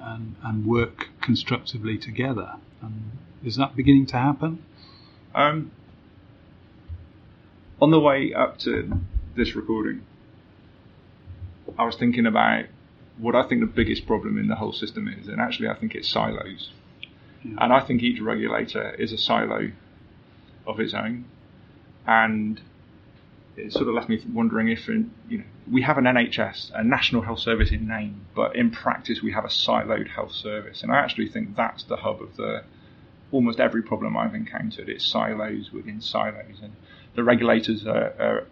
and 0.00 0.36
and 0.42 0.66
work 0.66 1.08
constructively 1.20 1.98
together. 1.98 2.54
And 2.80 3.12
is 3.44 3.56
that 3.56 3.74
beginning 3.76 4.06
to 4.06 4.16
happen? 4.16 4.64
Um, 5.34 5.72
on 7.82 7.90
the 7.90 8.00
way 8.00 8.32
up 8.32 8.58
to 8.60 9.00
this 9.36 9.56
recording, 9.56 10.02
I 11.76 11.84
was 11.84 11.96
thinking 11.96 12.26
about 12.26 12.66
what 13.18 13.34
I 13.34 13.46
think 13.48 13.60
the 13.60 13.66
biggest 13.66 14.06
problem 14.06 14.38
in 14.38 14.48
the 14.48 14.56
whole 14.56 14.72
system 14.72 15.08
is, 15.08 15.28
and 15.28 15.40
actually 15.40 15.68
I 15.68 15.74
think 15.74 15.94
it's 15.94 16.08
silos. 16.08 16.70
And 17.44 17.72
I 17.72 17.80
think 17.80 18.02
each 18.02 18.20
regulator 18.20 18.94
is 18.94 19.12
a 19.12 19.18
silo 19.18 19.70
of 20.66 20.80
its 20.80 20.94
own, 20.94 21.26
and 22.06 22.60
it 23.56 23.72
sort 23.72 23.88
of 23.88 23.94
left 23.94 24.08
me 24.08 24.20
wondering 24.32 24.68
if, 24.68 24.88
in, 24.88 25.12
you 25.28 25.38
know, 25.38 25.44
we 25.70 25.82
have 25.82 25.98
an 25.98 26.04
NHS, 26.04 26.72
a 26.74 26.82
National 26.82 27.22
Health 27.22 27.38
Service 27.38 27.70
in 27.70 27.86
name, 27.86 28.26
but 28.34 28.56
in 28.56 28.70
practice 28.70 29.22
we 29.22 29.32
have 29.32 29.44
a 29.44 29.48
siloed 29.48 30.08
health 30.08 30.32
service, 30.32 30.82
and 30.82 30.90
I 30.90 30.96
actually 30.96 31.28
think 31.28 31.54
that's 31.54 31.84
the 31.84 31.96
hub 31.96 32.22
of 32.22 32.36
the 32.36 32.64
almost 33.30 33.60
every 33.60 33.82
problem 33.82 34.16
I've 34.16 34.34
encountered. 34.34 34.88
It's 34.88 35.04
silos 35.04 35.70
within 35.72 36.00
silos, 36.00 36.60
and 36.62 36.72
the 37.14 37.24
regulators 37.24 37.86
are, 37.86 38.14
are 38.18 38.46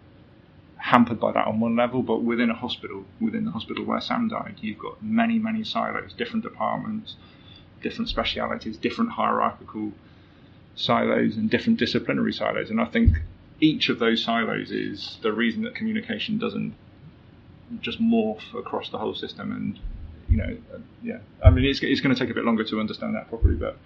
hampered 0.77 1.19
by 1.19 1.31
that 1.31 1.47
on 1.47 1.59
one 1.59 1.75
level, 1.75 2.03
but 2.03 2.21
within 2.23 2.49
a 2.49 2.55
hospital, 2.55 3.05
within 3.19 3.45
the 3.45 3.51
hospital 3.51 3.85
where 3.85 4.01
Sam 4.01 4.27
died, 4.27 4.57
you've 4.61 4.79
got 4.79 5.01
many, 5.01 5.39
many 5.39 5.63
silos, 5.63 6.13
different 6.13 6.43
departments, 6.43 7.15
different 7.83 8.09
specialities, 8.09 8.77
different 8.77 9.11
hierarchical 9.11 9.91
silos, 10.75 11.37
and 11.37 11.49
different 11.49 11.77
disciplinary 11.77 12.33
silos. 12.33 12.71
And 12.71 12.81
I 12.81 12.85
think 12.85 13.17
each 13.59 13.89
of 13.89 13.99
those 13.99 14.23
silos 14.23 14.71
is 14.71 15.19
the 15.21 15.31
reason 15.31 15.61
that 15.63 15.75
communication 15.75 16.39
doesn't 16.39 16.73
just 17.81 18.01
morph 18.01 18.57
across 18.57 18.89
the 18.89 18.97
whole 18.97 19.13
system. 19.13 19.51
And 19.51 19.79
you 20.27 20.37
know, 20.37 20.57
uh, 20.73 20.79
yeah, 21.03 21.19
I 21.45 21.51
mean, 21.51 21.65
it's, 21.65 21.79
it's 21.83 22.01
going 22.01 22.15
to 22.15 22.19
take 22.19 22.31
a 22.31 22.33
bit 22.33 22.45
longer 22.45 22.63
to 22.63 22.79
understand 22.79 23.15
that 23.15 23.29
properly, 23.29 23.55
but. 23.55 23.77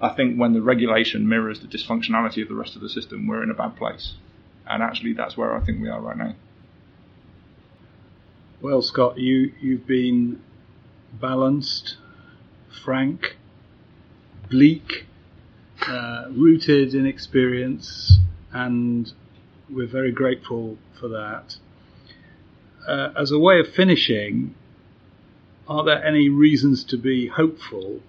I 0.00 0.08
think 0.10 0.36
when 0.36 0.52
the 0.52 0.60
regulation 0.60 1.26
mirrors 1.26 1.60
the 1.60 1.68
dysfunctionality 1.68 2.42
of 2.42 2.48
the 2.48 2.54
rest 2.54 2.74
of 2.76 2.82
the 2.82 2.90
system, 2.90 3.26
we're 3.26 3.42
in 3.42 3.50
a 3.50 3.54
bad 3.54 3.76
place. 3.76 4.14
And 4.66 4.82
actually, 4.82 5.14
that's 5.14 5.36
where 5.36 5.56
I 5.56 5.60
think 5.64 5.80
we 5.80 5.88
are 5.88 6.00
right 6.00 6.16
now. 6.16 6.34
Well, 8.60 8.82
Scott, 8.82 9.18
you, 9.18 9.52
you've 9.60 9.86
been 9.86 10.42
balanced, 11.20 11.96
frank, 12.82 13.36
bleak, 14.50 15.06
uh, 15.86 16.26
rooted 16.30 16.94
in 16.94 17.06
experience, 17.06 18.18
and 18.52 19.12
we're 19.70 19.86
very 19.86 20.12
grateful 20.12 20.78
for 20.98 21.08
that. 21.08 21.56
Uh, 22.86 23.10
as 23.16 23.30
a 23.30 23.38
way 23.38 23.58
of 23.60 23.68
finishing, 23.68 24.54
are 25.66 25.84
there 25.84 26.04
any 26.04 26.28
reasons 26.28 26.84
to 26.84 26.96
be 26.96 27.26
hopeful 27.28 28.00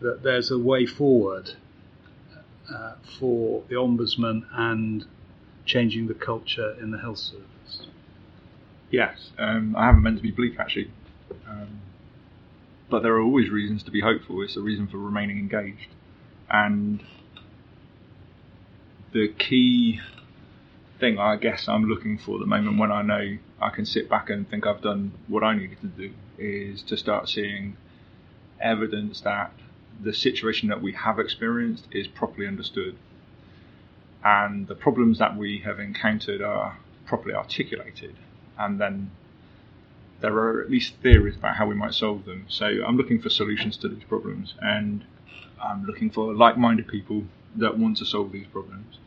that 0.00 0.22
there's 0.22 0.50
a 0.50 0.58
way 0.58 0.86
forward 0.86 1.50
uh, 2.72 2.94
for 3.18 3.62
the 3.68 3.74
Ombudsman 3.74 4.44
and 4.52 5.04
changing 5.64 6.06
the 6.06 6.14
culture 6.14 6.76
in 6.80 6.90
the 6.90 6.98
health 6.98 7.18
service? 7.18 7.86
Yes, 8.90 9.30
um, 9.38 9.74
I 9.76 9.86
haven't 9.86 10.02
meant 10.02 10.16
to 10.18 10.22
be 10.22 10.30
bleak 10.30 10.58
actually, 10.60 10.90
um, 11.48 11.80
but 12.94 13.02
there 13.02 13.14
are 13.14 13.22
always 13.22 13.50
reasons 13.50 13.82
to 13.82 13.90
be 13.90 14.00
hopeful. 14.00 14.40
It's 14.40 14.56
a 14.56 14.60
reason 14.60 14.86
for 14.86 14.98
remaining 14.98 15.36
engaged, 15.36 15.88
and 16.48 17.02
the 19.12 19.34
key 19.36 19.98
thing 21.00 21.18
I 21.18 21.34
guess 21.34 21.66
I'm 21.66 21.86
looking 21.86 22.18
for 22.18 22.36
at 22.36 22.38
the 22.38 22.46
moment 22.46 22.78
when 22.78 22.92
I 22.92 23.02
know 23.02 23.38
I 23.60 23.70
can 23.70 23.84
sit 23.84 24.08
back 24.08 24.30
and 24.30 24.48
think 24.48 24.64
I've 24.64 24.80
done 24.80 25.10
what 25.26 25.42
I 25.42 25.56
needed 25.56 25.80
to 25.80 25.88
do 25.88 26.12
is 26.38 26.84
to 26.84 26.96
start 26.96 27.28
seeing 27.28 27.76
evidence 28.60 29.22
that 29.22 29.52
the 30.00 30.12
situation 30.12 30.68
that 30.68 30.80
we 30.80 30.92
have 30.92 31.18
experienced 31.18 31.88
is 31.90 32.06
properly 32.06 32.46
understood. 32.46 32.96
And 34.22 34.68
the 34.68 34.76
problems 34.76 35.18
that 35.18 35.36
we 35.36 35.58
have 35.64 35.80
encountered 35.80 36.42
are 36.42 36.78
properly 37.06 37.34
articulated, 37.34 38.14
and 38.56 38.80
then 38.80 39.10
there 40.24 40.38
are 40.38 40.62
at 40.62 40.70
least 40.70 40.94
theories 41.02 41.36
about 41.36 41.54
how 41.56 41.66
we 41.66 41.74
might 41.74 41.92
solve 41.92 42.24
them. 42.24 42.46
So 42.48 42.64
I'm 42.64 42.96
looking 42.96 43.20
for 43.20 43.28
solutions 43.28 43.76
to 43.78 43.88
these 43.88 44.04
problems, 44.04 44.54
and 44.60 45.04
I'm 45.62 45.84
looking 45.84 46.08
for 46.10 46.34
like-minded 46.34 46.88
people 46.88 47.24
that 47.56 47.76
want 47.76 47.98
to 47.98 48.06
solve 48.06 48.32
these 48.32 48.46
problems. 48.46 48.98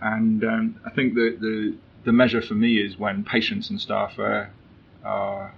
And 0.00 0.42
um, 0.42 0.80
I 0.88 0.90
think 0.96 1.14
that 1.14 1.36
the 1.40 1.76
the 2.04 2.12
measure 2.12 2.42
for 2.42 2.54
me 2.54 2.78
is 2.86 2.98
when 2.98 3.24
patients 3.24 3.70
and 3.70 3.78
staff 3.80 4.18
are, 4.18 4.50
are 5.04 5.54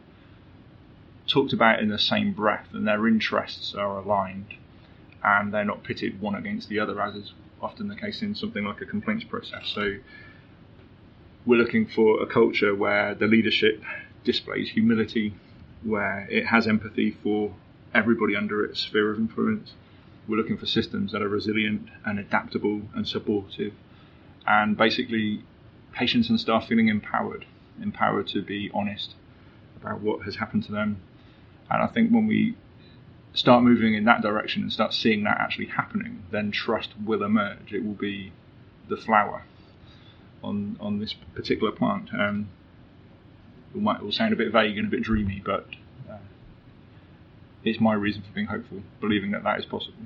talked 1.27 1.53
about 1.53 1.81
in 1.81 1.89
the 1.89 1.99
same 1.99 2.33
breath, 2.33 2.69
and 2.73 2.87
their 2.87 3.07
interests 3.07 3.75
are 3.75 3.99
aligned, 3.99 4.55
and 5.23 5.55
they're 5.55 5.71
not 5.73 5.85
pitted 5.85 6.21
one 6.21 6.35
against 6.35 6.69
the 6.69 6.81
other, 6.81 7.01
as 7.01 7.15
is 7.15 7.33
often 7.63 7.87
the 7.87 7.97
case 7.97 8.23
in 8.23 8.35
something 8.35 8.65
like 8.65 8.81
a 8.81 8.87
complaints 8.87 9.25
process. 9.25 9.65
So 9.73 9.85
we're 11.47 11.63
looking 11.65 11.87
for 11.87 12.21
a 12.21 12.27
culture 12.27 12.75
where 12.75 13.15
the 13.15 13.27
leadership 13.27 13.81
displays 14.27 14.71
humility, 14.71 15.35
where 15.83 16.27
it 16.31 16.47
has 16.47 16.67
empathy 16.67 17.17
for 17.23 17.55
everybody 17.95 18.37
under 18.37 18.65
its 18.65 18.81
sphere 18.81 19.11
of 19.11 19.19
influence. 19.19 19.73
We're 20.29 20.37
looking 20.37 20.59
for 20.59 20.67
systems 20.67 21.13
that 21.13 21.23
are 21.23 21.29
resilient 21.29 21.89
and 22.05 22.19
adaptable 22.19 22.83
and 22.95 23.07
supportive, 23.09 23.73
and 24.47 24.77
basically 24.77 25.45
patients 25.93 26.29
and 26.29 26.39
staff 26.39 26.67
feeling 26.69 26.89
empowered, 26.89 27.47
empowered 27.81 28.27
to 28.29 28.43
be 28.43 28.71
honest 28.75 29.15
about 29.81 30.01
what 30.01 30.25
has 30.25 30.37
happened 30.37 30.65
to 30.65 30.73
them. 30.73 31.01
And 31.71 31.83
I 31.83 31.87
think 31.87 32.11
when 32.11 32.27
we 32.27 32.57
start 33.33 33.63
moving 33.63 33.95
in 33.95 34.05
that 34.05 34.23
direction 34.23 34.63
and 34.63 34.73
start 34.73 34.93
seeing 34.93 35.25
that 35.25 35.39
actually 35.41 35.67
happening, 35.67 36.25
then 36.31 36.51
trust 36.51 36.91
will 37.05 37.23
emerge. 37.23 37.73
It 37.73 37.85
will 37.85 37.95
be 37.95 38.33
the 38.89 38.97
flower 38.97 39.45
on 40.43 40.77
on 40.81 40.99
this 40.99 41.15
particular 41.35 41.73
plant. 41.73 42.11
Um, 42.13 42.49
it 43.77 43.83
might 43.83 44.01
all 44.01 44.11
sound 44.11 44.33
a 44.33 44.37
bit 44.37 44.51
vague 44.51 44.79
and 44.79 44.89
a 44.89 44.91
bit 44.91 45.03
dreamy, 45.03 45.43
but 45.45 45.67
uh, 46.11 46.17
it's 47.63 47.81
my 47.81 47.95
reason 47.95 48.23
for 48.23 48.33
being 48.33 48.47
hopeful, 48.47 48.83
believing 49.01 49.31
that 49.33 49.45
that 49.45 49.59
is 49.59 49.67
possible. 49.67 49.99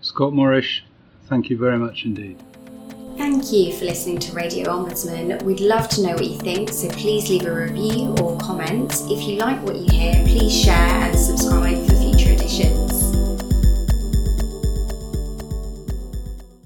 Scott 0.00 0.32
Morrish, 0.32 0.80
thank 1.26 1.50
you 1.50 1.56
very 1.56 1.78
much 1.78 2.04
indeed. 2.04 2.42
Thank 3.16 3.52
you 3.52 3.72
for 3.74 3.84
listening 3.84 4.18
to 4.20 4.32
Radio 4.32 4.70
Ombudsman. 4.70 5.42
We'd 5.42 5.60
love 5.60 5.88
to 5.90 6.02
know 6.02 6.14
what 6.14 6.26
you 6.26 6.38
think, 6.38 6.70
so 6.70 6.88
please 6.88 7.28
leave 7.28 7.44
a 7.44 7.54
review 7.54 8.14
or 8.20 8.38
comment. 8.38 8.92
If 9.08 9.28
you 9.28 9.36
like 9.36 9.62
what 9.62 9.76
you 9.76 9.90
hear, 9.90 10.24
please 10.24 10.58
share 10.58 10.74
and 10.74 11.18
subscribe 11.18 11.86
for 11.86 11.96
future 11.96 12.32
editions. 12.32 12.89